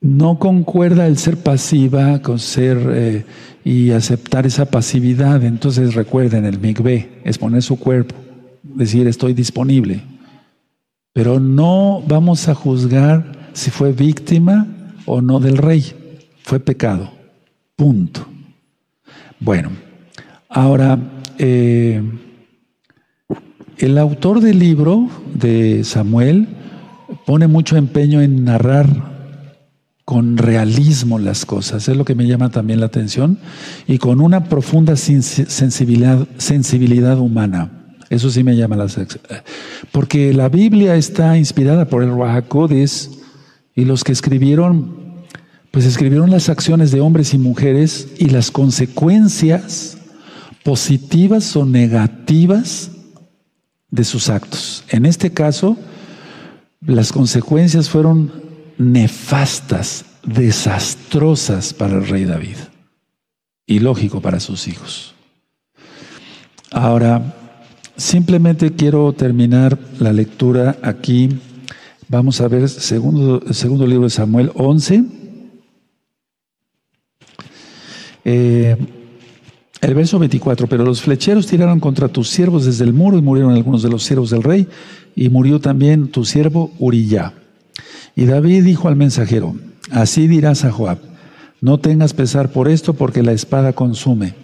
no 0.05 0.37
concuerda 0.37 1.07
el 1.07 1.17
ser 1.17 1.35
pasiva 1.37 2.21
con 2.21 2.37
ser 2.37 2.77
eh, 2.91 3.25
y 3.63 3.89
aceptar 3.89 4.45
esa 4.45 4.65
pasividad. 4.65 5.43
Entonces 5.43 5.95
recuerden, 5.95 6.45
el 6.45 6.59
mikveh 6.59 7.21
es 7.23 7.39
poner 7.39 7.63
su 7.63 7.79
cuerpo, 7.79 8.13
decir 8.61 9.07
estoy 9.07 9.33
disponible. 9.33 10.03
Pero 11.11 11.39
no 11.39 12.03
vamos 12.07 12.47
a 12.47 12.53
juzgar 12.53 13.49
si 13.53 13.71
fue 13.71 13.93
víctima 13.93 14.67
o 15.07 15.21
no 15.21 15.39
del 15.39 15.57
rey. 15.57 15.83
Fue 16.43 16.59
pecado. 16.59 17.09
Punto. 17.75 18.27
Bueno, 19.39 19.71
ahora, 20.49 20.99
eh, 21.39 22.03
el 23.79 23.97
autor 23.97 24.39
del 24.39 24.59
libro 24.59 25.09
de 25.33 25.83
Samuel 25.83 26.47
pone 27.25 27.47
mucho 27.47 27.75
empeño 27.75 28.21
en 28.21 28.45
narrar 28.45 29.14
con 30.05 30.37
realismo 30.37 31.17
las 31.17 31.45
cosas, 31.47 31.89
es 31.89 31.97
lo 31.97 32.05
que 32.05 32.13
me 32.13 32.27
llama 32.27 32.51
también 32.51 32.79
la 32.79 32.85
atención, 32.85 33.39
y 33.87 33.97
con 33.97 34.21
una 34.21 34.43
profunda 34.45 34.95
sensibilidad, 34.95 36.27
sensibilidad 36.37 37.17
humana. 37.17 37.71
Eso 38.11 38.29
sí 38.29 38.43
me 38.43 38.55
llama 38.55 38.75
la 38.75 38.83
atención. 38.83 39.23
Porque 39.91 40.31
la 40.31 40.47
Biblia 40.47 40.95
está 40.95 41.37
inspirada 41.39 41.89
por 41.89 42.03
el 42.03 42.15
Rahakodes 42.15 43.09
y 43.73 43.85
los 43.85 44.03
que 44.03 44.11
escribieron, 44.11 45.25
pues 45.71 45.85
escribieron 45.85 46.29
las 46.29 46.49
acciones 46.49 46.91
de 46.91 47.01
hombres 47.01 47.33
y 47.33 47.39
mujeres 47.39 48.09
y 48.19 48.29
las 48.29 48.51
consecuencias 48.51 49.97
positivas 50.63 51.55
o 51.55 51.65
negativas 51.65 52.91
de 53.89 54.03
sus 54.03 54.29
actos. 54.29 54.83
En 54.89 55.07
este 55.07 55.31
caso, 55.31 55.77
las 56.81 57.11
consecuencias 57.11 57.89
fueron 57.89 58.44
nefastas, 58.77 60.05
desastrosas 60.23 61.73
para 61.73 61.97
el 61.97 62.07
rey 62.07 62.25
David 62.25 62.57
y 63.67 63.79
lógico 63.79 64.21
para 64.21 64.39
sus 64.39 64.67
hijos. 64.67 65.13
Ahora, 66.71 67.35
simplemente 67.95 68.73
quiero 68.73 69.13
terminar 69.13 69.77
la 69.99 70.13
lectura 70.13 70.77
aquí. 70.81 71.29
Vamos 72.07 72.41
a 72.41 72.47
ver 72.47 72.67
segundo, 72.69 73.41
segundo 73.53 73.87
libro 73.87 74.05
de 74.05 74.09
Samuel 74.09 74.51
11. 74.55 75.03
Eh, 78.25 78.75
el 79.81 79.93
verso 79.93 80.17
24, 80.17 80.67
pero 80.67 80.83
los 80.83 81.01
flecheros 81.01 81.45
tiraron 81.45 81.79
contra 81.79 82.07
tus 82.07 82.29
siervos 82.29 82.65
desde 82.65 82.83
el 82.83 82.93
muro 82.93 83.17
y 83.17 83.21
murieron 83.21 83.53
algunos 83.53 83.83
de 83.83 83.89
los 83.89 84.03
siervos 84.03 84.31
del 84.31 84.43
rey 84.43 84.67
y 85.15 85.29
murió 85.29 85.59
también 85.59 86.07
tu 86.07 86.25
siervo 86.25 86.71
Uriyá. 86.79 87.33
Y 88.15 88.25
David 88.25 88.63
dijo 88.63 88.87
al 88.87 88.95
mensajero, 88.95 89.55
así 89.91 90.27
dirás 90.27 90.63
a 90.63 90.71
Joab, 90.71 90.99
no 91.61 91.79
tengas 91.79 92.13
pesar 92.13 92.49
por 92.49 92.69
esto 92.69 92.93
porque 92.93 93.23
la 93.23 93.33
espada 93.33 93.73
consume. 93.73 94.35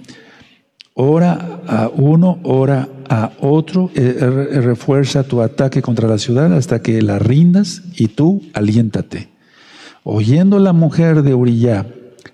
Ora 0.94 1.62
a 1.68 1.90
uno, 1.90 2.40
ora 2.44 2.90
a 3.10 3.32
otro, 3.40 3.90
eh, 3.96 4.18
eh, 4.20 4.62
refuerza 4.62 5.24
tu 5.24 5.42
ataque 5.42 5.82
contra 5.82 6.08
la 6.08 6.18
ciudad 6.18 6.54
hasta 6.54 6.82
que 6.82 7.02
la 7.02 7.18
rindas 7.18 7.84
y 7.96 8.10
tú 8.10 8.44
aliéntate. 8.54 9.30
Oyendo 10.04 10.60
la 10.60 10.74
mujer 10.74 11.22
de 11.24 11.34
Uriyá 11.34 11.86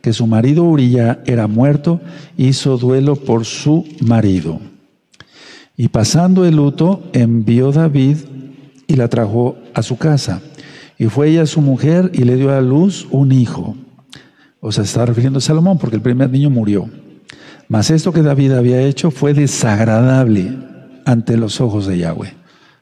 que 0.01 0.13
su 0.13 0.27
marido 0.27 0.63
Uriyá 0.63 1.21
era 1.25 1.47
muerto, 1.47 1.99
hizo 2.37 2.77
duelo 2.77 3.15
por 3.15 3.45
su 3.45 3.85
marido. 3.99 4.59
Y 5.75 5.89
pasando 5.89 6.45
el 6.45 6.55
luto, 6.55 7.03
envió 7.13 7.71
David 7.71 8.17
y 8.87 8.95
la 8.95 9.09
trajo 9.09 9.57
a 9.73 9.83
su 9.83 9.97
casa. 9.97 10.41
Y 10.97 11.05
fue 11.05 11.29
ella 11.29 11.45
su 11.45 11.61
mujer 11.61 12.11
y 12.13 12.23
le 12.23 12.35
dio 12.35 12.51
a 12.51 12.61
luz 12.61 13.07
un 13.11 13.31
hijo. 13.31 13.75
O 14.59 14.71
sea, 14.71 14.83
está 14.83 15.05
refiriendo 15.05 15.37
a 15.37 15.41
Salomón 15.41 15.77
porque 15.77 15.95
el 15.95 16.01
primer 16.01 16.29
niño 16.29 16.49
murió. 16.49 16.89
Mas 17.67 17.91
esto 17.91 18.13
que 18.13 18.21
David 18.21 18.53
había 18.53 18.81
hecho 18.81 19.11
fue 19.11 19.33
desagradable 19.33 20.57
ante 21.05 21.37
los 21.37 21.61
ojos 21.61 21.85
de 21.85 21.99
Yahweh. 21.99 22.33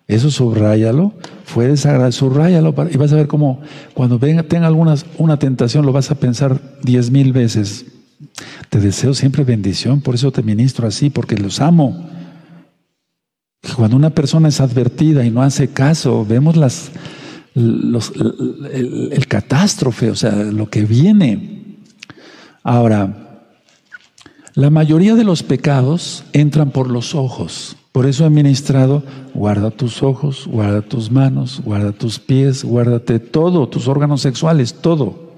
Eso 0.08 0.30
subráyalo, 0.30 1.14
fue 1.46 1.68
desagradable, 1.68 2.12
subráyalo 2.12 2.76
y 2.92 2.98
vas 2.98 3.12
a 3.12 3.16
ver 3.16 3.28
cómo 3.28 3.62
cuando 3.96 4.20
tenga 4.20 4.68
algunas, 4.68 5.06
una 5.18 5.40
tentación 5.40 5.86
lo 5.86 5.92
vas 5.92 6.12
a 6.12 6.16
pensar 6.16 6.62
diez 6.84 7.10
mil 7.10 7.34
veces. 7.34 7.86
Te 8.70 8.80
deseo 8.80 9.14
siempre 9.14 9.44
bendición, 9.44 10.02
por 10.02 10.16
eso 10.16 10.32
te 10.32 10.44
ministro 10.44 10.88
así, 10.88 11.10
porque 11.10 11.36
los 11.38 11.60
amo. 11.60 12.08
Cuando 13.76 13.96
una 13.96 14.12
persona 14.12 14.48
es 14.48 14.62
advertida 14.62 15.26
y 15.26 15.32
no 15.32 15.42
hace 15.42 15.70
caso, 15.70 16.24
vemos 16.24 16.56
las, 16.56 16.92
el, 17.56 19.26
catástrofe, 19.28 20.12
o 20.12 20.16
sea, 20.16 20.32
lo 20.32 20.70
que 20.70 20.86
viene. 20.86 21.78
Ahora, 22.64 23.42
la 24.54 24.70
mayoría 24.70 25.16
de 25.16 25.24
los 25.24 25.44
pecados 25.44 26.24
entran 26.34 26.72
por 26.72 26.90
los 26.90 27.16
ojos. 27.16 27.78
Por 27.92 28.06
eso 28.06 28.26
he 28.26 28.30
ministrado, 28.30 29.04
guarda 29.34 29.72
tus 29.72 30.04
ojos, 30.04 30.48
guarda 30.48 30.82
tus 30.82 31.10
manos, 31.10 31.62
guarda 31.64 31.94
tus 31.94 32.20
pies, 32.20 32.66
guárdate 32.66 33.20
todo, 33.20 33.70
tus 33.70 33.88
órganos 33.88 34.22
sexuales, 34.22 34.74
todo. 34.82 35.34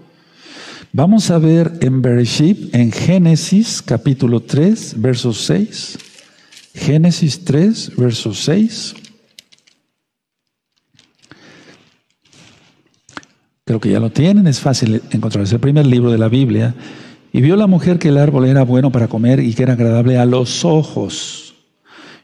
Vamos 0.91 1.29
a 1.29 1.37
ver 1.37 1.77
en 1.81 2.01
Bereshit, 2.01 2.73
en 2.73 2.91
Génesis 2.91 3.83
capítulo 3.83 4.39
3, 4.39 4.95
verso 4.97 5.33
6. 5.33 5.99
Génesis 6.73 7.43
3, 7.43 7.91
verso 7.95 8.33
6. 8.33 8.95
Creo 13.67 13.81
que 13.81 13.91
ya 13.91 13.99
lo 13.99 14.09
tienen, 14.09 14.47
es 14.47 14.61
fácil 14.61 15.01
encontrar. 15.11 15.43
Es 15.43 15.51
el 15.51 15.59
primer 15.59 15.85
libro 15.85 16.09
de 16.09 16.17
la 16.17 16.29
Biblia. 16.29 16.73
Y 17.33 17.41
vio 17.41 17.57
la 17.57 17.67
mujer 17.67 17.99
que 17.99 18.07
el 18.07 18.17
árbol 18.17 18.45
era 18.45 18.63
bueno 18.63 18.93
para 18.93 19.09
comer 19.09 19.41
y 19.41 19.53
que 19.53 19.63
era 19.63 19.73
agradable 19.73 20.17
a 20.17 20.25
los 20.25 20.63
ojos. 20.63 21.43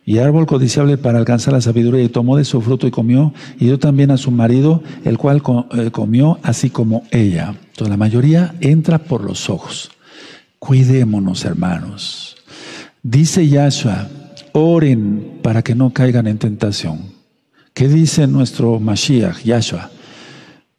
y 0.05 0.17
árbol 0.17 0.45
codiciable 0.45 0.97
para 0.97 1.17
alcanzar 1.17 1.53
la 1.53 1.61
sabiduría, 1.61 2.03
y 2.03 2.09
tomó 2.09 2.35
de 2.35 2.43
su 2.43 2.61
fruto 2.61 2.87
y 2.87 2.91
comió, 2.91 3.33
y 3.57 3.65
dio 3.65 3.79
también 3.79 4.11
a 4.11 4.17
su 4.17 4.31
marido, 4.31 4.83
el 5.05 5.17
cual 5.17 5.41
eh, 5.71 5.91
comió 5.91 6.39
así 6.43 6.69
como 6.69 7.03
ella. 7.11 7.55
Entonces 7.69 7.89
la 7.89 7.95
mayoría 7.95 8.53
entra 8.59 8.97
por 8.97 9.23
los 9.23 9.49
ojos. 9.49 9.91
Cuidémonos, 10.59 11.45
hermanos. 11.45 12.35
Dice 13.01 13.47
Yahshua, 13.47 14.09
oren 14.51 15.39
para 15.41 15.61
que 15.61 15.73
no 15.73 15.91
caigan 15.91 16.27
en 16.27 16.37
tentación. 16.37 16.99
¿Qué 17.73 17.87
dice 17.87 18.27
nuestro 18.27 18.79
Mashiach, 18.81 19.43
Yahshua? 19.43 19.89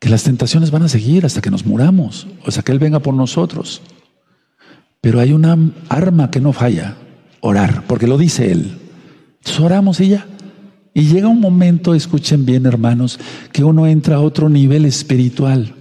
Que 0.05 0.11
las 0.11 0.23
tentaciones 0.23 0.71
van 0.71 0.83
a 0.83 0.89
seguir 0.91 1.25
hasta 1.25 1.41
que 1.41 1.51
nos 1.51 1.65
muramos, 1.65 2.27
o 2.45 2.51
sea, 2.51 2.63
que 2.63 2.73
Él 2.73 2.79
venga 2.79 2.99
por 2.99 3.15
nosotros. 3.15 3.81
Pero 5.01 5.19
hay 5.19 5.33
una 5.33 5.57
arma 5.89 6.31
que 6.31 6.43
no 6.43 6.53
falla, 6.53 6.99
orar, 7.41 7.85
porque 7.87 8.07
lo 8.07 8.19
dice 8.19 8.53
Él. 8.53 8.77
Entonces 9.39 9.61
oramos 9.61 10.01
y 10.01 10.09
ya. 10.09 10.27
Y 10.93 11.05
llega 11.05 11.29
un 11.29 11.41
momento, 11.41 11.95
escuchen 11.95 12.45
bien 12.45 12.67
hermanos, 12.67 13.19
que 13.51 13.65
uno 13.65 13.87
entra 13.87 14.17
a 14.17 14.21
otro 14.21 14.51
nivel 14.51 14.85
espiritual. 14.85 15.75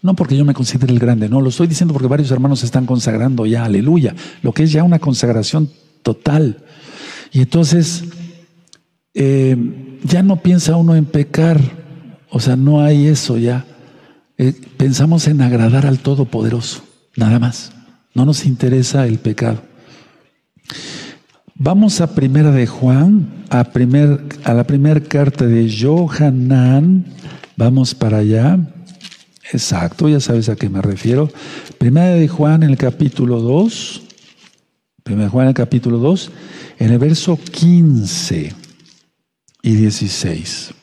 No 0.00 0.16
porque 0.16 0.34
yo 0.34 0.46
me 0.46 0.54
considere 0.54 0.90
el 0.90 0.98
grande, 0.98 1.28
no, 1.28 1.42
lo 1.42 1.50
estoy 1.50 1.66
diciendo 1.66 1.92
porque 1.92 2.08
varios 2.08 2.30
hermanos 2.30 2.64
están 2.64 2.86
consagrando 2.86 3.44
ya, 3.44 3.66
aleluya, 3.66 4.14
lo 4.40 4.52
que 4.52 4.62
es 4.62 4.72
ya 4.72 4.82
una 4.82 4.98
consagración 4.98 5.68
total. 6.02 6.64
Y 7.32 7.42
entonces 7.42 8.04
eh, 9.12 9.98
ya 10.04 10.22
no 10.22 10.36
piensa 10.36 10.74
uno 10.76 10.96
en 10.96 11.04
pecar, 11.04 11.81
o 12.34 12.40
sea, 12.40 12.56
no 12.56 12.80
hay 12.80 13.08
eso 13.08 13.36
ya. 13.36 13.66
Eh, 14.38 14.54
pensamos 14.78 15.28
en 15.28 15.42
agradar 15.42 15.84
al 15.84 15.98
Todopoderoso, 15.98 16.82
nada 17.14 17.38
más. 17.38 17.72
No 18.14 18.24
nos 18.24 18.46
interesa 18.46 19.06
el 19.06 19.18
pecado. 19.18 19.62
Vamos 21.54 22.00
a 22.00 22.14
primera 22.14 22.50
de 22.50 22.66
Juan, 22.66 23.44
a, 23.50 23.64
primer, 23.64 24.24
a 24.44 24.54
la 24.54 24.64
primera 24.64 24.98
carta 25.00 25.44
de 25.44 25.70
Johanan. 25.70 27.04
Vamos 27.56 27.94
para 27.94 28.18
allá. 28.18 28.58
Exacto, 29.52 30.08
ya 30.08 30.18
sabes 30.18 30.48
a 30.48 30.56
qué 30.56 30.70
me 30.70 30.80
refiero. 30.80 31.30
Primera 31.76 32.14
de 32.14 32.28
Juan 32.28 32.62
en 32.62 32.70
el 32.70 32.78
capítulo 32.78 33.40
2. 33.40 34.02
Primera 35.02 35.24
de 35.24 35.30
Juan 35.30 35.44
en 35.44 35.48
el 35.48 35.54
capítulo 35.54 35.98
2, 35.98 36.30
en 36.78 36.92
el 36.92 36.98
verso 36.98 37.36
15 37.36 38.54
y 39.62 39.74
16. 39.74 40.74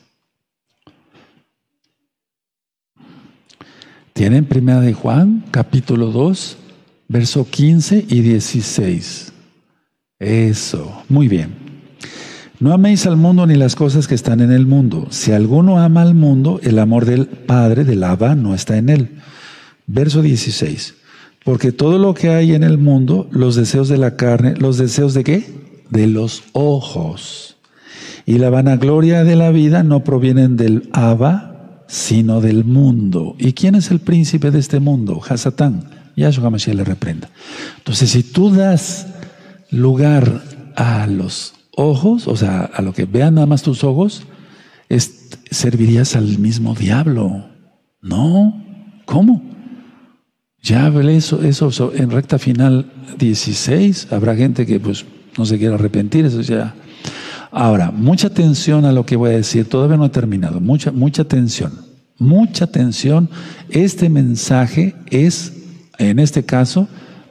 ¿Tienen 4.20 4.43
Primera 4.43 4.82
de 4.82 4.91
Juan, 4.91 5.45
capítulo 5.49 6.07
2, 6.07 6.57
verso 7.07 7.47
15 7.49 8.05
y 8.09 8.20
16? 8.20 9.32
Eso, 10.20 11.03
muy 11.07 11.30
bien. 11.30 11.51
No 12.59 12.74
améis 12.74 13.05
al 13.05 13.15
mundo 13.15 13.47
ni 13.47 13.55
las 13.55 13.78
cosas 13.78 14.09
que 14.09 14.15
están 14.15 14.41
en 14.41 14.51
el 14.51 14.65
mundo. 14.65 15.07
Si 15.09 15.32
alguno 15.32 15.80
ama 15.80 16.01
al 16.01 16.15
mundo, 16.15 16.59
el 16.63 16.80
amor 16.80 17.05
del 17.05 17.28
Padre, 17.28 17.86
del 17.86 18.03
Abba, 18.03 18.36
no 18.36 18.53
está 18.53 18.76
en 18.76 18.89
él. 18.89 19.09
Verso 19.88 20.22
16. 20.22 20.95
Porque 21.45 21.72
todo 21.72 21.97
lo 21.97 22.13
que 22.13 22.28
hay 22.28 22.53
en 22.53 22.63
el 22.63 22.78
mundo, 22.78 23.30
los 23.32 23.55
deseos 23.55 23.88
de 23.88 23.99
la 23.99 24.17
carne, 24.17 24.53
los 24.57 24.78
deseos 24.78 25.13
de 25.13 25.24
qué? 25.24 25.45
De 25.89 26.07
los 26.07 26.43
ojos. 26.51 27.55
Y 28.26 28.38
la 28.39 28.49
vanagloria 28.49 29.24
de 29.24 29.38
la 29.38 29.51
vida 29.51 29.84
no 29.84 30.03
provienen 30.03 30.57
del 30.57 30.89
Abba, 30.91 31.49
sino 31.90 32.40
del 32.40 32.64
mundo. 32.66 33.36
¿Y 33.40 33.54
quién 33.54 33.74
es 33.74 33.90
el 33.90 34.00
príncipe 34.00 34.52
de 34.52 34.60
este 34.60 34.80
mundo? 34.80 35.22
Hasatán. 35.28 35.90
Yahshua 36.16 36.52
Mashiach 36.52 36.76
le 36.76 36.84
reprenda. 36.84 37.30
Entonces, 37.78 38.12
si 38.12 38.24
tú 38.24 38.52
das 38.52 39.08
lugar 39.72 40.44
a 40.76 41.08
los 41.08 41.56
ojos, 41.76 42.28
o 42.28 42.36
sea, 42.36 42.62
a 42.62 42.82
lo 42.82 42.94
que 42.94 43.06
vean 43.06 43.36
nada 43.36 43.48
más 43.48 43.64
tus 43.64 43.84
ojos, 43.84 44.24
servirías 45.50 46.16
al 46.16 46.38
mismo 46.38 46.76
diablo. 46.76 47.50
No, 48.02 48.64
¿cómo? 49.06 49.42
Ya 50.62 50.88
eso, 50.88 51.42
eso 51.42 51.94
en 51.96 52.12
recta 52.12 52.38
final 52.38 52.92
16, 53.18 54.10
habrá 54.12 54.36
gente 54.36 54.66
que 54.66 54.80
pues 54.80 55.06
no 55.38 55.46
se 55.46 55.58
quiera 55.58 55.76
arrepentir, 55.76 56.26
eso 56.26 56.42
ya. 56.42 56.76
Ahora, 57.52 57.91
mucha 57.91 58.28
atención 58.28 58.86
a 58.86 58.91
lo 58.91 59.06
que 59.06 59.16
voy 59.16 59.32
a 59.32 59.38
decir, 59.38 59.68
todavía 59.68 59.97
no 59.97 60.06
he 60.06 60.10
terminado, 60.10 60.60
mucha, 60.60 60.91
mucha 60.91 61.24
atención, 61.24 61.72
mucha 62.18 62.66
atención. 62.66 63.30
Este 63.70 64.10
mensaje 64.10 64.95
es, 65.10 65.54
en 65.97 66.20
este 66.20 66.45
caso, 66.45 66.88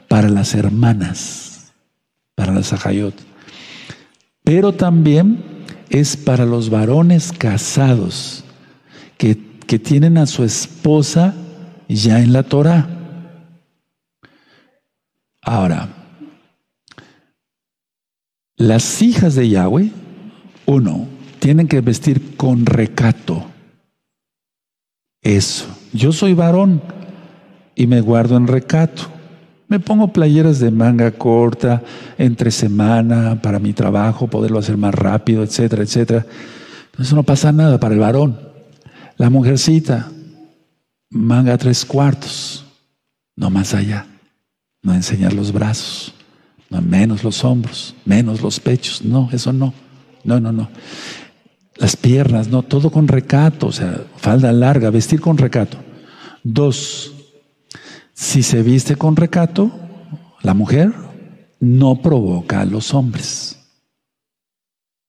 para 0.08 0.28
las 0.28 0.54
hermanas 0.54 1.48
para 2.38 2.52
la 2.52 2.62
Sajayot. 2.62 3.14
Pero 4.44 4.72
también 4.72 5.42
es 5.90 6.16
para 6.16 6.46
los 6.46 6.70
varones 6.70 7.32
casados 7.32 8.44
que, 9.16 9.36
que 9.66 9.80
tienen 9.80 10.16
a 10.18 10.26
su 10.26 10.44
esposa 10.44 11.34
ya 11.88 12.20
en 12.20 12.32
la 12.32 12.44
Torah. 12.44 12.88
Ahora, 15.42 15.88
las 18.56 19.02
hijas 19.02 19.34
de 19.34 19.48
Yahweh, 19.48 19.90
uno, 20.68 21.08
tienen 21.38 21.66
que 21.66 21.80
vestir 21.80 22.36
con 22.36 22.66
recato. 22.66 23.46
Eso. 25.22 25.66
Yo 25.94 26.12
soy 26.12 26.34
varón 26.34 26.82
y 27.74 27.86
me 27.86 28.02
guardo 28.02 28.36
en 28.36 28.46
recato. 28.46 29.04
Me 29.68 29.80
pongo 29.80 30.12
playeras 30.12 30.58
de 30.58 30.70
manga 30.70 31.10
corta, 31.12 31.82
entre 32.18 32.50
semana, 32.50 33.40
para 33.40 33.58
mi 33.58 33.72
trabajo, 33.72 34.28
poderlo 34.28 34.58
hacer 34.58 34.76
más 34.76 34.94
rápido, 34.94 35.42
etcétera, 35.42 35.82
etcétera. 35.82 36.26
Eso 36.98 37.16
no 37.16 37.22
pasa 37.22 37.50
nada 37.50 37.80
para 37.80 37.94
el 37.94 38.00
varón. 38.00 38.38
La 39.16 39.30
mujercita, 39.30 40.10
manga 41.08 41.56
tres 41.56 41.86
cuartos, 41.86 42.66
no 43.36 43.48
más 43.48 43.72
allá. 43.72 44.06
No 44.82 44.92
enseñar 44.92 45.32
los 45.32 45.50
brazos, 45.50 46.14
no 46.68 46.82
menos 46.82 47.24
los 47.24 47.42
hombros, 47.42 47.94
menos 48.04 48.42
los 48.42 48.60
pechos. 48.60 49.02
No, 49.02 49.30
eso 49.32 49.50
no. 49.52 49.72
No, 50.28 50.38
no, 50.40 50.52
no. 50.52 50.68
Las 51.76 51.96
piernas, 51.96 52.48
no, 52.48 52.62
todo 52.62 52.90
con 52.90 53.08
recato, 53.08 53.68
o 53.68 53.72
sea, 53.72 54.04
falda 54.18 54.52
larga, 54.52 54.90
vestir 54.90 55.22
con 55.22 55.38
recato. 55.38 55.78
Dos, 56.44 57.14
si 58.12 58.42
se 58.42 58.62
viste 58.62 58.96
con 58.96 59.16
recato, 59.16 59.72
la 60.42 60.52
mujer 60.52 60.92
no 61.60 62.02
provoca 62.02 62.60
a 62.60 62.66
los 62.66 62.92
hombres. 62.92 63.58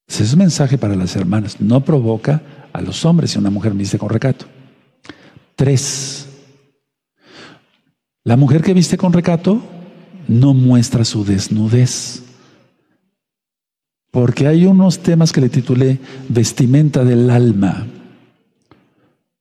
Ese 0.08 0.24
es 0.24 0.32
un 0.32 0.40
mensaje 0.40 0.78
para 0.78 0.96
las 0.96 1.18
hermanas. 1.18 1.60
No 1.60 1.84
provoca 1.84 2.42
a 2.72 2.82
los 2.82 3.04
hombres 3.04 3.32
si 3.32 3.40
una 3.40 3.50
mujer 3.50 3.74
viste 3.74 3.98
con 3.98 4.10
recato. 4.10 4.46
Tres. 5.58 6.30
La 8.24 8.38
mujer 8.38 8.62
que 8.62 8.74
viste 8.74 8.98
con 8.98 9.12
recato 9.12 9.62
no 10.30 10.54
muestra 10.54 11.04
su 11.04 11.26
desnudez. 11.26 12.29
Porque 14.12 14.48
hay 14.48 14.66
unos 14.66 15.00
temas 15.00 15.32
que 15.32 15.42
le 15.42 15.50
titulé 15.50 16.00
vestimenta 16.28 17.04
del 17.04 17.30
alma. 17.30 17.88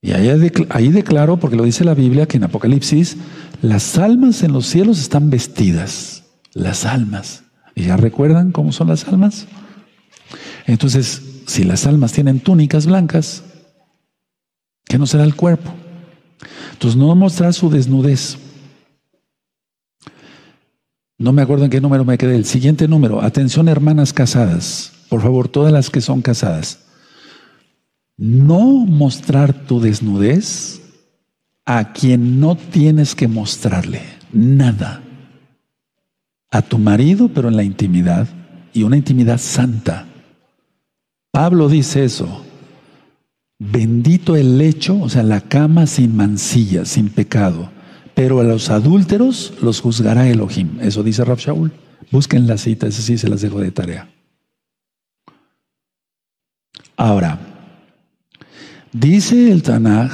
Y 0.01 0.13
ahí, 0.13 0.89
declaro, 0.91 1.39
porque 1.39 1.57
lo 1.57 1.65
dice 1.65 1.85
la 1.85 1.95
Biblia, 1.95 2.27
que 2.27 2.37
en 2.37 2.45
Apocalipsis 2.45 3.17
las 3.63 3.99
almas 3.99 4.43
en 4.43 4.53
los 4.53 4.67
cielos 4.67 5.01
están 5.01 5.31
vestidas. 5.31 6.25
Las 6.53 6.85
almas. 6.85 7.45
¿Y 7.75 7.85
ya 7.85 7.97
recuerdan 7.97 8.53
cómo 8.53 8.73
son 8.73 8.89
las 8.89 9.09
almas? 9.09 9.47
Entonces, 10.67 11.23
si 11.47 11.65
las 11.65 11.87
almas 11.87 12.13
tienen 12.13 12.41
túnicas 12.41 12.87
blancas, 12.87 13.43
¿qué 14.85 14.99
no 14.99 15.07
será 15.07 15.25
el 15.25 15.35
cuerpo? 15.35 15.73
Entonces, 16.73 16.97
no 16.99 17.15
mostrar 17.15 17.55
su 17.55 17.71
desnudez. 17.71 18.39
No 21.19 21.33
me 21.33 21.43
acuerdo 21.43 21.65
en 21.65 21.71
qué 21.71 21.81
número 21.81 22.05
me 22.05 22.17
quedé. 22.17 22.37
El 22.37 22.45
siguiente 22.45 22.89
número. 22.89 23.21
Atención, 23.21 23.69
hermanas 23.69 24.13
casadas. 24.13 24.93
Por 25.09 25.21
favor, 25.21 25.49
todas 25.49 25.73
las 25.73 25.91
que 25.91 26.01
son 26.01 26.23
casadas 26.23 26.89
no 28.19 28.85
mostrar 28.85 29.55
tu 29.55 29.81
desnudez 29.81 30.83
a 31.65 31.93
quien 31.93 32.41
no 32.41 32.57
tienes 32.57 33.15
que 33.15 33.29
mostrarle 33.29 34.03
nada. 34.33 35.03
A 36.51 36.63
tu 36.63 36.79
marido, 36.79 37.29
pero 37.29 37.49
en 37.49 37.57
la 37.57 37.63
intimidad, 37.63 38.27
y 38.73 38.83
una 38.83 38.97
intimidad 38.97 39.39
santa. 39.39 40.07
Pablo 41.31 41.69
dice 41.69 42.05
eso. 42.05 42.45
Bendito 43.59 44.35
el 44.35 44.59
lecho, 44.59 45.01
o 45.01 45.09
sea, 45.09 45.23
la 45.23 45.43
cama 45.43 45.87
sin 45.87 46.17
mancilla, 46.17 46.85
sin 46.85 47.11
pecado. 47.11 47.71
Pero 48.19 48.41
a 48.41 48.43
los 48.43 48.69
adúlteros 48.69 49.55
los 49.63 49.81
juzgará 49.81 50.29
Elohim. 50.29 50.81
Eso 50.81 51.05
dice 51.05 51.25
Rab 51.25 51.39
Shaul. 51.39 51.71
Busquen 52.11 52.49
la 52.49 52.59
cita, 52.59 52.89
ese 52.89 53.01
sí 53.01 53.17
se 53.17 53.29
las 53.29 53.43
dejo 53.43 53.61
de 53.61 53.71
tarea. 53.71 54.11
Ahora, 56.97 57.39
Dice 58.93 59.53
el 59.53 59.63
Tanaj 59.63 60.11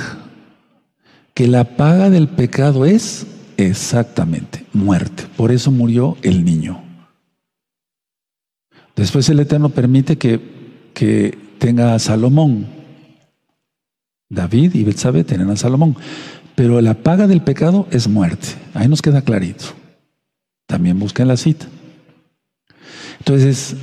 que 1.32 1.46
la 1.46 1.76
paga 1.76 2.10
del 2.10 2.28
pecado 2.28 2.84
es 2.84 3.26
exactamente 3.56 4.66
muerte. 4.72 5.24
Por 5.36 5.52
eso 5.52 5.70
murió 5.70 6.16
el 6.22 6.44
niño. 6.44 6.82
Después 8.96 9.28
el 9.28 9.40
Eterno 9.40 9.70
permite 9.70 10.18
que, 10.18 10.40
que 10.92 11.38
tenga 11.58 11.94
a 11.94 11.98
Salomón. 11.98 12.66
David 14.34 14.74
y 14.74 14.84
Betsabé 14.84 15.24
tienen 15.24 15.50
a 15.50 15.56
Salomón. 15.56 15.96
Pero 16.54 16.80
la 16.80 16.94
paga 16.94 17.26
del 17.26 17.42
pecado 17.42 17.88
es 17.90 18.08
muerte. 18.08 18.48
Ahí 18.74 18.88
nos 18.88 19.02
queda 19.02 19.22
clarito. 19.22 19.64
También 20.66 20.98
busquen 20.98 21.28
la 21.28 21.36
cita. 21.36 21.66
Entonces, 23.18 23.76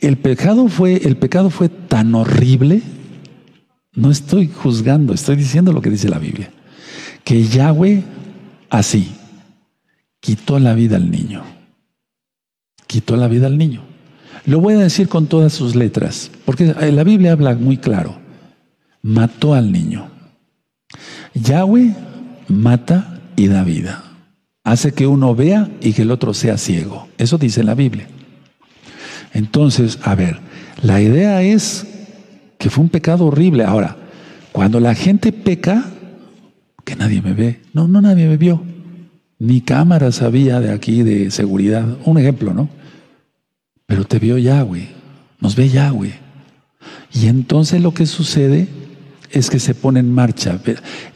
el 0.00 0.16
pecado 0.16 0.68
fue, 0.68 0.96
el 1.04 1.16
pecado 1.16 1.50
fue 1.50 1.68
tan 1.68 2.14
horrible. 2.14 2.82
No 3.94 4.10
estoy 4.10 4.48
juzgando, 4.48 5.14
estoy 5.14 5.36
diciendo 5.36 5.72
lo 5.72 5.80
que 5.80 5.90
dice 5.90 6.08
la 6.08 6.18
Biblia. 6.18 6.50
Que 7.24 7.44
Yahweh, 7.44 8.02
así, 8.68 9.12
quitó 10.20 10.58
la 10.58 10.74
vida 10.74 10.96
al 10.96 11.10
niño. 11.10 11.42
Quitó 12.86 13.16
la 13.16 13.28
vida 13.28 13.46
al 13.46 13.58
niño. 13.58 13.82
Lo 14.44 14.60
voy 14.60 14.74
a 14.74 14.78
decir 14.78 15.08
con 15.08 15.26
todas 15.26 15.52
sus 15.52 15.76
letras, 15.76 16.30
porque 16.44 16.74
la 16.74 17.04
Biblia 17.04 17.32
habla 17.32 17.54
muy 17.54 17.76
claro. 17.76 18.21
Mató 19.02 19.54
al 19.54 19.72
niño. 19.72 20.08
Yahweh 21.34 21.94
mata 22.48 23.20
y 23.36 23.48
da 23.48 23.64
vida. 23.64 24.04
Hace 24.64 24.92
que 24.92 25.06
uno 25.06 25.34
vea 25.34 25.68
y 25.80 25.92
que 25.92 26.02
el 26.02 26.10
otro 26.10 26.34
sea 26.34 26.56
ciego. 26.56 27.08
Eso 27.18 27.36
dice 27.38 27.64
la 27.64 27.74
Biblia. 27.74 28.06
Entonces, 29.32 29.98
a 30.02 30.14
ver, 30.14 30.38
la 30.82 31.00
idea 31.00 31.42
es 31.42 31.86
que 32.58 32.70
fue 32.70 32.84
un 32.84 32.90
pecado 32.90 33.26
horrible. 33.26 33.64
Ahora, 33.64 33.96
cuando 34.52 34.78
la 34.78 34.94
gente 34.94 35.32
peca, 35.32 35.84
que 36.84 36.96
nadie 36.96 37.22
me 37.22 37.32
ve. 37.32 37.60
No, 37.72 37.88
no 37.88 38.00
nadie 38.00 38.28
me 38.28 38.36
vio. 38.36 38.62
Ni 39.38 39.60
cámaras 39.60 40.22
había 40.22 40.60
de 40.60 40.70
aquí 40.70 41.02
de 41.02 41.30
seguridad. 41.30 41.84
Un 42.04 42.18
ejemplo, 42.18 42.54
¿no? 42.54 42.68
Pero 43.86 44.04
te 44.04 44.18
vio 44.18 44.38
Yahweh, 44.38 44.88
nos 45.40 45.56
ve 45.56 45.68
Yahweh. 45.68 46.14
Y 47.12 47.26
entonces 47.26 47.80
lo 47.80 47.92
que 47.92 48.06
sucede 48.06 48.68
es 49.32 49.50
que 49.50 49.58
se 49.58 49.74
pone 49.74 50.00
en 50.00 50.12
marcha. 50.12 50.58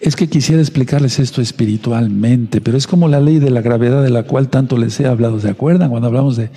Es 0.01 0.17
que 0.17 0.29
quisiera 0.29 0.61
explicarles 0.61 1.19
esto 1.19 1.43
espiritualmente, 1.43 2.61
pero 2.61 2.77
es 2.77 2.87
como 2.87 3.09
la 3.09 3.21
ley 3.21 3.39
de 3.39 3.51
la 3.51 3.61
gravedad 3.61 4.03
de 4.03 4.11
la 4.11 4.25
cual 4.25 4.49
tanto 4.49 4.79
les 4.79 4.99
he 5.01 5.07
hablado. 5.07 5.39
¿Se 5.39 5.51
acuerdan 5.51 5.91
cuando 5.91 6.09
hablamos 6.09 6.37
de, 6.37 6.51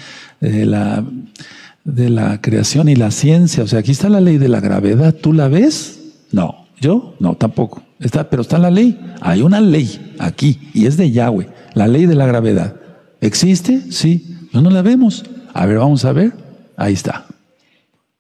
la, 0.66 2.42
creación 2.42 2.90
y 2.90 2.96
la 2.96 3.12
ciencia? 3.12 3.64
O 3.64 3.68
sea, 3.68 3.80
aquí 3.80 3.92
está 3.92 4.10
la 4.10 4.22
ley 4.22 4.38
de 4.38 4.48
la 4.48 4.62
gravedad. 4.62 5.14
¿Tú 5.14 5.34
la 5.34 5.50
ves? 5.50 6.00
No. 6.32 6.68
¿Yo? 6.80 7.16
No, 7.20 7.36
tampoco. 7.36 7.84
Está, 8.00 8.30
pero 8.30 8.42
está 8.42 8.58
la 8.58 8.72
ley. 8.72 8.98
Hay 9.20 9.42
una 9.42 9.60
ley 9.60 10.16
aquí 10.18 10.70
y 10.74 10.86
es 10.86 10.96
de 10.96 11.12
Yahweh, 11.12 11.50
la 11.74 11.88
ley 11.88 12.06
de 12.06 12.16
la 12.16 12.26
gravedad. 12.26 12.76
¿Existe? 13.20 13.92
Sí. 13.92 14.38
No, 14.54 14.62
no 14.62 14.70
la 14.70 14.82
vemos. 14.82 15.26
A 15.54 15.66
ver, 15.66 15.80
vamos 15.80 16.06
a 16.06 16.14
ver. 16.14 16.32
Ahí 16.78 16.94
está. 16.94 17.26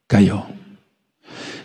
Cayó. 0.08 0.59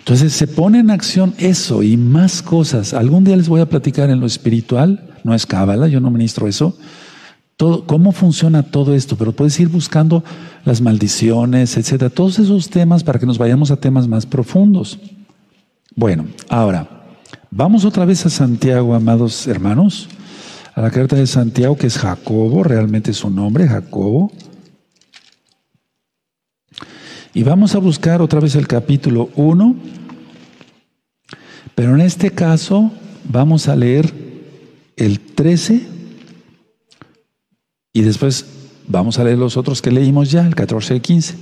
Entonces 0.04 0.34
se 0.34 0.46
pone 0.46 0.80
en 0.80 0.90
acción 0.90 1.32
eso 1.38 1.82
y 1.82 1.96
más 1.96 2.42
cosas. 2.42 2.92
Algún 2.92 3.24
día 3.24 3.36
les 3.36 3.48
voy 3.48 3.62
a 3.62 3.70
platicar 3.70 4.10
en 4.10 4.20
lo 4.20 4.26
espiritual, 4.26 5.14
no 5.24 5.34
es 5.34 5.46
cábala, 5.46 5.88
yo 5.88 5.98
no 5.98 6.10
ministro 6.10 6.46
eso. 6.46 6.76
Cómo 7.56 8.12
funciona 8.12 8.64
todo 8.64 8.94
esto, 8.94 9.16
pero 9.16 9.32
puedes 9.32 9.58
ir 9.60 9.68
buscando 9.68 10.22
las 10.66 10.82
maldiciones, 10.82 11.78
etcétera, 11.78 12.10
todos 12.10 12.38
esos 12.38 12.68
temas 12.68 13.02
para 13.02 13.18
que 13.18 13.24
nos 13.24 13.38
vayamos 13.38 13.70
a 13.70 13.76
temas 13.76 14.06
más 14.06 14.26
profundos. 14.26 14.98
Bueno, 15.96 16.26
ahora, 16.50 16.86
vamos 17.50 17.86
otra 17.86 18.04
vez 18.04 18.26
a 18.26 18.30
Santiago, 18.30 18.94
amados 18.94 19.46
hermanos, 19.46 20.10
a 20.74 20.82
la 20.82 20.90
carta 20.90 21.16
de 21.16 21.26
Santiago, 21.26 21.78
que 21.78 21.86
es 21.86 21.96
Jacobo, 21.96 22.62
realmente 22.62 23.14
su 23.14 23.30
nombre, 23.30 23.66
Jacobo. 23.66 24.30
Y 27.32 27.42
vamos 27.42 27.74
a 27.74 27.78
buscar 27.78 28.22
otra 28.22 28.38
vez 28.38 28.54
el 28.54 28.68
capítulo 28.68 29.30
1, 29.34 29.93
pero 31.74 31.94
en 31.94 32.00
este 32.00 32.30
caso 32.30 32.92
vamos 33.24 33.68
a 33.68 33.76
leer 33.76 34.12
el 34.96 35.20
13 35.20 35.86
y 37.92 38.02
después 38.02 38.46
vamos 38.86 39.18
a 39.18 39.24
leer 39.24 39.38
los 39.38 39.56
otros 39.56 39.80
que 39.80 39.90
leímos 39.90 40.30
ya, 40.30 40.46
el 40.46 40.54
14 40.54 40.96
y 40.96 41.00
15. 41.00 41.34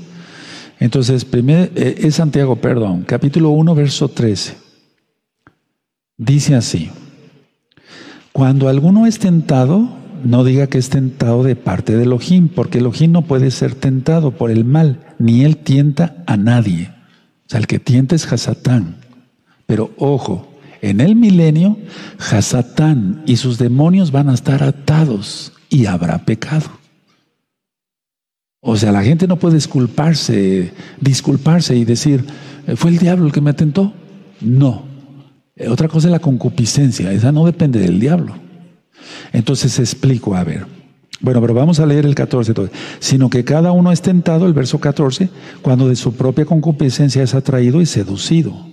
Entonces, 0.81 1.25
primero, 1.25 1.71
eh, 1.75 1.95
es 1.99 2.17
Santiago, 2.17 2.57
perdón, 2.57 3.05
capítulo 3.07 3.51
1, 3.51 3.75
verso 3.75 4.09
13. 4.09 4.57
Dice 6.19 6.55
así, 6.55 6.91
cuando 8.33 8.69
alguno 8.69 9.07
es 9.07 9.19
tentado, 9.19 9.89
no 10.25 10.45
diga 10.45 10.67
que 10.67 10.79
es 10.79 10.89
tentado 10.89 11.43
de 11.43 11.57
parte 11.57 11.97
de 11.97 12.05
Elohim, 12.05 12.49
porque 12.49 12.79
Elohim 12.79 13.13
no 13.13 13.23
puede 13.23 13.51
ser 13.51 13.75
tentado 13.75 14.33
por 14.33 14.51
el 14.51 14.65
mal, 14.65 15.01
ni 15.19 15.45
él 15.45 15.59
tienta 15.59 16.23
a 16.27 16.37
nadie. 16.37 16.91
O 17.47 17.51
sea, 17.51 17.61
el 17.61 17.67
que 17.67 17.79
tienta 17.79 18.15
es 18.15 18.31
Hasatán. 18.31 19.02
Pero 19.67 19.93
ojo, 19.97 20.49
en 20.83 21.01
el 21.01 21.15
milenio, 21.15 21.79
Hasatán 22.19 23.23
y 23.27 23.37
sus 23.37 23.59
demonios 23.59 24.11
van 24.11 24.29
a 24.29 24.35
estar 24.35 24.63
atados 24.63 25.53
y 25.69 25.87
habrá 25.87 26.25
pecado. 26.25 26.71
O 28.61 28.77
sea, 28.77 28.93
la 28.93 29.03
gente 29.03 29.27
no 29.27 29.39
puede 29.39 29.57
disculparse, 29.57 30.73
disculparse 31.01 31.77
y 31.77 31.85
decir, 31.85 32.25
¿fue 32.77 32.91
el 32.91 32.99
diablo 32.99 33.27
el 33.27 33.33
que 33.33 33.41
me 33.41 33.55
tentó? 33.55 33.93
No. 34.41 34.85
Otra 35.69 35.89
cosa 35.89 36.09
es 36.09 36.13
la 36.13 36.19
concupiscencia, 36.19 37.13
esa 37.13 37.33
no 37.33 37.45
depende 37.45 37.81
del 37.81 38.01
diablo. 38.01 38.35
Entonces 39.33 39.79
explico, 39.79 40.35
a 40.35 40.45
ver. 40.45 40.67
Bueno, 41.21 41.41
pero 41.41 41.55
vamos 41.55 41.79
a 41.79 41.87
leer 41.87 42.05
el 42.05 42.15
14. 42.15 42.53
Sino 42.99 43.31
que 43.31 43.45
cada 43.45 43.73
uno 43.73 43.93
es 43.93 44.03
tentado, 44.03 44.47
el 44.47 44.53
verso 44.53 44.81
14, 44.81 45.29
cuando 45.63 45.89
de 45.89 45.97
su 45.97 46.15
propia 46.15 46.45
concupiscencia 46.45 47.23
es 47.23 47.35
atraído 47.35 47.81
y 47.81 47.87
seducido. 47.87 48.72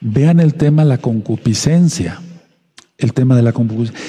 Vean 0.00 0.40
el 0.40 0.54
tema 0.54 0.84
la 0.84 0.98
concupiscencia. 0.98 2.20
El 2.98 3.12
tema 3.12 3.36
de 3.36 3.42
la 3.42 3.52
concupiscencia. 3.52 4.00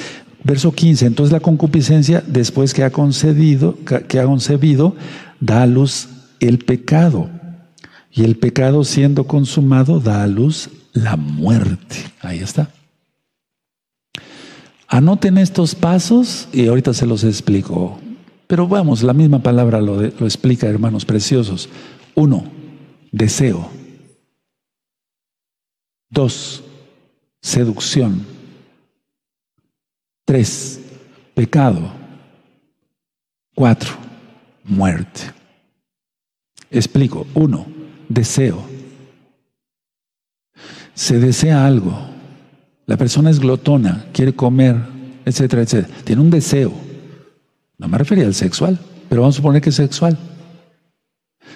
Verso 0.43 0.74
15. 0.74 1.05
Entonces 1.05 1.32
la 1.32 1.39
concupiscencia, 1.39 2.24
después 2.28 2.74
que 2.74 2.84
ha 2.84 2.91
concedido, 2.91 3.78
que 4.07 4.20
ha 4.20 4.26
concebido, 4.26 4.95
da 5.39 5.64
a 5.64 5.68
luz 5.68 6.09
el 6.39 6.59
pecado. 6.59 7.30
Y 8.11 8.24
el 8.24 8.38
pecado 8.38 8.84
siendo 8.84 9.26
consumado 9.26 9.99
da 9.99 10.24
a 10.24 10.28
luz 10.28 10.70
la 10.93 11.16
muerte. 11.16 11.95
Ahí 12.22 12.39
está. 12.39 12.70
Anoten 14.88 15.39
estos 15.39 15.74
pasos 15.74 16.47
y 16.53 16.68
ahorita 16.68 16.93
se 16.93 17.07
los 17.07 17.24
explico. 17.24 17.99
Pero 18.45 18.68
vamos, 18.68 19.01
la 19.01 19.14
misma 19.14 19.39
palabra 19.39 19.82
lo, 19.82 19.99
lo 20.01 20.26
explica, 20.26 20.68
hermanos 20.68 21.05
preciosos. 21.05 21.70
Uno, 22.14 22.43
deseo. 23.11 23.70
Dos, 26.14 26.64
seducción. 27.41 28.26
Tres, 30.26 30.80
pecado. 31.34 31.91
Cuatro, 33.55 33.91
muerte. 34.64 35.22
Explico. 36.70 37.28
Uno, 37.34 37.66
deseo. 38.07 38.64
Se 40.93 41.20
desea 41.20 41.66
algo 41.66 42.14
la 42.86 42.97
persona 42.97 43.30
es 43.30 43.39
glotona, 43.39 44.05
quiere 44.11 44.36
comer, 44.36 44.76
etcétera, 45.26 45.61
etcétera. 45.61 45.93
Tiene 46.03 46.22
un 46.22 46.30
deseo. 46.30 46.74
No 47.78 47.88
me 47.88 47.97
refería 47.97 48.26
al 48.26 48.34
sexual, 48.34 48.78
pero 49.09 49.22
vamos 49.22 49.36
a 49.36 49.38
suponer 49.38 49.61
que 49.61 49.70
es 49.70 49.76
sexual. 49.76 50.18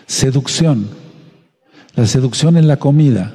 Seducción. 0.06 0.88
La 1.96 2.06
seducción 2.06 2.56
en 2.56 2.68
la 2.68 2.78
comida. 2.78 3.34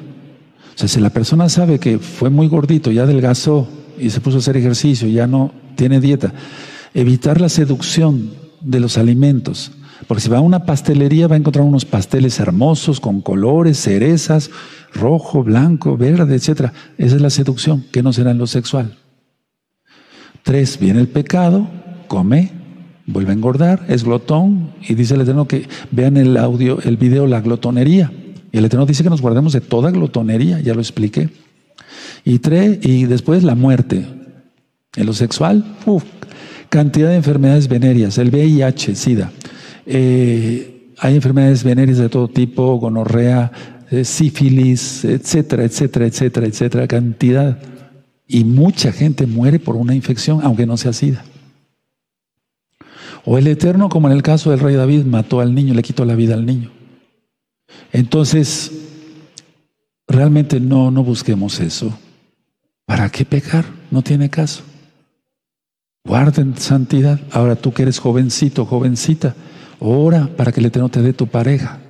O 0.74 0.78
sea, 0.78 0.88
si 0.88 1.00
la 1.00 1.10
persona 1.10 1.48
sabe 1.48 1.78
que 1.78 1.98
fue 1.98 2.30
muy 2.30 2.48
gordito, 2.48 2.90
ya 2.90 3.02
adelgazó 3.02 3.68
y 3.98 4.10
se 4.10 4.20
puso 4.20 4.38
a 4.38 4.40
hacer 4.40 4.56
ejercicio, 4.56 5.08
ya 5.08 5.26
no 5.26 5.52
tiene 5.76 6.00
dieta, 6.00 6.32
evitar 6.94 7.40
la 7.40 7.48
seducción 7.48 8.30
de 8.60 8.80
los 8.80 8.98
alimentos. 8.98 9.72
Porque 10.06 10.22
si 10.22 10.28
va 10.28 10.38
a 10.38 10.40
una 10.42 10.64
pastelería 10.64 11.28
va 11.28 11.36
a 11.36 11.38
encontrar 11.38 11.64
unos 11.64 11.84
pasteles 11.84 12.40
hermosos 12.40 13.00
con 13.00 13.20
colores, 13.20 13.78
cerezas, 13.78 14.50
rojo, 14.92 15.44
blanco, 15.44 15.96
verde, 15.96 16.34
etc. 16.34 16.72
Esa 16.98 17.16
es 17.16 17.22
la 17.22 17.30
seducción, 17.30 17.84
que 17.92 18.02
no 18.02 18.12
será 18.12 18.32
en 18.32 18.38
lo 18.38 18.46
sexual. 18.46 18.96
Tres, 20.42 20.78
viene 20.80 21.00
el 21.00 21.08
pecado, 21.08 21.68
come, 22.08 22.50
vuelve 23.06 23.30
a 23.30 23.34
engordar, 23.34 23.84
es 23.88 24.02
glotón, 24.04 24.72
y 24.86 24.94
dice 24.94 25.14
el 25.14 25.20
Eterno 25.20 25.46
que 25.46 25.68
vean 25.92 26.16
el 26.16 26.36
audio, 26.36 26.80
el 26.82 26.96
video, 26.96 27.26
la 27.26 27.40
glotonería. 27.40 28.10
El 28.52 28.66
Eterno 28.66 28.84
dice 28.84 29.02
que 29.02 29.10
nos 29.10 29.22
guardemos 29.22 29.54
de 29.54 29.62
toda 29.62 29.90
glotonería, 29.90 30.60
ya 30.60 30.74
lo 30.74 30.80
expliqué. 30.80 31.30
Y 32.24 32.38
tres, 32.38 32.78
y 32.82 33.06
después 33.06 33.42
la 33.42 33.54
muerte. 33.54 34.06
En 34.94 35.06
lo 35.06 35.14
sexual, 35.14 35.64
cantidad 36.68 37.08
de 37.08 37.16
enfermedades 37.16 37.66
venéreas, 37.66 38.18
el 38.18 38.28
VIH, 38.28 38.94
SIDA. 38.94 39.32
Eh, 39.86 40.92
hay 40.98 41.16
enfermedades 41.16 41.64
venéreas 41.64 41.96
de 41.96 42.10
todo 42.10 42.28
tipo, 42.28 42.76
gonorrea, 42.76 43.50
eh, 43.90 44.04
sífilis, 44.04 45.04
etcétera, 45.06 45.64
etcétera, 45.64 46.06
etcétera, 46.06 46.46
etcétera, 46.46 46.86
cantidad. 46.86 47.58
Y 48.28 48.44
mucha 48.44 48.92
gente 48.92 49.26
muere 49.26 49.58
por 49.58 49.76
una 49.76 49.94
infección, 49.94 50.40
aunque 50.42 50.66
no 50.66 50.76
sea 50.76 50.92
SIDA. 50.92 51.24
O 53.24 53.38
el 53.38 53.46
Eterno, 53.46 53.88
como 53.88 54.08
en 54.08 54.14
el 54.14 54.22
caso 54.22 54.50
del 54.50 54.60
rey 54.60 54.74
David, 54.74 55.04
mató 55.04 55.40
al 55.40 55.54
niño, 55.54 55.72
le 55.72 55.82
quitó 55.82 56.04
la 56.04 56.14
vida 56.14 56.34
al 56.34 56.44
niño. 56.44 56.70
Entonces, 57.92 58.72
realmente 60.06 60.60
no, 60.60 60.90
no 60.90 61.02
busquemos 61.02 61.60
eso. 61.60 61.96
¿Para 62.86 63.08
qué 63.10 63.24
pecar? 63.24 63.64
No 63.90 64.02
tiene 64.02 64.30
caso. 64.30 64.62
Guarden 66.04 66.56
santidad. 66.56 67.20
Ahora 67.30 67.56
tú 67.56 67.72
que 67.72 67.82
eres 67.82 67.98
jovencito, 67.98 68.66
jovencita, 68.66 69.34
ora 69.78 70.28
para 70.36 70.52
que 70.52 70.60
el 70.60 70.66
Eterno 70.66 70.88
te 70.88 71.02
dé 71.02 71.12
tu 71.12 71.26
pareja. 71.26 71.80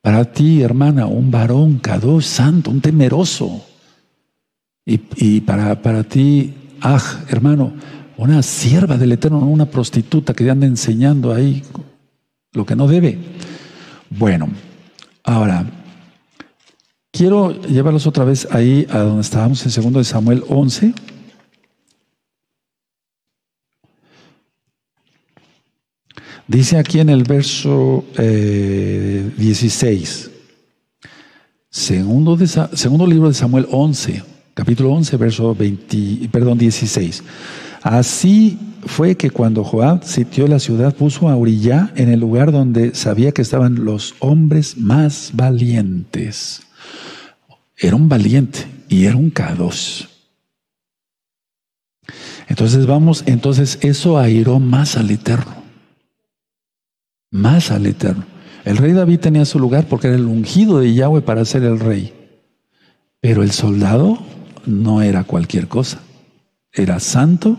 Para 0.00 0.24
ti, 0.24 0.62
hermana, 0.62 1.06
un 1.06 1.30
varón, 1.30 1.78
cada 1.78 2.20
santo, 2.22 2.70
un 2.70 2.80
temeroso. 2.80 3.64
Y, 4.86 5.40
para, 5.42 5.82
para 5.82 6.02
ti, 6.02 6.54
ah, 6.80 6.98
hermano, 7.28 7.74
una 8.16 8.42
sierva 8.42 8.96
del 8.96 9.12
Eterno, 9.12 9.38
una 9.40 9.66
prostituta 9.66 10.32
que 10.32 10.48
anda 10.48 10.66
enseñando 10.66 11.32
ahí 11.32 11.62
lo 12.52 12.64
que 12.64 12.74
no 12.74 12.88
debe. 12.88 13.18
Bueno, 14.10 14.48
ahora, 15.22 15.66
quiero 17.12 17.52
llevarlos 17.62 18.06
otra 18.06 18.24
vez 18.24 18.48
ahí 18.50 18.86
a 18.88 19.00
donde 19.00 19.20
estábamos 19.20 19.62
en 19.66 19.70
segundo 19.70 19.98
de 19.98 20.06
Samuel 20.06 20.44
11. 20.48 20.94
Dice 26.46 26.78
aquí 26.78 27.00
en 27.00 27.10
el 27.10 27.24
verso 27.24 28.06
16, 28.16 30.26
eh, 30.26 30.30
segundo, 31.68 32.34
de, 32.34 32.46
segundo 32.46 33.06
libro 33.06 33.28
de 33.28 33.34
Samuel 33.34 33.66
11, 33.70 34.22
capítulo 34.54 34.90
11, 34.92 35.16
verso 35.18 35.54
20, 35.54 36.30
perdón, 36.30 36.56
16. 36.56 37.22
Así 37.82 38.58
fue 38.86 39.16
que 39.16 39.30
cuando 39.30 39.64
Joab 39.64 40.04
sitió 40.04 40.46
la 40.48 40.58
ciudad, 40.58 40.94
puso 40.94 41.28
a 41.28 41.36
Uriyá 41.36 41.92
en 41.96 42.08
el 42.10 42.20
lugar 42.20 42.52
donde 42.52 42.94
sabía 42.94 43.32
que 43.32 43.42
estaban 43.42 43.84
los 43.84 44.14
hombres 44.20 44.76
más 44.76 45.30
valientes. 45.34 46.62
Era 47.76 47.96
un 47.96 48.08
valiente 48.08 48.66
y 48.88 49.04
era 49.04 49.16
un 49.16 49.32
K2. 49.32 50.08
Entonces 52.48 52.86
vamos, 52.86 53.24
entonces 53.26 53.78
eso 53.82 54.18
airó 54.18 54.58
más 54.58 54.96
al 54.96 55.10
Eterno 55.10 55.58
más 57.30 57.70
al 57.70 57.86
Eterno. 57.86 58.24
El 58.64 58.76
rey 58.76 58.92
David 58.92 59.20
tenía 59.20 59.44
su 59.44 59.58
lugar 59.58 59.86
porque 59.88 60.08
era 60.08 60.16
el 60.16 60.26
ungido 60.26 60.80
de 60.80 60.94
Yahweh 60.94 61.22
para 61.22 61.44
ser 61.44 61.64
el 61.64 61.78
rey. 61.78 62.12
Pero 63.20 63.42
el 63.42 63.50
soldado 63.50 64.18
no 64.66 65.02
era 65.02 65.24
cualquier 65.24 65.68
cosa. 65.68 66.00
Era 66.72 67.00
santo, 67.00 67.58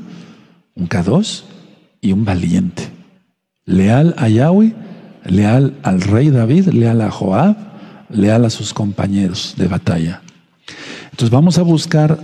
un 0.76 0.88
K2 0.88 1.44
y 2.02 2.12
un 2.12 2.26
valiente. 2.26 2.90
Leal 3.66 4.16
a 4.18 4.30
Yahweh, 4.30 4.74
leal 5.26 5.78
al 5.84 6.02
rey 6.02 6.30
David, 6.30 6.68
leal 6.70 7.02
a 7.02 7.12
Joab, 7.12 7.56
leal 8.10 8.46
a 8.46 8.50
sus 8.50 8.74
compañeros 8.74 9.56
de 9.58 9.68
batalla. 9.68 10.22
Entonces 11.12 11.30
vamos 11.30 11.58
a 11.58 11.64
buscar 11.64 12.20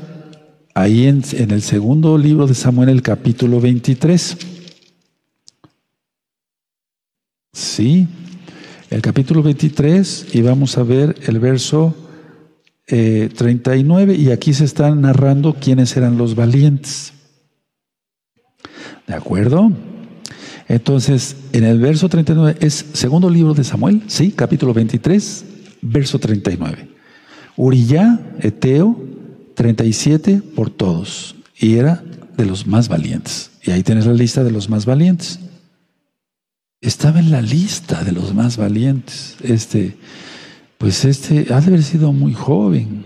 ahí 0.73 1.07
en, 1.07 1.23
el 1.51 1.61
segundo 1.61 2.17
libro 2.17 2.47
de 2.47 2.55
Samuel, 2.55 2.89
el 2.89 3.01
capítulo 3.01 3.59
23. 3.61 4.37
Sí, 7.53 8.07
el 8.89 9.01
capítulo 9.01 9.41
23 9.41 10.27
y 10.33 10.41
vamos 10.41 10.77
a 10.77 10.83
ver 10.83 11.15
el 11.27 11.39
verso 11.39 11.95
39 12.87 14.13
eh, 14.13 14.17
y 14.17 14.31
aquí 14.31 14.53
se 14.53 14.65
está 14.65 14.93
narrando 14.93 15.55
quiénes 15.55 15.95
eran 15.97 16.17
los 16.17 16.35
valientes. 16.35 17.14
¿De 19.07 19.13
acuerdo? 19.13 19.71
Entonces, 20.67 21.35
en 21.53 21.63
el 21.63 21.79
verso 21.79 22.09
39 22.09 22.57
es 22.59 22.85
segundo 22.93 23.29
libro 23.29 23.53
de 23.53 23.63
Samuel, 23.63 24.03
sí, 24.07 24.31
capítulo 24.31 24.73
23, 24.73 25.45
verso 25.81 26.19
39. 26.19 26.89
Uriyá, 27.55 28.19
Eteo, 28.39 28.99
37 29.53 30.41
por 30.55 30.69
todos. 30.69 31.35
Y 31.57 31.75
era 31.75 32.03
de 32.35 32.45
los 32.45 32.67
más 32.67 32.89
valientes. 32.89 33.51
Y 33.63 33.71
ahí 33.71 33.83
tienes 33.83 34.05
la 34.05 34.13
lista 34.13 34.43
de 34.43 34.51
los 34.51 34.69
más 34.69 34.85
valientes 34.85 35.39
estaba 36.87 37.19
en 37.19 37.31
la 37.31 37.41
lista 37.41 38.03
de 38.03 38.11
los 38.11 38.33
más 38.33 38.57
valientes. 38.57 39.37
Este, 39.41 39.97
pues 40.77 41.05
este 41.05 41.47
ha 41.53 41.59
de 41.61 41.67
haber 41.67 41.83
sido 41.83 42.13
muy 42.13 42.33
joven, 42.33 43.05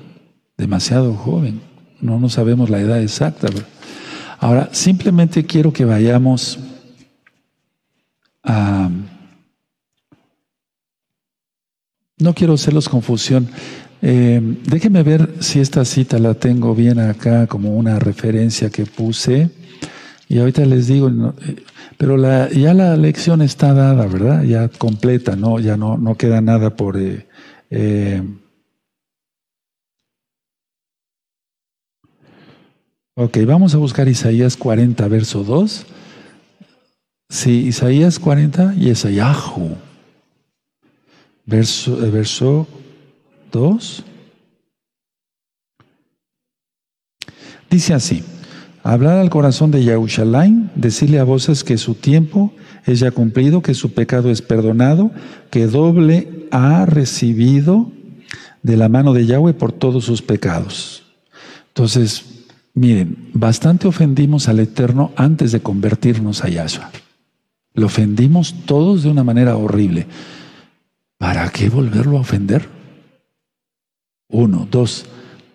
demasiado 0.58 1.14
joven. 1.14 1.62
No, 2.02 2.20
no 2.20 2.30
sabemos 2.30 2.70
la 2.70 2.80
edad 2.80 3.02
exacta. 3.02 3.48
Ahora, 4.40 4.70
simplemente 4.72 5.46
quiero 5.46 5.74
que 5.74 5.84
vayamos 5.84 6.60
a... 8.44 8.90
No 12.18 12.34
quiero 12.34 12.54
hacerlos 12.54 12.88
confusión. 12.88 13.50
Eh, 14.02 14.42
déjenme 14.66 15.04
ver 15.04 15.36
si 15.42 15.60
esta 15.60 15.84
cita 15.84 16.20
la 16.20 16.34
tengo 16.34 16.74
bien 16.74 17.00
acá 17.00 17.48
como 17.48 17.76
una 17.76 18.00
referencia 18.00 18.70
que 18.70 18.86
puse. 18.86 19.50
Y 20.30 20.40
ahorita 20.40 20.66
les 20.66 20.88
digo, 20.88 21.10
eh, 21.10 21.56
pero 21.98 22.16
la, 22.16 22.50
ya 22.50 22.74
la 22.74 22.96
lección 22.96 23.42
está 23.42 23.74
dada, 23.74 24.06
¿verdad? 24.08 24.44
Ya 24.44 24.70
completa, 24.70 25.36
¿no? 25.36 25.60
Ya 25.60 25.76
no, 25.76 25.98
no 25.98 26.16
queda 26.16 26.40
nada 26.40 26.76
por... 26.76 26.98
Eh, 26.98 28.24
Ok, 33.22 33.38
vamos 33.46 33.76
a 33.76 33.78
buscar 33.78 34.08
Isaías 34.08 34.56
40, 34.56 35.06
verso 35.10 35.44
2. 35.44 35.86
Sí, 37.28 37.66
Isaías 37.68 38.18
40 38.18 38.76
y 38.78 38.92
Esayahu. 38.92 39.76
Verso, 41.46 41.98
verso 41.98 42.66
2. 43.52 44.06
Dice 47.70 47.94
así. 47.94 48.24
Hablar 48.84 49.18
al 49.18 49.30
corazón 49.30 49.72
de 49.72 49.84
Yahushalaim, 49.84 50.70
decirle 50.76 51.20
a 51.20 51.26
voces 51.26 51.66
que 51.66 51.78
su 51.78 51.96
tiempo 51.96 52.54
es 52.86 53.02
ya 53.02 53.12
cumplido, 53.12 53.62
que 53.62 53.74
su 53.74 53.92
pecado 53.92 54.32
es 54.32 54.42
perdonado, 54.42 55.12
que 55.50 55.68
doble 55.68 56.48
ha 56.52 56.86
recibido 56.86 57.92
de 58.64 58.78
la 58.78 58.88
mano 58.88 59.12
de 59.12 59.26
Yahweh 59.26 59.56
por 59.56 59.74
todos 59.74 60.06
sus 60.06 60.22
pecados. 60.22 61.04
Entonces, 61.68 62.39
miren, 62.80 63.30
bastante 63.34 63.88
ofendimos 63.88 64.48
al 64.48 64.60
Eterno 64.60 65.12
antes 65.18 65.52
de 65.52 65.60
convertirnos 65.60 66.44
a 66.44 66.50
Yahshua. 66.50 66.92
Lo 67.74 67.88
ofendimos 67.88 68.56
todos 68.66 69.04
de 69.04 69.10
una 69.10 69.24
manera 69.24 69.58
horrible. 69.58 70.08
¿Para 71.18 71.50
qué 71.50 71.70
volverlo 71.70 72.18
a 72.18 72.22
ofender? 72.22 72.70
Uno, 74.30 74.66
dos, 74.72 75.06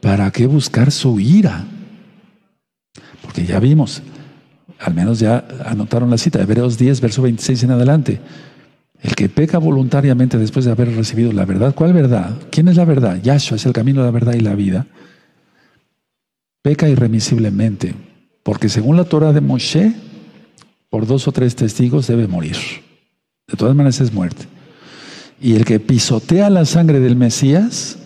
¿para 0.01 0.31
qué 0.31 0.47
buscar 0.47 0.93
su 0.93 1.19
ira? 1.19 1.65
Porque 3.23 3.47
ya 3.47 3.59
vimos, 3.59 4.03
al 4.79 4.93
menos 4.93 5.19
ya 5.19 5.47
anotaron 5.65 6.11
la 6.11 6.19
cita, 6.19 6.43
Hebreos 6.43 6.77
10, 6.77 7.01
verso 7.01 7.23
26 7.23 7.63
en 7.63 7.71
adelante. 7.71 8.21
El 9.01 9.15
que 9.15 9.31
peca 9.31 9.57
voluntariamente 9.57 10.37
después 10.37 10.67
de 10.67 10.73
haber 10.73 10.95
recibido 10.95 11.33
la 11.33 11.47
verdad, 11.47 11.75
¿cuál 11.75 11.95
verdad? 11.95 12.37
¿Quién 12.51 12.69
es 12.69 12.77
la 12.77 12.85
verdad? 12.85 13.21
Yahshua 13.23 13.57
es 13.57 13.65
el 13.65 13.73
camino, 13.73 14.03
de 14.03 14.07
la 14.09 14.13
verdad 14.13 14.35
y 14.35 14.41
la 14.41 14.55
vida. 14.55 14.87
Peca 16.65 16.89
irremisiblemente, 16.89 17.95
porque 18.43 18.71
según 18.71 18.97
la 18.97 19.05
Torah 19.05 19.35
de 19.35 19.43
Moshe, 19.43 19.93
por 20.89 21.07
dos 21.07 21.29
o 21.29 21.33
tres 21.33 21.57
testigos 21.57 22.07
debe 22.07 22.27
morir. 22.27 22.57
De 23.47 23.55
todas 23.55 23.77
maneras 23.77 24.01
es 24.01 24.15
muerte. 24.15 24.47
Y 25.39 25.57
el 25.57 25.67
que 25.67 25.79
pisotea 25.79 26.49
la 26.49 26.65
sangre 26.65 27.01
del 27.01 27.17
Mesías, 27.17 27.99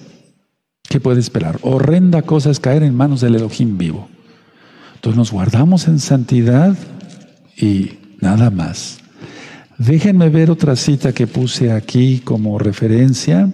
¿qué 0.88 0.98
puede 0.98 1.20
esperar? 1.20 1.60
Horrenda 1.62 2.22
cosa 2.22 2.50
es 2.50 2.58
caer 2.58 2.82
en 2.82 2.96
manos 2.96 3.20
del 3.20 3.36
Elohim 3.36 3.78
vivo. 3.78 4.08
Entonces 4.96 5.16
nos 5.16 5.30
guardamos 5.30 5.86
en 5.86 6.00
santidad 6.00 6.76
y 7.56 7.92
nada 8.20 8.50
más. 8.50 8.98
Déjenme 9.78 10.30
ver 10.30 10.50
otra 10.50 10.74
cita 10.74 11.12
que 11.12 11.28
puse 11.28 11.70
aquí 11.70 12.18
como 12.24 12.58
referencia. 12.58 13.52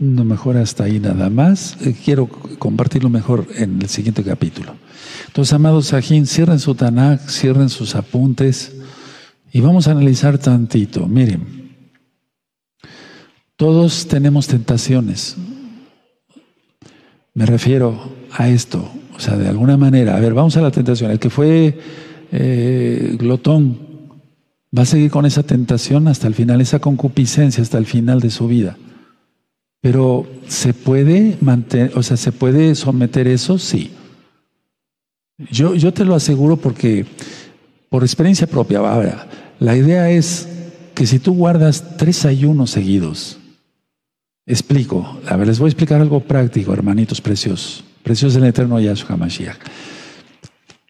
No 0.00 0.24
mejor 0.24 0.56
hasta 0.56 0.84
ahí 0.84 0.98
nada 0.98 1.28
más. 1.28 1.76
Eh, 1.82 1.94
quiero 2.02 2.26
compartirlo 2.26 3.10
mejor 3.10 3.46
en 3.54 3.82
el 3.82 3.88
siguiente 3.88 4.24
capítulo. 4.24 4.74
Entonces, 5.26 5.52
amados 5.52 5.88
Sajín, 5.88 6.26
cierren 6.26 6.58
su 6.58 6.74
Tanakh, 6.74 7.28
cierren 7.28 7.68
sus 7.68 7.94
apuntes 7.94 8.72
y 9.52 9.60
vamos 9.60 9.88
a 9.88 9.90
analizar 9.90 10.38
tantito. 10.38 11.06
Miren, 11.06 11.76
todos 13.56 14.08
tenemos 14.08 14.46
tentaciones. 14.46 15.36
Me 17.34 17.44
refiero 17.44 18.10
a 18.32 18.48
esto, 18.48 18.90
o 19.14 19.20
sea, 19.20 19.36
de 19.36 19.48
alguna 19.48 19.76
manera, 19.76 20.16
a 20.16 20.20
ver, 20.20 20.32
vamos 20.32 20.56
a 20.56 20.62
la 20.62 20.70
tentación. 20.70 21.10
El 21.10 21.18
que 21.18 21.28
fue 21.28 21.78
eh, 22.32 23.16
glotón 23.18 23.78
va 24.76 24.82
a 24.82 24.86
seguir 24.86 25.10
con 25.10 25.26
esa 25.26 25.42
tentación 25.42 26.08
hasta 26.08 26.26
el 26.26 26.34
final, 26.34 26.62
esa 26.62 26.78
concupiscencia 26.78 27.62
hasta 27.62 27.76
el 27.76 27.84
final 27.84 28.20
de 28.20 28.30
su 28.30 28.48
vida. 28.48 28.78
Pero 29.80 30.26
¿se 30.46 30.74
puede 30.74 31.38
mantener, 31.40 31.92
o 31.96 32.02
sea, 32.02 32.16
se 32.16 32.32
puede 32.32 32.74
someter 32.74 33.26
eso? 33.26 33.58
Sí. 33.58 33.90
Yo, 35.50 35.74
yo 35.74 35.92
te 35.92 36.04
lo 36.04 36.14
aseguro 36.14 36.56
porque, 36.56 37.06
por 37.88 38.02
experiencia 38.02 38.46
propia, 38.46 38.82
la 39.58 39.76
idea 39.76 40.10
es 40.10 40.48
que 40.94 41.06
si 41.06 41.18
tú 41.18 41.32
guardas 41.34 41.96
tres 41.96 42.26
ayunos 42.26 42.70
seguidos, 42.70 43.38
explico, 44.46 45.18
a 45.26 45.36
ver, 45.36 45.46
les 45.46 45.58
voy 45.58 45.68
a 45.68 45.70
explicar 45.70 46.00
algo 46.00 46.20
práctico, 46.20 46.74
hermanitos 46.74 47.20
preciosos, 47.22 47.82
preciosos 48.02 48.34
del 48.34 48.50
eterno 48.50 48.78
Yahshua 48.78 49.16
Mashiach. 49.16 49.58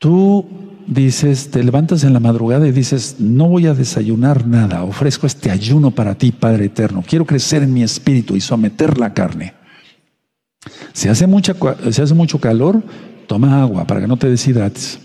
Tú 0.01 0.45
dices, 0.91 1.51
te 1.51 1.63
levantas 1.63 2.05
en 2.05 2.13
la 2.13 2.21
madrugada 2.21 2.67
y 2.67 2.73
dices, 2.73 3.17
no 3.19 3.49
voy 3.49 3.67
a 3.67 3.75
desayunar 3.75 4.47
nada, 4.47 4.83
ofrezco 4.83 5.27
este 5.27 5.51
ayuno 5.51 5.93
para 5.93 6.17
ti, 6.17 6.33
Padre 6.33 6.67
Eterno, 6.67 7.03
quiero 7.07 7.25
crecer 7.25 7.63
en 7.63 7.73
mi 7.73 7.83
espíritu 7.83 8.37
y 8.37 8.41
someter 8.41 8.99
la 8.99 9.15
carne. 9.15 9.55
Si 10.93 11.09
hace, 11.09 11.27
si 11.91 12.03
hace 12.03 12.15
mucho 12.15 12.41
calor, 12.41 12.83
toma 13.27 13.63
agua 13.63 13.87
para 13.87 14.01
que 14.01 14.09
no 14.09 14.17
te 14.17 14.29
deshidrates. 14.29 14.99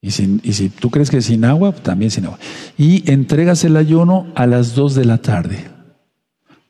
Y 0.00 0.10
si, 0.10 0.38
y 0.42 0.52
si 0.52 0.68
tú 0.68 0.90
crees 0.90 1.10
que 1.10 1.22
sin 1.22 1.46
agua, 1.46 1.72
también 1.72 2.10
sin 2.10 2.26
agua. 2.26 2.38
Y 2.76 3.10
entregas 3.10 3.64
el 3.64 3.76
ayuno 3.76 4.26
a 4.34 4.46
las 4.46 4.74
2 4.74 4.94
de 4.94 5.04
la 5.06 5.18
tarde. 5.18 5.64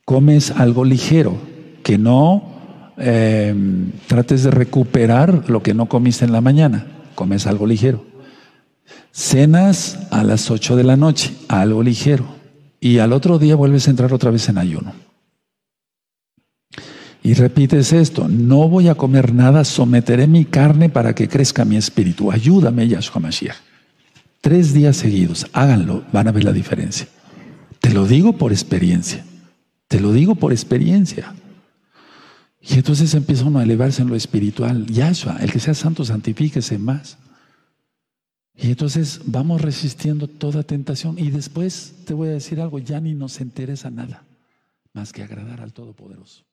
Comes 0.04 0.52
algo 0.52 0.84
ligero, 0.84 1.36
que 1.82 1.98
no 1.98 2.92
em, 2.96 3.90
trates 4.06 4.44
de 4.44 4.52
recuperar 4.52 5.50
lo 5.50 5.62
que 5.62 5.74
no 5.74 5.86
comiste 5.86 6.24
en 6.24 6.30
la 6.30 6.40
mañana. 6.40 6.93
Comes 7.14 7.46
algo 7.46 7.66
ligero. 7.66 8.04
Cenas 9.12 9.98
a 10.10 10.24
las 10.24 10.50
8 10.50 10.76
de 10.76 10.84
la 10.84 10.96
noche, 10.96 11.34
algo 11.48 11.82
ligero. 11.82 12.26
Y 12.80 12.98
al 12.98 13.12
otro 13.12 13.38
día 13.38 13.56
vuelves 13.56 13.86
a 13.86 13.90
entrar 13.90 14.12
otra 14.12 14.30
vez 14.30 14.48
en 14.48 14.58
ayuno. 14.58 14.92
Y 17.22 17.32
repites 17.32 17.94
esto, 17.94 18.28
no 18.28 18.68
voy 18.68 18.88
a 18.88 18.96
comer 18.96 19.32
nada, 19.32 19.64
someteré 19.64 20.26
mi 20.26 20.44
carne 20.44 20.90
para 20.90 21.14
que 21.14 21.26
crezca 21.26 21.64
mi 21.64 21.76
espíritu. 21.76 22.30
Ayúdame, 22.30 22.86
Yahshua 22.86 23.20
Mashiach. 23.20 23.56
Tres 24.42 24.74
días 24.74 24.98
seguidos, 24.98 25.46
háganlo, 25.54 26.04
van 26.12 26.28
a 26.28 26.32
ver 26.32 26.44
la 26.44 26.52
diferencia. 26.52 27.08
Te 27.80 27.94
lo 27.94 28.06
digo 28.06 28.36
por 28.36 28.52
experiencia, 28.52 29.24
te 29.88 30.00
lo 30.00 30.12
digo 30.12 30.34
por 30.34 30.52
experiencia. 30.52 31.34
Y 32.66 32.74
entonces 32.74 33.12
empieza 33.14 33.44
uno 33.44 33.58
a 33.58 33.62
elevarse 33.62 34.02
en 34.02 34.08
lo 34.08 34.16
espiritual. 34.16 34.86
Yahshua, 34.86 35.36
el 35.40 35.52
que 35.52 35.60
sea 35.60 35.74
santo, 35.74 36.04
santifíquese 36.04 36.78
más. 36.78 37.18
Y 38.56 38.68
entonces 38.68 39.20
vamos 39.26 39.60
resistiendo 39.60 40.28
toda 40.28 40.62
tentación 40.62 41.18
y 41.18 41.30
después 41.30 41.94
te 42.06 42.14
voy 42.14 42.28
a 42.28 42.32
decir 42.32 42.60
algo, 42.60 42.78
ya 42.78 43.00
ni 43.00 43.12
nos 43.14 43.40
interesa 43.40 43.90
nada 43.90 44.24
más 44.92 45.12
que 45.12 45.22
agradar 45.22 45.60
al 45.60 45.72
Todopoderoso. 45.72 46.44